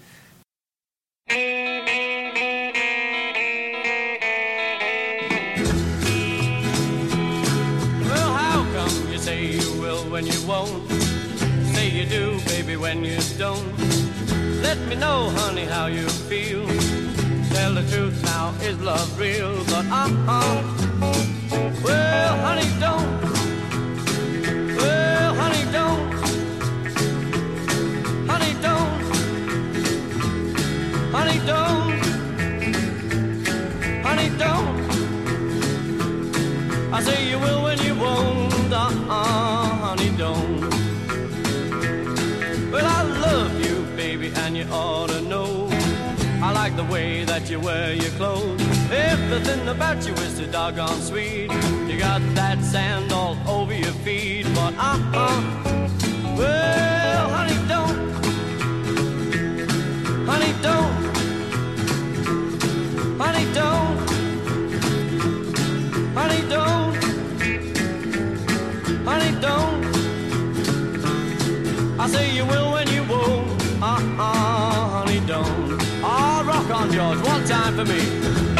You 12.01 12.09
do, 12.09 12.39
baby, 12.45 12.75
when 12.77 13.03
you 13.03 13.19
don't. 13.37 13.77
Let 14.61 14.77
me 14.87 14.95
know, 14.95 15.29
honey, 15.29 15.65
how 15.65 15.85
you 15.87 16.07
feel. 16.29 16.65
Tell 17.53 17.73
the 17.75 17.83
truth 17.91 18.23
now, 18.23 18.53
is 18.61 18.79
love 18.81 19.19
real? 19.19 19.53
But 19.65 19.85
uh-uh. 19.85 20.63
Well, 21.83 22.37
honey, 22.45 22.69
don't. 22.79 23.21
Well, 24.77 25.35
honey, 25.41 25.63
don't. 25.77 26.13
Honey, 28.31 28.53
don't. 28.65 29.01
Honey, 31.15 31.39
don't. 31.51 31.99
Honey, 34.07 34.29
don't. 34.43 34.75
I 36.93 37.01
say 37.03 37.29
you 37.29 37.37
will 37.37 37.61
when 37.63 37.79
you 37.79 37.95
won't. 37.95 38.73
Uh-uh, 38.73 39.65
honey, 39.85 40.09
don't. 40.17 40.60
Baby, 44.01 44.31
and 44.43 44.57
you 44.57 44.65
ought 44.71 45.09
to 45.09 45.21
know. 45.31 45.67
I 46.47 46.49
like 46.61 46.75
the 46.75 46.87
way 46.95 47.23
that 47.31 47.43
you 47.51 47.59
wear 47.59 47.93
your 47.93 48.13
clothes. 48.19 48.61
Everything 49.11 49.63
about 49.75 49.99
you 50.07 50.13
is 50.25 50.33
so 50.37 50.45
doggone 50.57 51.01
sweet. 51.09 51.49
You 51.89 51.95
got 52.09 52.21
that 52.39 52.57
sand 52.71 53.11
all 53.11 53.37
over 53.47 53.75
your 53.85 53.95
feet, 54.05 54.45
but 54.57 54.73
uh-uh. 54.89 55.37
Well, 56.39 57.25
honey, 57.37 57.59
don't. 57.73 57.97
Honey, 60.31 60.53
don't. 60.67 60.93
Honey, 63.23 63.45
don't. 63.59 63.97
Honey, 66.17 66.41
don't. 66.53 66.93
Honey, 69.09 69.31
don't. 69.45 69.81
I 72.03 72.07
say 72.07 72.25
you 72.37 72.45
will 72.51 72.71
when 72.73 72.90
honey, 74.17 75.19
don't. 75.25 75.79
Ah, 76.03 76.43
rock 76.45 76.69
on, 76.69 76.91
George. 76.91 77.19
One 77.27 77.43
time 77.45 77.75
for 77.75 77.85
me. 77.85 78.50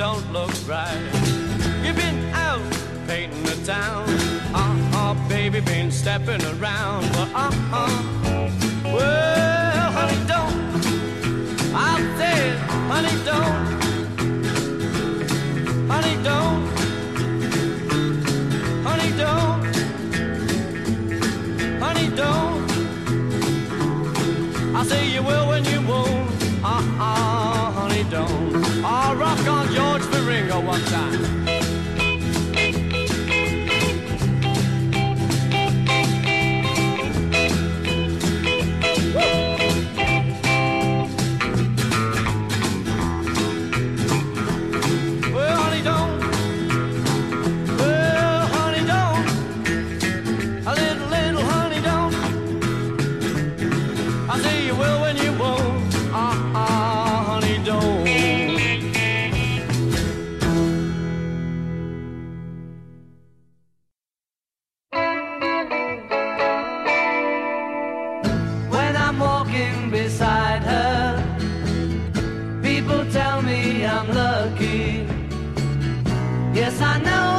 Don't 0.00 0.32
look 0.32 0.50
right. 0.66 0.98
You've 1.84 1.94
been 1.94 2.24
out 2.32 2.62
painting 3.06 3.42
the 3.42 3.54
town. 3.66 4.08
Uh-uh, 4.54 5.28
baby, 5.28 5.60
been 5.60 5.92
stepping 5.92 6.42
around. 6.54 7.02
But 7.12 7.28
uh-uh, 7.34 8.50
well, 8.82 9.92
honey, 9.92 10.26
don't. 10.26 10.56
I 11.74 12.00
said, 12.16 12.56
honey, 12.88 13.24
don't. 13.26 13.69
go 30.50 30.58
one 30.58 30.82
time. 30.86 31.39
I 76.82 76.98
know 77.00 77.29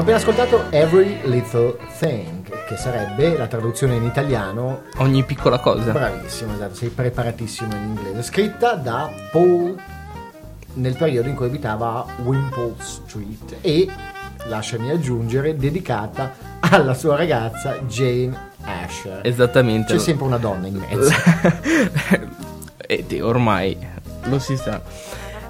Abbiamo 0.00 0.18
appena 0.18 0.46
ascoltato 0.46 0.74
Every 0.74 1.20
Little 1.24 1.76
Thing, 1.98 2.64
che 2.64 2.76
sarebbe 2.78 3.36
la 3.36 3.46
traduzione 3.46 3.96
in 3.96 4.04
italiano. 4.04 4.84
Ogni 4.96 5.22
piccola 5.24 5.58
cosa. 5.58 5.92
Bravissimo, 5.92 6.54
esatto, 6.54 6.74
sei 6.74 6.88
preparatissimo 6.88 7.74
in 7.74 7.82
inglese. 7.82 8.22
Scritta 8.22 8.76
da 8.76 9.12
Paul 9.30 9.78
nel 10.72 10.96
periodo 10.96 11.28
in 11.28 11.34
cui 11.34 11.46
abitava 11.46 11.96
a 11.96 12.06
Wimpole 12.22 12.76
Street 12.78 13.56
e, 13.60 13.88
lasciami 14.44 14.88
aggiungere, 14.88 15.54
dedicata 15.56 16.32
alla 16.60 16.94
sua 16.94 17.16
ragazza 17.16 17.76
Jane 17.80 18.52
Asher. 18.62 19.20
Esattamente. 19.22 19.92
C'è 19.92 19.98
sempre 19.98 20.24
una 20.24 20.38
donna 20.38 20.66
in 20.66 20.76
mezzo. 20.76 21.12
e 22.78 23.20
ormai 23.20 23.76
lo 24.22 24.38
si 24.38 24.56
sa. 24.56 24.80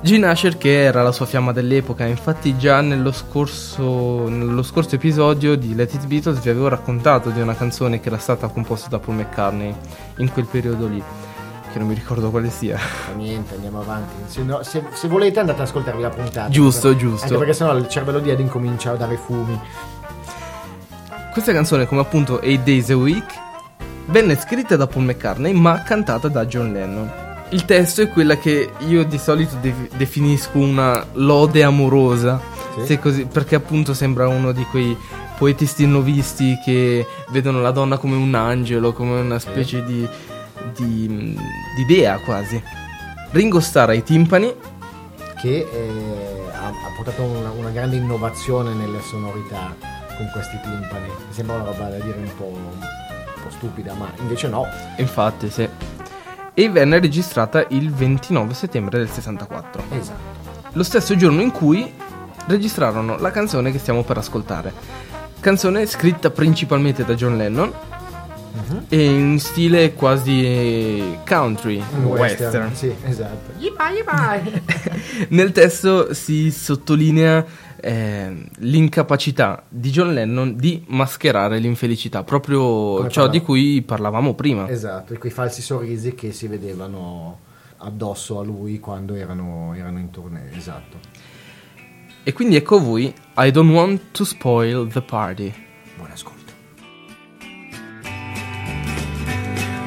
Gene 0.03 0.29
Asher 0.29 0.57
che 0.57 0.83
era 0.83 1.03
la 1.03 1.13
sua 1.13 1.27
fiamma 1.27 1.53
dell'epoca, 1.53 2.07
infatti 2.07 2.57
già 2.57 2.81
nello 2.81 3.13
scorso, 3.13 4.29
nello 4.29 4.63
scorso 4.63 4.95
episodio 4.95 5.57
di 5.57 5.75
Let 5.75 5.93
It 5.93 6.07
Beatles 6.07 6.41
vi 6.41 6.49
avevo 6.49 6.69
raccontato 6.69 7.29
di 7.29 7.41
una 7.41 7.55
canzone 7.55 8.01
che 8.01 8.09
era 8.09 8.17
stata 8.17 8.49
composta 8.49 8.89
da 8.89 8.99
Paul 8.99 9.17
McCartney 9.17 9.75
in 10.17 10.33
quel 10.33 10.47
periodo 10.47 10.87
lì, 10.87 11.03
che 11.71 11.79
non 11.79 11.87
mi 11.87 11.95
ricordo 11.95 12.31
quale 12.31 12.49
sia. 12.49 12.79
Niente, 13.15 13.57
andiamo 13.57 13.81
avanti. 13.81 14.15
Se, 14.25 14.43
no, 14.43 14.63
se, 14.63 14.83
se 14.91 15.07
volete 15.07 15.39
andate 15.39 15.61
ad 15.61 15.67
ascoltarvi 15.67 16.01
la 16.01 16.09
puntata. 16.09 16.49
Giusto, 16.49 16.89
per, 16.89 16.97
giusto. 16.97 17.25
Anche 17.27 17.37
perché 17.37 17.53
sennò 17.53 17.77
il 17.77 17.87
cervello 17.87 18.21
di 18.21 18.31
Ed 18.31 18.41
incomincia 18.41 18.93
a 18.93 18.97
dare 18.97 19.19
fumi. 19.19 19.61
Questa 21.31 21.53
canzone, 21.53 21.87
come 21.87 22.01
appunto 22.01 22.41
Eight 22.41 22.65
Days 22.65 22.89
a 22.89 22.97
Week, 22.97 23.33
venne 24.07 24.35
scritta 24.39 24.77
da 24.77 24.87
Paul 24.87 25.05
McCartney 25.05 25.53
ma 25.53 25.83
cantata 25.83 26.29
da 26.29 26.47
John 26.47 26.73
Lennon. 26.73 27.29
Il 27.53 27.65
testo 27.65 28.03
è 28.03 28.09
quella 28.09 28.37
che 28.39 28.71
io 28.87 29.05
di 29.05 29.19
solito 29.19 29.57
de- 29.61 29.89
definisco 29.97 30.59
una 30.59 31.05
lode 31.15 31.63
amorosa, 31.65 32.41
Sì. 32.85 32.99
così, 32.99 33.25
perché 33.27 33.57
appunto 33.57 33.93
sembra 33.93 34.29
uno 34.29 34.53
di 34.53 34.63
quei 34.65 34.97
poeti 35.37 35.67
stilnovisti 35.67 36.59
che 36.65 37.05
vedono 37.31 37.61
la 37.61 37.73
donna 37.73 37.97
come 37.99 38.15
un 38.15 38.35
angelo, 38.35 38.93
come 38.93 39.19
una 39.21 39.39
specie 39.41 39.83
di, 39.85 40.07
di, 40.77 41.37
di 41.77 41.85
dea 41.87 42.19
quasi. 42.21 42.63
Ringo 43.33 43.59
Starr 43.61 43.91
ai 43.91 44.03
timpani, 44.05 44.55
Che 45.41 45.49
eh, 45.59 46.43
ha, 46.53 46.67
ha 46.69 46.95
portato 46.97 47.23
una, 47.23 47.51
una 47.51 47.71
grande 47.71 47.97
innovazione 47.97 48.75
nelle 48.75 49.01
sonorità 49.01 49.75
con 50.17 50.29
questi 50.33 50.57
timpani. 50.63 51.07
Mi 51.07 51.33
sembra 51.33 51.57
una 51.57 51.65
roba 51.65 51.89
da 51.89 51.97
dire 51.99 52.19
un 52.19 52.31
po', 52.37 52.45
un 52.55 53.43
po' 53.43 53.51
stupida, 53.51 53.95
ma 53.95 54.09
invece 54.21 54.47
no. 54.49 54.67
infatti, 54.99 55.51
sì. 55.51 55.69
E 56.61 56.69
venne 56.69 56.99
registrata 57.01 57.65
il 57.71 57.91
29 57.91 58.53
settembre 58.53 58.99
del 58.99 59.09
64. 59.09 59.83
Esatto. 59.99 60.39
lo 60.73 60.83
stesso 60.83 61.17
giorno 61.17 61.41
in 61.41 61.51
cui 61.53 61.91
registrarono 62.49 63.17
la 63.19 63.31
canzone 63.31 63.73
che 63.73 63.79
stiamo 63.79 64.03
per 64.05 64.19
ascoltare. 64.19 64.71
Canzone 65.41 65.87
scritta 65.87 66.29
principalmente 66.31 67.03
da 67.05 67.15
John 67.15 67.39
Lennon 67.39 67.73
Mhm. 68.53 68.85
e 68.91 69.05
in 69.05 69.39
stile 69.41 69.95
quasi 69.95 71.17
country, 71.27 71.83
Un 71.97 72.05
western. 72.05 72.75
Sì, 72.75 72.93
esatto. 73.07 73.53
Yipai, 73.59 73.95
yipai. 73.95 74.63
Nel 75.31 75.53
testo 75.53 76.13
si 76.13 76.51
sottolinea 76.51 77.43
eh, 77.81 78.47
l'incapacità 78.59 79.63
di 79.69 79.91
John 79.91 80.13
Lennon 80.13 80.57
di 80.57 80.85
mascherare 80.89 81.59
l'infelicità, 81.59 82.23
proprio 82.25 82.61
Come 82.97 83.09
ciò 83.11 83.23
parla- 83.23 83.39
di 83.39 83.41
cui 83.45 83.83
parlavamo 83.83 84.35
prima. 84.35 84.69
esatto, 84.69 85.15
e 85.15 85.19
quei 85.19 85.33
falsi 85.33 85.63
sorrisi 85.63 86.15
che 86.15 86.33
si 86.33 86.47
vedevano 86.47 87.41
addosso 87.79 88.39
a 88.39 88.45
lui 88.45 88.79
quando 88.79 89.15
erano, 89.15 89.73
erano 89.75 89.99
in 89.99 90.11
tournée. 90.11 90.51
Esatto. 90.55 90.99
E 92.23 92.33
quindi 92.35 92.57
ecco 92.57 92.79
voi 92.79 93.13
I 93.39 93.51
don't 93.51 93.73
want 93.73 94.01
to 94.13 94.25
spoil 94.25 94.87
the 94.93 95.01
party. 95.01 95.53
Buon 95.97 96.11
ascolto. 96.11 96.39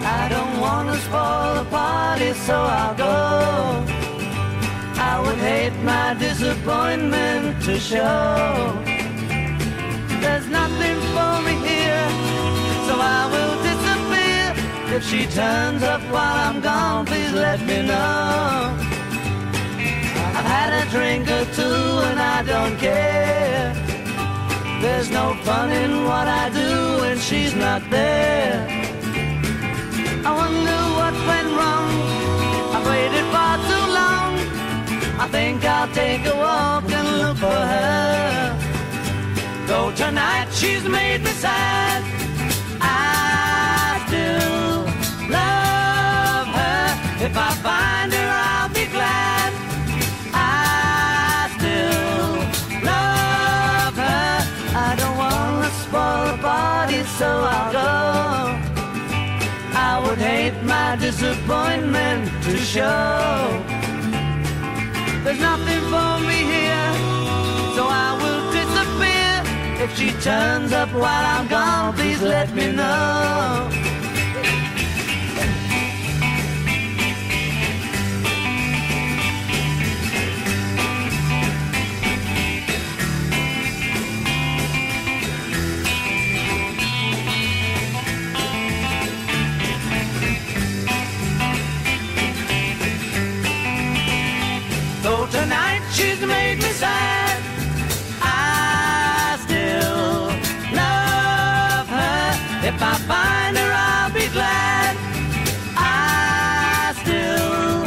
I 0.06 0.28
don't 0.30 0.58
wanna 0.60 0.96
spoil 0.96 1.54
the 1.64 1.66
party, 1.70 2.34
so 2.34 2.54
I'll 2.54 2.96
go. 2.96 4.03
I 5.14 5.20
would 5.20 5.38
hate 5.38 5.78
my 5.84 6.16
disappointment 6.16 7.61
to 7.66 7.80
show. 7.80 8.74
There's 10.24 10.47
nothing 10.47 10.97
for 11.14 11.34
me 11.45 11.53
here, 11.70 12.07
so 12.88 12.93
I 13.18 13.22
will 13.34 13.55
disappear. 13.70 14.45
If 14.95 15.03
she 15.09 15.28
turns 15.28 15.84
up 15.84 16.01
while 16.14 16.38
I'm 16.47 16.61
gone, 16.61 17.05
please 17.05 17.32
let 17.32 17.59
me 17.61 17.84
know. 17.84 18.76
I've 20.38 20.49
had 20.57 20.72
a 20.82 20.84
drink 20.89 21.30
or 21.38 21.45
two 21.59 21.84
and 22.09 22.20
I 22.20 22.41
don't 22.53 22.76
care. 22.80 23.72
There's 24.82 25.11
no 25.11 25.36
fun 25.43 25.70
in 25.72 26.05
what 26.05 26.28
I 26.28 26.49
do 26.49 26.72
when 27.01 27.20
she's 27.20 27.53
not 27.53 27.88
there. 27.91 28.66
I 30.28 30.32
wonder 30.41 30.80
what 30.97 31.14
went 31.30 31.49
wrong. 31.59 31.89
I've 32.76 32.88
waited 32.88 33.26
far 33.32 33.57
too 33.70 33.86
long. 33.99 34.33
I 35.24 35.28
think 35.30 35.64
I'll 35.64 35.88
take 35.94 36.26
a 36.26 36.36
walk 36.36 36.84
and 36.92 37.08
look 37.20 37.38
for 37.38 37.62
her. 37.74 38.60
Though 39.68 39.92
tonight 39.96 40.50
she's 40.52 40.84
made 40.84 41.22
me 41.24 41.32
sad, 41.46 42.04
I 42.82 44.04
still 44.06 44.84
love 45.32 46.48
her. 46.60 47.26
If 47.26 47.38
I 47.38 47.52
find 47.68 48.12
her, 48.12 48.32
I'll 48.52 48.68
be 48.68 48.86
glad. 48.98 49.52
I 50.34 51.48
still 51.56 52.36
love 52.92 53.96
her. 54.06 54.32
I 54.76 54.90
don't 55.00 55.18
wanna 55.18 55.72
spoil 55.84 56.26
the 56.32 56.38
party, 56.44 57.02
so 57.18 57.30
I'll 57.56 57.72
go. 57.72 57.94
I 59.90 60.04
would 60.04 60.20
hate 60.20 60.62
my 60.64 60.98
disappointment 60.98 62.30
to 62.44 62.58
show. 62.58 63.83
There's 65.34 65.46
nothing 65.46 65.82
for 65.90 66.20
me 66.28 66.46
here, 66.46 66.94
so 67.74 67.88
I 67.90 68.14
will 68.22 68.44
disappear. 68.54 69.84
If 69.84 69.98
she 69.98 70.12
turns 70.22 70.72
up 70.72 70.94
while 70.94 71.26
I'm 71.26 71.48
gone, 71.48 71.96
please 71.96 72.22
let 72.22 72.54
me 72.54 72.72
know. 72.72 73.68
She's 96.24 96.30
made 96.30 96.58
me 96.58 96.72
sad, 96.84 97.42
I 98.22 99.38
still 99.44 100.28
love 100.82 101.88
her. 101.88 102.68
If 102.68 102.82
I 102.82 102.96
find 103.12 103.58
her, 103.58 103.72
I'll 103.74 104.14
be 104.14 104.28
glad. 104.30 104.96
I 105.76 106.94
still 107.02 107.84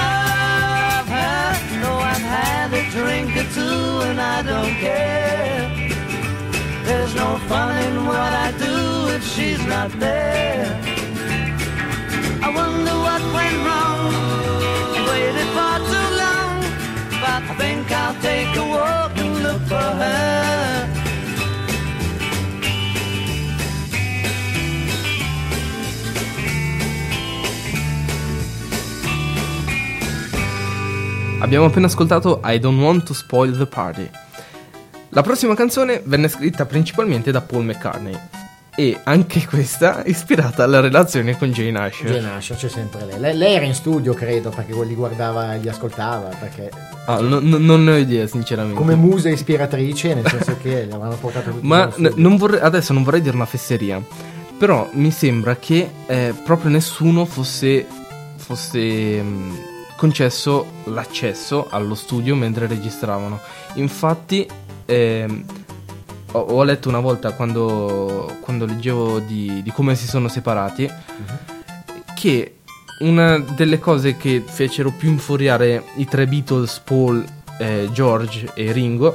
love 0.00 1.06
her. 1.16 1.44
Though 1.82 2.02
I've 2.12 2.26
had 2.36 2.72
a 2.74 2.82
drink 2.90 3.30
or 3.36 3.48
two 3.54 4.08
and 4.08 4.20
I 4.20 4.42
don't 4.42 4.74
care. 4.86 5.70
There's 6.84 7.14
no 7.14 7.38
fun 7.48 7.74
in 7.86 8.06
what 8.06 8.32
I 8.46 8.52
do 8.58 9.14
if 9.16 9.24
she's 9.24 9.64
not 9.66 9.90
there. 9.98 10.66
I 12.42 12.48
wonder 12.54 12.94
what 13.06 13.22
went 13.34 13.66
wrong. 13.66 13.97
A 18.58 18.60
walk 18.60 19.16
and 19.18 19.42
look 19.42 19.60
for 19.66 19.76
her. 19.76 20.88
Abbiamo 31.40 31.66
appena 31.66 31.86
ascoltato 31.86 32.40
I 32.44 32.58
Don't 32.58 32.80
Want 32.80 33.04
to 33.04 33.14
Spoil 33.14 33.56
the 33.56 33.66
Party. 33.66 34.10
La 35.10 35.22
prossima 35.22 35.54
canzone 35.54 36.02
venne 36.04 36.28
scritta 36.28 36.66
principalmente 36.66 37.30
da 37.30 37.40
Paul 37.40 37.64
McCartney 37.64 38.18
e 38.78 38.96
anche 39.02 39.44
questa 39.44 40.04
ispirata 40.06 40.62
alla 40.62 40.78
relazione 40.78 41.36
con 41.36 41.50
Jane 41.50 41.76
Asher. 41.80 42.12
Jane 42.12 42.30
Asher, 42.36 42.56
c'è 42.56 42.68
sempre 42.68 43.04
lei. 43.06 43.18
lei. 43.18 43.36
lei 43.36 43.54
era 43.56 43.64
in 43.64 43.74
studio, 43.74 44.14
credo, 44.14 44.50
perché 44.50 44.72
li 44.84 44.94
guardava 44.94 45.52
e 45.54 45.58
li 45.58 45.68
ascoltava, 45.68 46.28
perché 46.38 46.70
Ah, 47.06 47.18
no- 47.20 47.40
no- 47.40 47.58
non 47.58 47.82
ne 47.82 47.90
ho 47.92 47.96
idea, 47.96 48.24
sinceramente. 48.28 48.76
come 48.78 48.94
musa 48.94 49.30
ispiratrice, 49.30 50.14
nel 50.14 50.28
senso 50.28 50.56
che 50.62 50.84
le 50.86 50.92
avranno 50.94 51.16
portato 51.16 51.50
tutti 51.50 51.66
Ma 51.66 51.92
non 52.14 52.36
vorrei- 52.36 52.60
adesso 52.60 52.92
non 52.92 53.02
vorrei 53.02 53.20
dire 53.20 53.34
una 53.34 53.46
fesseria, 53.46 54.00
però 54.56 54.88
mi 54.92 55.10
sembra 55.10 55.56
che 55.56 55.90
eh, 56.06 56.32
proprio 56.44 56.70
nessuno 56.70 57.24
fosse, 57.24 57.84
fosse 58.36 58.78
mm, 59.22 59.54
concesso 59.96 60.66
l'accesso 60.84 61.66
allo 61.68 61.96
studio 61.96 62.36
mentre 62.36 62.68
registravano. 62.68 63.40
Infatti, 63.74 64.46
ehm, 64.86 65.44
ho, 66.32 66.38
ho 66.38 66.62
letto 66.62 66.88
una 66.88 67.00
volta 67.00 67.32
quando, 67.32 68.36
quando 68.40 68.66
leggevo 68.66 69.18
di, 69.20 69.62
di, 69.62 69.70
come 69.70 69.94
si 69.94 70.06
sono 70.06 70.28
separati 70.28 70.84
uh-huh. 70.84 72.14
che 72.14 72.54
una 73.00 73.38
delle 73.38 73.78
cose 73.78 74.16
che 74.16 74.42
fecero 74.44 74.90
più 74.90 75.08
infuriare 75.08 75.84
i 75.96 76.06
tre 76.06 76.26
Beatles, 76.26 76.80
Paul, 76.84 77.24
eh, 77.58 77.88
George 77.92 78.50
e 78.54 78.72
Ringo, 78.72 79.14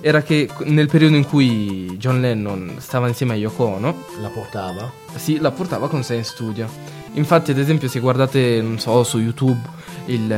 era 0.00 0.22
che 0.22 0.48
nel 0.64 0.88
periodo 0.88 1.16
in 1.16 1.26
cui 1.26 1.96
John 1.98 2.20
Lennon 2.20 2.76
stava 2.78 3.08
insieme 3.08 3.34
a 3.34 3.36
Yoko 3.36 3.64
Ono, 3.64 4.04
la 4.22 4.28
portava? 4.28 4.90
Sì, 5.16 5.38
la 5.38 5.50
portava 5.50 5.88
con 5.88 6.02
sé 6.02 6.14
in 6.14 6.24
studio. 6.24 6.68
Infatti, 7.14 7.50
ad 7.50 7.58
esempio, 7.58 7.88
se 7.88 8.00
guardate, 8.00 8.62
non 8.62 8.78
so, 8.78 9.02
su 9.02 9.18
YouTube 9.18 9.60
il, 10.06 10.32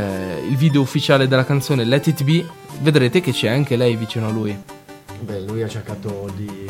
il 0.48 0.56
video 0.56 0.80
ufficiale 0.80 1.28
della 1.28 1.44
canzone 1.44 1.84
Let 1.84 2.08
It 2.08 2.24
Be, 2.24 2.44
vedrete 2.80 3.20
che 3.20 3.30
c'è 3.30 3.48
anche 3.48 3.76
lei 3.76 3.94
vicino 3.94 4.26
a 4.26 4.30
lui. 4.30 4.72
Beh, 5.23 5.41
lui 5.41 5.62
ha 5.62 5.68
cercato 5.68 6.29
di... 6.35 6.68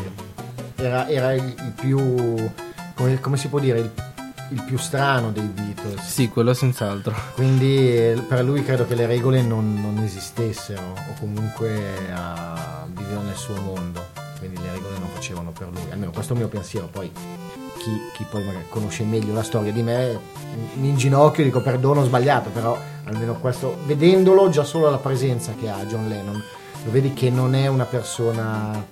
Era, 0.76 1.08
era 1.08 1.32
il, 1.32 1.42
il, 1.44 1.72
più... 1.74 1.98
Come, 2.94 3.18
come, 3.18 3.36
si 3.38 3.48
può 3.48 3.58
dire? 3.58 3.78
Il, 3.78 3.90
il, 4.50 4.62
più 4.64 4.76
strano 4.76 5.30
dei 5.30 5.46
Beatles. 5.46 6.02
Sì, 6.02 6.28
quello 6.28 6.52
senz'altro. 6.52 7.14
Quindi 7.34 8.22
per 8.28 8.44
lui 8.44 8.62
credo 8.62 8.86
che 8.86 8.94
le 8.94 9.06
regole 9.06 9.40
non, 9.40 9.80
non 9.80 10.04
esistessero 10.04 10.82
o 10.82 11.14
comunque 11.18 11.70
uh, 11.70 12.90
viveva 12.92 13.22
nel 13.22 13.36
suo 13.36 13.58
mondo. 13.60 14.08
Quindi 14.38 14.60
le 14.60 14.72
regole 14.72 14.98
non 14.98 15.08
facevano 15.14 15.50
per 15.50 15.68
lui. 15.72 15.90
Almeno 15.90 16.10
questo 16.10 16.34
è 16.34 16.36
il 16.36 16.42
mio 16.42 16.50
pensiero. 16.50 16.88
Poi 16.88 17.10
chi, 17.78 17.90
chi 18.14 18.26
poi 18.28 18.44
magari 18.44 18.66
conosce 18.68 19.04
meglio 19.04 19.32
la 19.32 19.42
storia 19.42 19.72
di 19.72 19.82
me 19.82 20.18
mi 20.74 20.88
inginocchio 20.88 21.42
e 21.42 21.46
dico 21.46 21.62
perdono 21.62 22.00
ho 22.00 22.04
sbagliato, 22.04 22.50
però 22.50 22.78
almeno 23.04 23.34
questo, 23.34 23.78
vedendolo 23.86 24.50
già 24.50 24.62
solo 24.62 24.90
la 24.90 24.98
presenza 24.98 25.54
che 25.58 25.70
ha 25.70 25.82
John 25.86 26.06
Lennon 26.08 26.42
lo 26.84 26.90
vedi 26.90 27.12
che 27.12 27.30
non 27.30 27.54
è 27.54 27.66
una 27.66 27.84
persona 27.84 28.84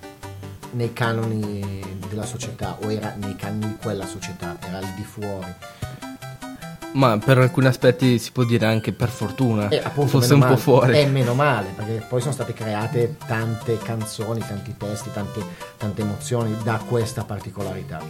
nei 0.71 0.93
canoni 0.93 1.99
della 2.07 2.25
società 2.25 2.77
o 2.81 2.91
era 2.91 3.13
nei 3.17 3.35
canoni 3.35 3.67
di 3.67 3.77
quella 3.81 4.05
società, 4.05 4.57
era 4.65 4.77
al 4.77 4.93
di 4.95 5.03
fuori. 5.03 5.53
Ma 6.93 7.17
per 7.17 7.37
alcuni 7.37 7.67
aspetti 7.67 8.19
si 8.19 8.31
può 8.31 8.43
dire 8.43 8.65
anche 8.65 8.91
per 8.91 9.09
fortuna, 9.09 9.69
eh, 9.69 9.77
appunto, 9.77 10.19
fosse 10.19 10.33
un 10.33 10.39
male, 10.39 10.55
po' 10.55 10.59
fuori. 10.59 10.93
È 10.97 11.05
meno 11.05 11.33
male, 11.33 11.69
perché 11.73 12.05
poi 12.07 12.19
sono 12.19 12.33
state 12.33 12.53
create 12.53 13.15
tante 13.25 13.77
canzoni, 13.77 14.41
tanti 14.41 14.75
testi, 14.77 15.09
tante, 15.13 15.41
tante 15.77 16.01
emozioni 16.01 16.55
da 16.63 16.81
questa 16.85 17.23
particolarità. 17.23 18.01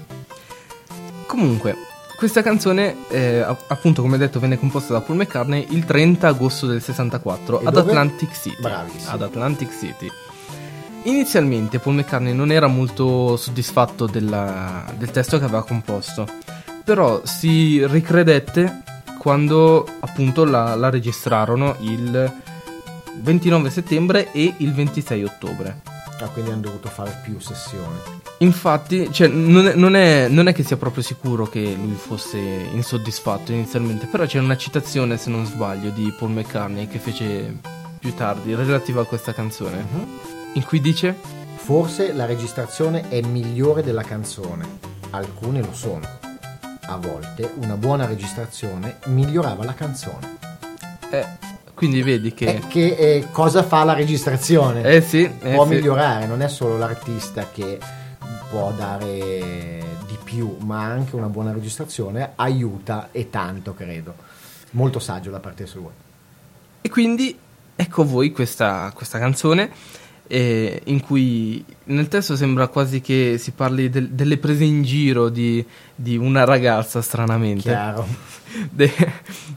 Comunque, 1.27 1.75
questa 2.21 2.43
canzone, 2.43 3.07
eh, 3.09 3.39
appunto, 3.39 4.03
come 4.03 4.15
detto, 4.19 4.39
venne 4.39 4.59
composta 4.59 4.93
da 4.93 5.01
Paul 5.01 5.17
McCartney 5.17 5.65
il 5.71 5.85
30 5.85 6.27
agosto 6.27 6.67
del 6.67 6.79
64 6.79 7.61
e 7.61 7.65
ad 7.65 7.73
dove? 7.73 7.89
Atlantic 7.89 8.31
City. 8.39 8.61
Bravissimo. 8.61 9.11
Ad 9.11 9.21
Atlantic 9.23 9.75
City. 9.75 10.07
Inizialmente 11.05 11.79
Paul 11.79 11.95
McCartney 11.95 12.31
non 12.35 12.51
era 12.51 12.67
molto 12.67 13.37
soddisfatto 13.37 14.05
della, 14.05 14.85
del 14.99 15.09
testo 15.09 15.39
che 15.39 15.45
aveva 15.45 15.63
composto, 15.63 16.27
però 16.83 17.21
si 17.25 17.83
ricredette 17.87 18.83
quando 19.17 19.83
appunto 20.01 20.45
la, 20.45 20.75
la 20.75 20.91
registrarono 20.91 21.75
il 21.79 22.31
29 23.15 23.69
settembre 23.71 24.31
e 24.31 24.53
il 24.57 24.71
26 24.75 25.23
ottobre. 25.23 26.00
Ah, 26.21 26.27
quindi 26.27 26.51
hanno 26.51 26.61
dovuto 26.61 26.87
fare 26.87 27.19
più 27.23 27.39
sessioni. 27.39 27.97
Infatti, 28.39 29.11
cioè, 29.11 29.27
non, 29.27 29.67
è, 29.67 29.75
non, 29.75 29.95
è, 29.95 30.27
non, 30.27 30.47
è, 30.47 30.53
che 30.53 30.63
sia 30.63 30.77
proprio 30.77 31.01
sicuro 31.01 31.47
che 31.47 31.75
lui 31.75 31.95
fosse 31.95 32.37
insoddisfatto 32.37 33.51
inizialmente, 33.51 34.05
però 34.05 34.25
c'è 34.25 34.39
una 34.39 34.55
citazione, 34.55 35.17
se 35.17 35.31
non 35.31 35.45
sbaglio, 35.45 35.89
di 35.89 36.13
Paul 36.17 36.31
McCartney 36.31 36.87
che 36.87 36.99
fece 36.99 37.57
più 37.99 38.13
tardi, 38.13 38.53
relativa 38.53 39.01
a 39.01 39.05
questa 39.05 39.33
canzone, 39.33 39.77
uh-huh. 39.91 40.07
in 40.53 40.63
cui 40.63 40.79
dice: 40.79 41.15
Forse 41.55 42.13
la 42.13 42.25
registrazione 42.25 43.09
è 43.09 43.21
migliore 43.21 43.81
della 43.83 44.03
canzone, 44.03 44.79
alcune 45.11 45.61
lo 45.61 45.73
sono. 45.73 46.07
A 46.85 46.97
volte 46.97 47.51
una 47.61 47.77
buona 47.77 48.05
registrazione 48.05 48.97
migliorava 49.05 49.63
la 49.63 49.73
canzone. 49.73 50.37
Eh, 51.09 51.25
quindi 51.81 52.03
vedi 52.03 52.31
che... 52.31 52.45
Eh, 52.45 52.67
che 52.67 52.95
eh, 52.95 53.27
cosa 53.31 53.63
fa 53.63 53.83
la 53.83 53.93
registrazione? 53.93 54.83
Eh 54.83 55.01
sì. 55.01 55.23
Eh 55.23 55.55
può 55.55 55.65
sì. 55.65 55.73
migliorare, 55.73 56.27
non 56.27 56.43
è 56.43 56.47
solo 56.47 56.77
l'artista 56.77 57.49
che 57.51 57.79
può 58.51 58.71
dare 58.71 59.81
di 60.05 60.15
più, 60.23 60.57
ma 60.59 60.83
anche 60.83 61.15
una 61.15 61.25
buona 61.25 61.51
registrazione 61.51 62.33
aiuta 62.35 63.09
e 63.11 63.31
tanto, 63.31 63.73
credo. 63.73 64.13
Molto 64.73 64.99
saggio 64.99 65.31
da 65.31 65.39
parte 65.39 65.65
sua. 65.65 65.89
E 66.81 66.87
quindi 66.87 67.35
ecco 67.75 68.05
voi 68.05 68.31
questa, 68.31 68.91
questa 68.93 69.17
canzone 69.17 69.71
eh, 70.33 70.81
in 70.85 71.01
cui 71.01 71.63
nel 71.85 72.07
testo 72.07 72.37
sembra 72.37 72.69
quasi 72.69 73.01
che 73.01 73.35
si 73.37 73.51
parli 73.51 73.89
del, 73.89 74.11
delle 74.11 74.37
prese 74.37 74.63
in 74.63 74.81
giro 74.81 75.27
di, 75.27 75.63
di 75.93 76.15
una 76.15 76.45
ragazza, 76.45 77.01
stranamente. 77.01 77.63
Chiaro. 77.63 78.07
De, 78.71 78.89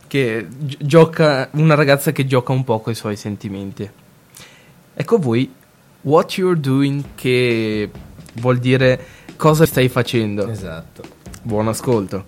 che 0.08 0.48
gioca, 0.58 1.48
una 1.52 1.76
ragazza 1.76 2.10
che 2.10 2.26
gioca 2.26 2.50
un 2.52 2.64
po' 2.64 2.80
con 2.80 2.92
i 2.92 2.96
suoi 2.96 3.14
sentimenti. 3.14 3.88
Ecco 4.94 5.18
voi 5.18 5.52
What 6.00 6.32
You're 6.38 6.58
Doing 6.58 7.04
che 7.14 7.88
vuol 8.34 8.58
dire 8.58 9.06
cosa 9.36 9.66
stai 9.66 9.88
facendo. 9.88 10.48
Esatto. 10.48 11.02
Buon 11.42 11.68
ascolto. 11.68 12.26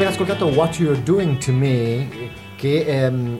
appena 0.00 0.14
ascoltato 0.14 0.46
What 0.46 0.78
You're 0.78 1.02
Doing 1.02 1.36
to 1.36 1.52
Me, 1.52 2.08
che 2.56 2.86
ehm, 2.86 3.38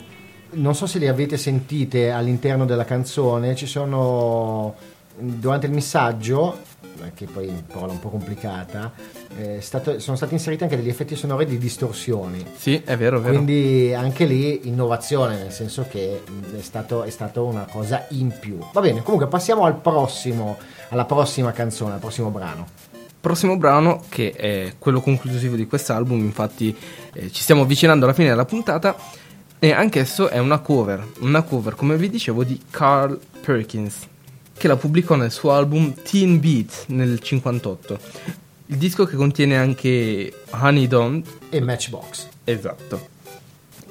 non 0.51 0.74
so 0.74 0.84
se 0.84 0.99
le 0.99 1.09
avete 1.09 1.38
sentite 1.38 2.11
all'interno 2.11 2.66
della 2.66 2.84
canzone, 2.84 3.55
ci 3.55 3.64
sono 3.64 4.74
durante 5.16 5.64
il 5.64 5.72
messaggio 5.72 6.59
che 7.15 7.27
poi 7.27 7.47
è 7.47 7.51
una 7.51 7.63
parola 7.67 7.93
un 7.93 8.01
po' 8.01 8.11
complicata, 8.11 8.93
eh, 9.37 9.61
stato, 9.61 9.99
sono 9.99 10.17
stati 10.17 10.35
inseriti 10.35 10.63
anche 10.63 10.77
degli 10.77 10.89
effetti 10.89 11.17
sonori 11.17 11.47
di 11.47 11.59
distorsioni. 11.59 12.45
Sì, 12.57 12.83
è 12.85 12.97
vero, 12.97 13.19
è 13.19 13.21
vero. 13.21 13.35
Quindi 13.35 13.93
anche 13.95 14.25
lì 14.25 14.69
innovazione, 14.69 15.37
nel 15.37 15.53
senso 15.53 15.87
che 15.89 16.23
è 16.57 16.61
stato, 16.61 17.03
è 17.03 17.11
stato 17.11 17.45
una 17.45 17.67
cosa 17.71 18.07
in 18.11 18.33
più. 18.39 18.59
Va 18.73 18.81
bene, 18.81 19.03
comunque 19.03 19.29
passiamo 19.29 19.65
al 19.65 19.77
prossimo, 19.77 20.59
alla 20.89 21.05
prossima 21.05 21.53
canzone, 21.53 21.95
al 21.95 22.01
prossimo 22.01 22.31
brano. 22.31 22.67
Prossimo 23.21 23.57
brano, 23.59 24.03
che 24.09 24.33
è 24.33 24.75
quello 24.79 25.01
conclusivo 25.01 25.55
di 25.55 25.67
quest'album, 25.67 26.21
infatti 26.21 26.75
eh, 27.13 27.31
ci 27.31 27.43
stiamo 27.43 27.63
avvicinando 27.63 28.07
alla 28.07 28.15
fine 28.15 28.29
della 28.31 28.47
puntata, 28.47 28.97
e 29.59 29.73
anch'esso 29.73 30.31
è 30.31 30.39
una 30.39 30.61
cover, 30.61 31.07
una 31.21 31.43
cover, 31.43 31.75
come 31.75 31.99
vi 31.99 32.09
dicevo, 32.09 32.45
di 32.45 32.59
Carl 32.71 33.21
Perkins, 33.43 34.09
che 34.61 34.68
la 34.68 34.76
pubblicò 34.76 35.14
nel 35.14 35.30
suo 35.30 35.53
album 35.53 35.95
Teen 36.03 36.38
Beat 36.38 36.84
nel 36.88 37.18
58. 37.18 37.99
Il 38.66 38.76
disco 38.76 39.07
che 39.07 39.16
contiene 39.16 39.57
anche 39.57 40.30
Honey 40.50 40.87
Don't 40.87 41.26
e 41.49 41.62
Matchbox. 41.62 42.28
Esatto. 42.45 43.08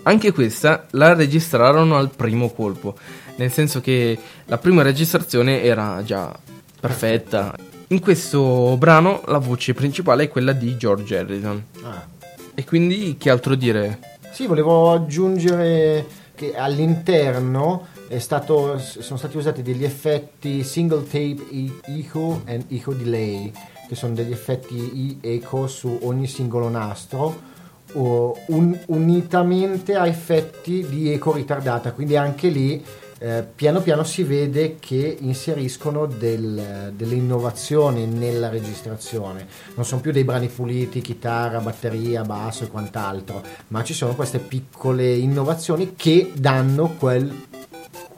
Anche 0.04 0.32
questa 0.32 0.86
la 0.92 1.16
registrarono 1.16 1.98
al 1.98 2.12
primo 2.16 2.52
colpo, 2.52 2.96
nel 3.38 3.52
senso 3.52 3.82
che 3.82 4.16
la 4.46 4.60
prima 4.60 4.84
registrazione 4.84 5.64
era 5.64 6.04
già 6.06 6.38
perfetta. 6.80 7.56
In 7.88 8.00
questo 8.00 8.78
brano 8.78 9.24
la 9.26 9.40
voce 9.40 9.74
principale 9.74 10.26
è 10.26 10.30
quella 10.30 10.54
di 10.54 10.78
George 10.78 11.18
Harrison. 11.18 11.64
Ah. 11.82 12.06
E 12.54 12.64
quindi 12.64 13.18
che 13.18 13.32
altro 13.32 13.56
dire? 13.56 13.98
Sì, 14.32 14.46
volevo 14.46 14.92
aggiungere 14.92 16.06
che 16.36 16.56
all'interno 16.56 17.88
stato, 18.18 18.80
sono 18.80 19.18
stati 19.18 19.38
usati 19.38 19.62
degli 19.62 19.84
effetti 19.84 20.64
single 20.64 21.04
tape 21.04 21.44
echo 21.86 22.42
e 22.46 22.64
echo 22.70 22.94
delay, 22.94 23.52
che 23.88 23.94
sono 23.94 24.16
degli 24.16 24.32
effetti 24.32 25.20
echo 25.22 25.68
su 25.68 26.00
ogni 26.02 26.26
singolo 26.26 26.70
nastro, 26.70 27.48
un, 27.94 28.80
unitamente 28.88 29.96
a 29.96 30.08
effetti 30.08 30.86
di 30.88 31.12
eco 31.12 31.34
ritardata, 31.34 31.92
quindi 31.92 32.16
anche 32.16 32.50
lì 32.50 32.84
eh, 33.22 33.46
piano 33.54 33.82
piano 33.82 34.04
si 34.04 34.24
vede 34.24 34.78
che 34.80 35.18
inseriscono 35.20 36.06
del, 36.06 36.94
delle 36.96 37.16
innovazioni 37.16 38.06
nella 38.06 38.48
registrazione. 38.48 39.46
Non 39.76 39.86
sono 39.86 40.00
più 40.00 40.12
dei 40.12 40.24
brani 40.24 40.48
puliti, 40.48 41.02
chitarra, 41.02 41.60
batteria, 41.60 42.24
basso 42.24 42.64
e 42.64 42.70
quant'altro, 42.70 43.44
ma 43.68 43.84
ci 43.84 43.94
sono 43.94 44.16
queste 44.16 44.40
piccole 44.40 45.14
innovazioni 45.14 45.96
che 45.98 46.32
danno 46.34 46.96
quel, 46.98 47.48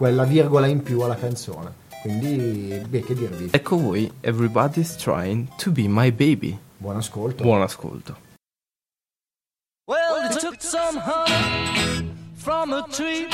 quella 0.02 0.24
virgola 0.24 0.66
in 0.66 0.82
più 0.82 1.00
alla 1.02 1.14
canzone. 1.14 1.72
Quindi, 2.02 2.84
beh, 2.90 3.04
che 3.04 3.14
dirvi. 3.14 3.50
Ecco 3.52 3.78
voi, 3.78 4.12
Everybody's 4.22 4.96
Trying 4.96 5.48
to 5.58 5.70
Be 5.70 5.84
My 5.88 6.12
Baby. 6.12 6.58
Buon 6.78 6.96
ascolto. 6.96 7.44
Buon 7.44 7.62
ascolto. 7.62 8.18
Well, 9.86 10.28
they 10.28 10.40
took 10.40 10.60
some 10.60 11.00
honey 11.00 12.10
from 12.34 12.74
a 12.74 12.84
tree. 12.90 13.28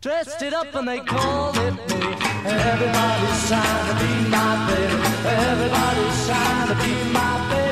Dressed 0.00 0.40
it 0.40 0.54
up 0.54 0.74
and 0.74 0.88
they 0.88 1.00
called 1.04 1.58
it 1.58 1.74
me. 1.86 2.16
Everybody's 2.46 3.46
trying 3.46 3.88
to 3.88 3.94
be 4.00 4.30
my 4.30 4.56
baby. 4.68 4.96
Everybody's 5.26 6.26
trying 6.26 6.68
to 6.68 6.74
be 6.76 7.12
my 7.12 7.48
baby. 7.50 7.65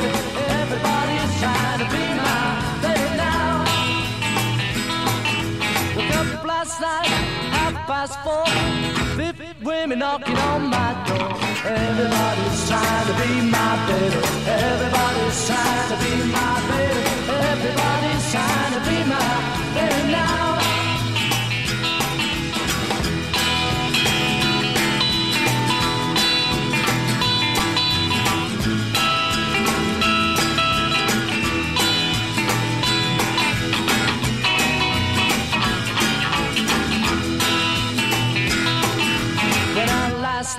Up 6.12 6.44
last 6.44 6.81
night, 6.81 7.06
half 7.56 7.74
past 7.86 8.14
four. 8.24 8.44
Fifty 9.16 9.48
women 9.64 9.98
knocking 10.01 10.36
on 10.36 10.68
my 10.68 10.93
door. 11.06 11.31
Everybody's 11.64 12.68
trying 12.68 13.06
to 13.09 13.14
be 13.22 13.31
my 13.56 13.72
baby. 13.89 14.20
Everybody's 14.47 15.47
trying 15.47 15.89
to 15.90 15.97
be 16.05 16.12
my 16.32 16.55
baby. 16.70 17.02
Everybody's 17.51 18.24
trying 18.32 18.72
to 18.76 18.81
be 18.89 18.98
my 19.09 19.32
baby 19.74 20.12
now. 20.12 20.84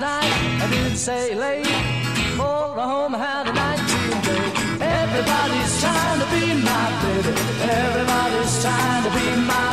night, 0.00 0.62
I 0.62 0.70
didn't 0.70 0.96
say 0.96 1.34
late. 1.34 1.66
For 2.36 2.76
a 2.76 2.82
home, 2.82 3.12
had 3.12 3.48
a 3.48 3.52
19 3.52 4.20
day. 4.22 4.46
Everybody's 4.84 5.80
trying 5.80 6.20
to 6.20 6.26
be 6.34 6.54
my 6.62 6.86
baby. 7.02 7.32
Everybody's 7.62 8.62
trying 8.62 9.04
to 9.04 9.10
be 9.10 9.26
my 9.46 9.65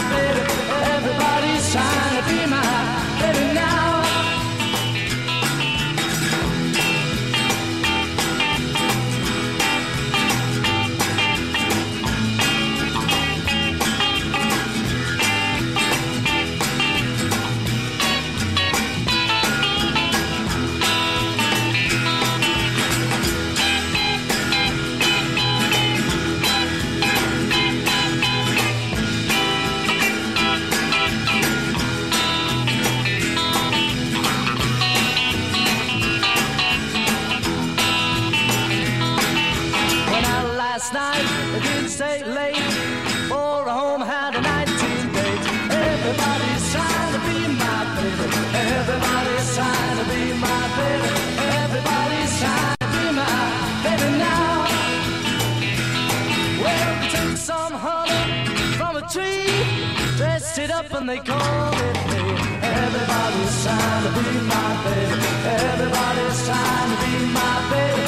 and 61.03 61.09
they 61.09 61.19
called 61.19 61.75
it 61.75 61.97
me. 62.07 62.21
Everybody's 62.63 63.55
trying 63.63 64.03
to 64.03 64.11
be 64.15 64.27
my 64.47 64.69
baby. 64.87 65.19
Everybody's 65.67 66.39
trying 66.47 66.89
to 66.91 66.97
be 67.03 67.13
my 67.37 67.55
baby. 67.71 68.05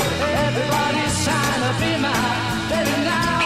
Everybody's 0.47 1.15
trying 1.25 1.61
to 1.65 1.71
be 1.81 1.91
my 1.99 2.15
baby 2.71 2.95
now. 3.03 3.43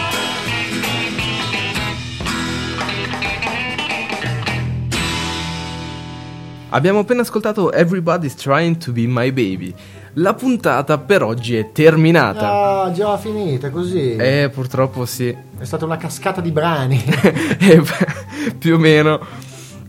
Abbiamo 6.72 7.00
appena 7.00 7.24
ascoltato 7.24 7.72
Everybody's 7.74 8.36
Trying 8.36 8.76
to 8.76 8.92
Be 8.94 9.08
My 9.08 9.32
Baby. 9.32 9.74
La 10.14 10.34
puntata 10.34 10.98
per 10.98 11.24
oggi 11.24 11.56
è 11.56 11.72
terminata. 11.72 12.82
Ah, 12.84 12.92
già 12.92 13.18
finita 13.18 13.70
così. 13.70 14.16
Eh, 14.16 14.50
purtroppo 14.52 15.06
sì. 15.06 15.36
È 15.58 15.64
stata 15.64 15.86
una 15.86 15.98
cascata 15.98 16.42
di 16.42 16.52
brani. 16.52 17.02
Eh, 17.60 17.82
più 18.58 18.76
o 18.76 18.78
meno. 18.78 19.20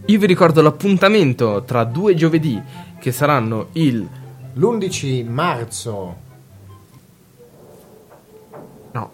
Io 0.06 0.18
vi 0.18 0.26
ricordo 0.26 0.60
l'appuntamento 0.60 1.62
tra 1.64 1.84
due 1.84 2.14
giovedì 2.14 2.60
che 2.98 3.12
saranno 3.12 3.68
il 3.72 4.06
L'11 4.55 5.26
marzo. 5.28 6.16
no, 8.92 9.12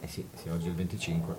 Eh 0.00 0.06
sì, 0.08 0.26
sì, 0.34 0.48
oggi 0.48 0.66
è 0.66 0.68
il 0.70 0.74
25. 0.74 1.34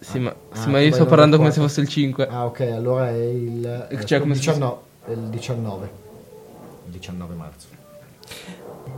sì, 0.00 0.18
ma, 0.18 0.30
Ah, 0.30 0.56
sì, 0.56 0.68
ma 0.70 0.80
io 0.80 0.92
sto 0.92 1.06
parlando 1.06 1.38
come 1.38 1.50
se 1.50 1.58
94. 1.60 1.66
fosse 1.68 1.80
il 1.80 1.88
5. 1.88 2.26
Ah, 2.28 2.44
ok, 2.44 2.60
allora 2.60 3.08
è 3.08 3.14
il, 3.22 3.86
Cioè, 4.04 4.18
il 4.18 4.24
si- 4.34 4.40
19, 4.40 4.76
è 5.06 5.10
il 5.12 5.18
19. 5.18 6.02
Il 6.94 7.00
19 7.00 7.34
marzo. 7.34 7.66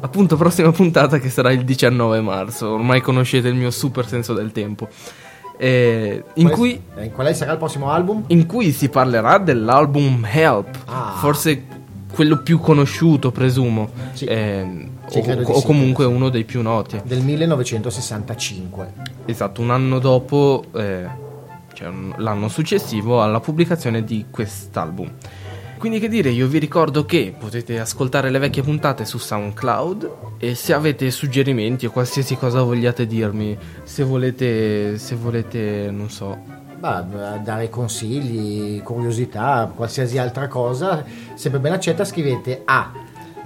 Appunto, 0.01 0.37
prossima 0.37 0.71
puntata 0.71 1.19
che 1.19 1.31
sarà 1.31 1.51
il 1.51 1.65
19 1.65 2.21
marzo. 2.21 2.69
Ormai 2.71 3.01
conoscete 3.01 3.49
il 3.49 3.55
mio 3.55 3.71
super 3.71 4.07
senso 4.07 4.35
del 4.35 4.53
tempo. 4.53 4.89
Eh, 5.59 6.23
in, 6.35 6.45
Qual- 6.49 6.55
cui, 6.55 6.83
eh, 6.97 7.11
qual 7.11 7.27
è 7.29 7.33
sarà 7.33 7.53
il 7.53 7.59
prossimo 7.59 7.91
album? 7.91 8.25
in 8.27 8.45
cui 8.45 8.73
si 8.73 8.91
parlerà 8.91 9.39
dell'album 9.39 10.27
Help. 10.31 10.77
Ah. 10.85 11.15
Forse 11.19 11.65
quello 12.13 12.43
più 12.43 12.59
conosciuto, 12.61 13.31
presumo. 13.33 13.89
Sì. 14.13 14.27
Eh, 14.27 14.89
Sì, 15.07 15.19
o, 15.19 15.41
o 15.53 15.61
sì, 15.61 15.65
comunque 15.67 16.05
uno 16.05 16.29
dei 16.29 16.45
più 16.45 16.61
noti. 16.61 17.01
Del 17.05 17.23
1965. 17.23 18.93
Esatto, 19.25 19.63
un 19.63 19.71
anno 19.71 19.99
dopo, 19.99 20.65
eh, 20.75 21.07
cioè 21.73 21.89
un- 21.89 22.13
l'anno 22.19 22.49
successivo 22.49 23.23
alla 23.23 23.41
pubblicazione 23.41 24.05
di 24.05 24.27
quest'album. 24.31 25.11
Quindi 25.79 25.99
che 26.01 26.09
dire, 26.09 26.31
io 26.31 26.47
vi 26.47 26.59
ricordo 26.59 27.05
che 27.05 27.35
potete 27.39 27.79
ascoltare 27.79 28.31
le 28.31 28.39
vecchie 28.39 28.63
puntate 28.63 29.05
su 29.05 29.19
SoundCloud 29.19 30.11
e 30.39 30.55
se 30.55 30.73
avete 30.73 31.11
suggerimenti 31.11 31.87
o 31.87 31.91
qualsiasi 31.91 32.37
cosa 32.37 32.63
vogliate 32.63 33.07
dirmi, 33.07 33.57
se 33.85 34.03
volete, 34.03 34.99
se 34.99 35.15
volete, 35.15 35.91
non 35.91 36.11
so, 36.11 36.65
Bah, 36.79 37.01
dare 37.43 37.71
consigli, 37.71 38.83
curiosità, 38.83 39.73
qualsiasi 39.75 40.19
altra 40.19 40.47
cosa, 40.47 41.05
sempre 41.35 41.59
ben 41.59 41.73
accetta, 41.73 42.05
scrivete 42.05 42.63
a 42.67 42.93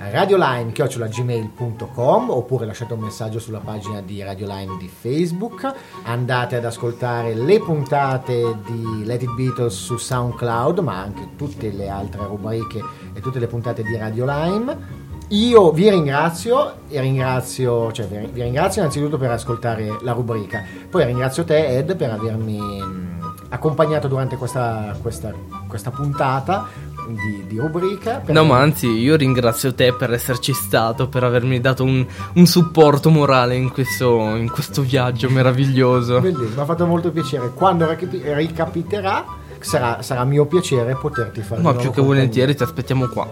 radioline.gmail.com 0.08 2.30
oppure 2.30 2.64
lasciate 2.64 2.94
un 2.94 3.00
messaggio 3.00 3.38
sulla 3.38 3.58
pagina 3.58 4.00
di 4.00 4.22
Radioline 4.22 4.78
di 4.78 4.88
Facebook, 4.88 5.70
andate 6.04 6.56
ad 6.56 6.64
ascoltare 6.64 7.34
le 7.34 7.60
puntate 7.60 8.56
di 8.64 9.04
Let 9.04 9.20
It 9.22 9.34
Beatles 9.34 9.74
su 9.74 9.98
SoundCloud, 9.98 10.78
ma 10.78 11.00
anche 11.00 11.28
tutte 11.36 11.70
le 11.70 11.90
altre 11.90 12.24
rubriche 12.24 12.82
e 13.12 13.20
tutte 13.20 13.38
le 13.38 13.46
puntate 13.46 13.82
di 13.82 13.94
Radioline. 13.96 15.08
Io 15.28 15.70
vi 15.70 15.90
ringrazio 15.90 16.88
e 16.88 16.98
ringrazio, 17.00 17.92
cioè 17.92 18.06
vi 18.06 18.42
ringrazio 18.42 18.80
innanzitutto 18.80 19.16
per 19.16 19.30
ascoltare 19.30 19.98
la 20.00 20.10
rubrica, 20.12 20.64
poi 20.88 21.04
ringrazio 21.04 21.44
te 21.44 21.76
Ed 21.76 21.94
per 21.94 22.10
avermi 22.10 22.58
mh, 22.58 23.44
accompagnato 23.50 24.08
durante 24.08 24.36
questa, 24.36 24.96
questa, 25.00 25.32
questa 25.68 25.90
puntata 25.90 26.66
di, 27.14 27.44
di 27.46 27.58
rubrica. 27.58 28.22
No, 28.26 28.44
ma 28.44 28.58
anzi, 28.58 28.86
io 28.88 29.16
ringrazio 29.16 29.74
te 29.74 29.92
per 29.94 30.12
esserci 30.12 30.52
stato, 30.52 31.08
per 31.08 31.24
avermi 31.24 31.60
dato 31.60 31.84
un, 31.84 32.04
un 32.34 32.46
supporto 32.46 33.10
morale 33.10 33.56
in 33.56 33.70
questo, 33.70 34.34
in 34.36 34.50
questo 34.50 34.82
viaggio 34.82 35.28
meraviglioso. 35.30 36.20
Bellissimo, 36.20 36.48
mi 36.54 36.60
ha 36.60 36.64
fatto 36.64 36.86
molto 36.86 37.10
piacere. 37.10 37.50
Quando 37.54 37.88
ricapi- 37.88 38.22
ricapiterà 38.34 39.24
sarà, 39.60 40.02
sarà 40.02 40.24
mio 40.24 40.46
piacere 40.46 40.96
poterti 40.96 41.42
fare 41.42 41.60
Ma 41.60 41.74
più 41.74 41.90
che 41.90 42.00
volentieri 42.00 42.54
ti 42.54 42.62
aspettiamo 42.62 43.06
qua. 43.08 43.28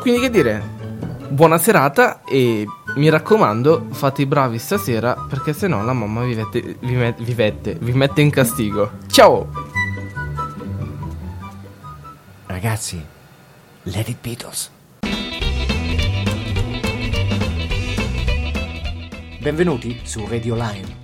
Quindi 0.00 0.20
che 0.20 0.30
dire, 0.30 0.62
buona 1.28 1.58
serata 1.58 2.22
e 2.24 2.66
mi 2.96 3.08
raccomando, 3.08 3.86
fate 3.90 4.22
i 4.22 4.26
bravi 4.26 4.58
stasera 4.58 5.16
perché 5.28 5.52
sennò 5.52 5.82
la 5.82 5.92
mamma 5.92 6.22
vi, 6.24 6.34
vette- 6.34 6.76
vi 6.80 6.94
met- 6.94 7.22
vi 7.22 7.34
vette- 7.34 7.76
vi 7.80 7.92
mette 7.92 8.20
in 8.20 8.30
castigo. 8.30 8.90
Ciao! 9.08 9.69
Ragazzi, 12.62 13.02
Let 13.84 14.08
It 14.08 14.18
Beatles. 14.20 14.70
Benvenuti 19.40 19.98
su 20.02 20.26
Radio 20.26 20.54
Line. 20.56 20.99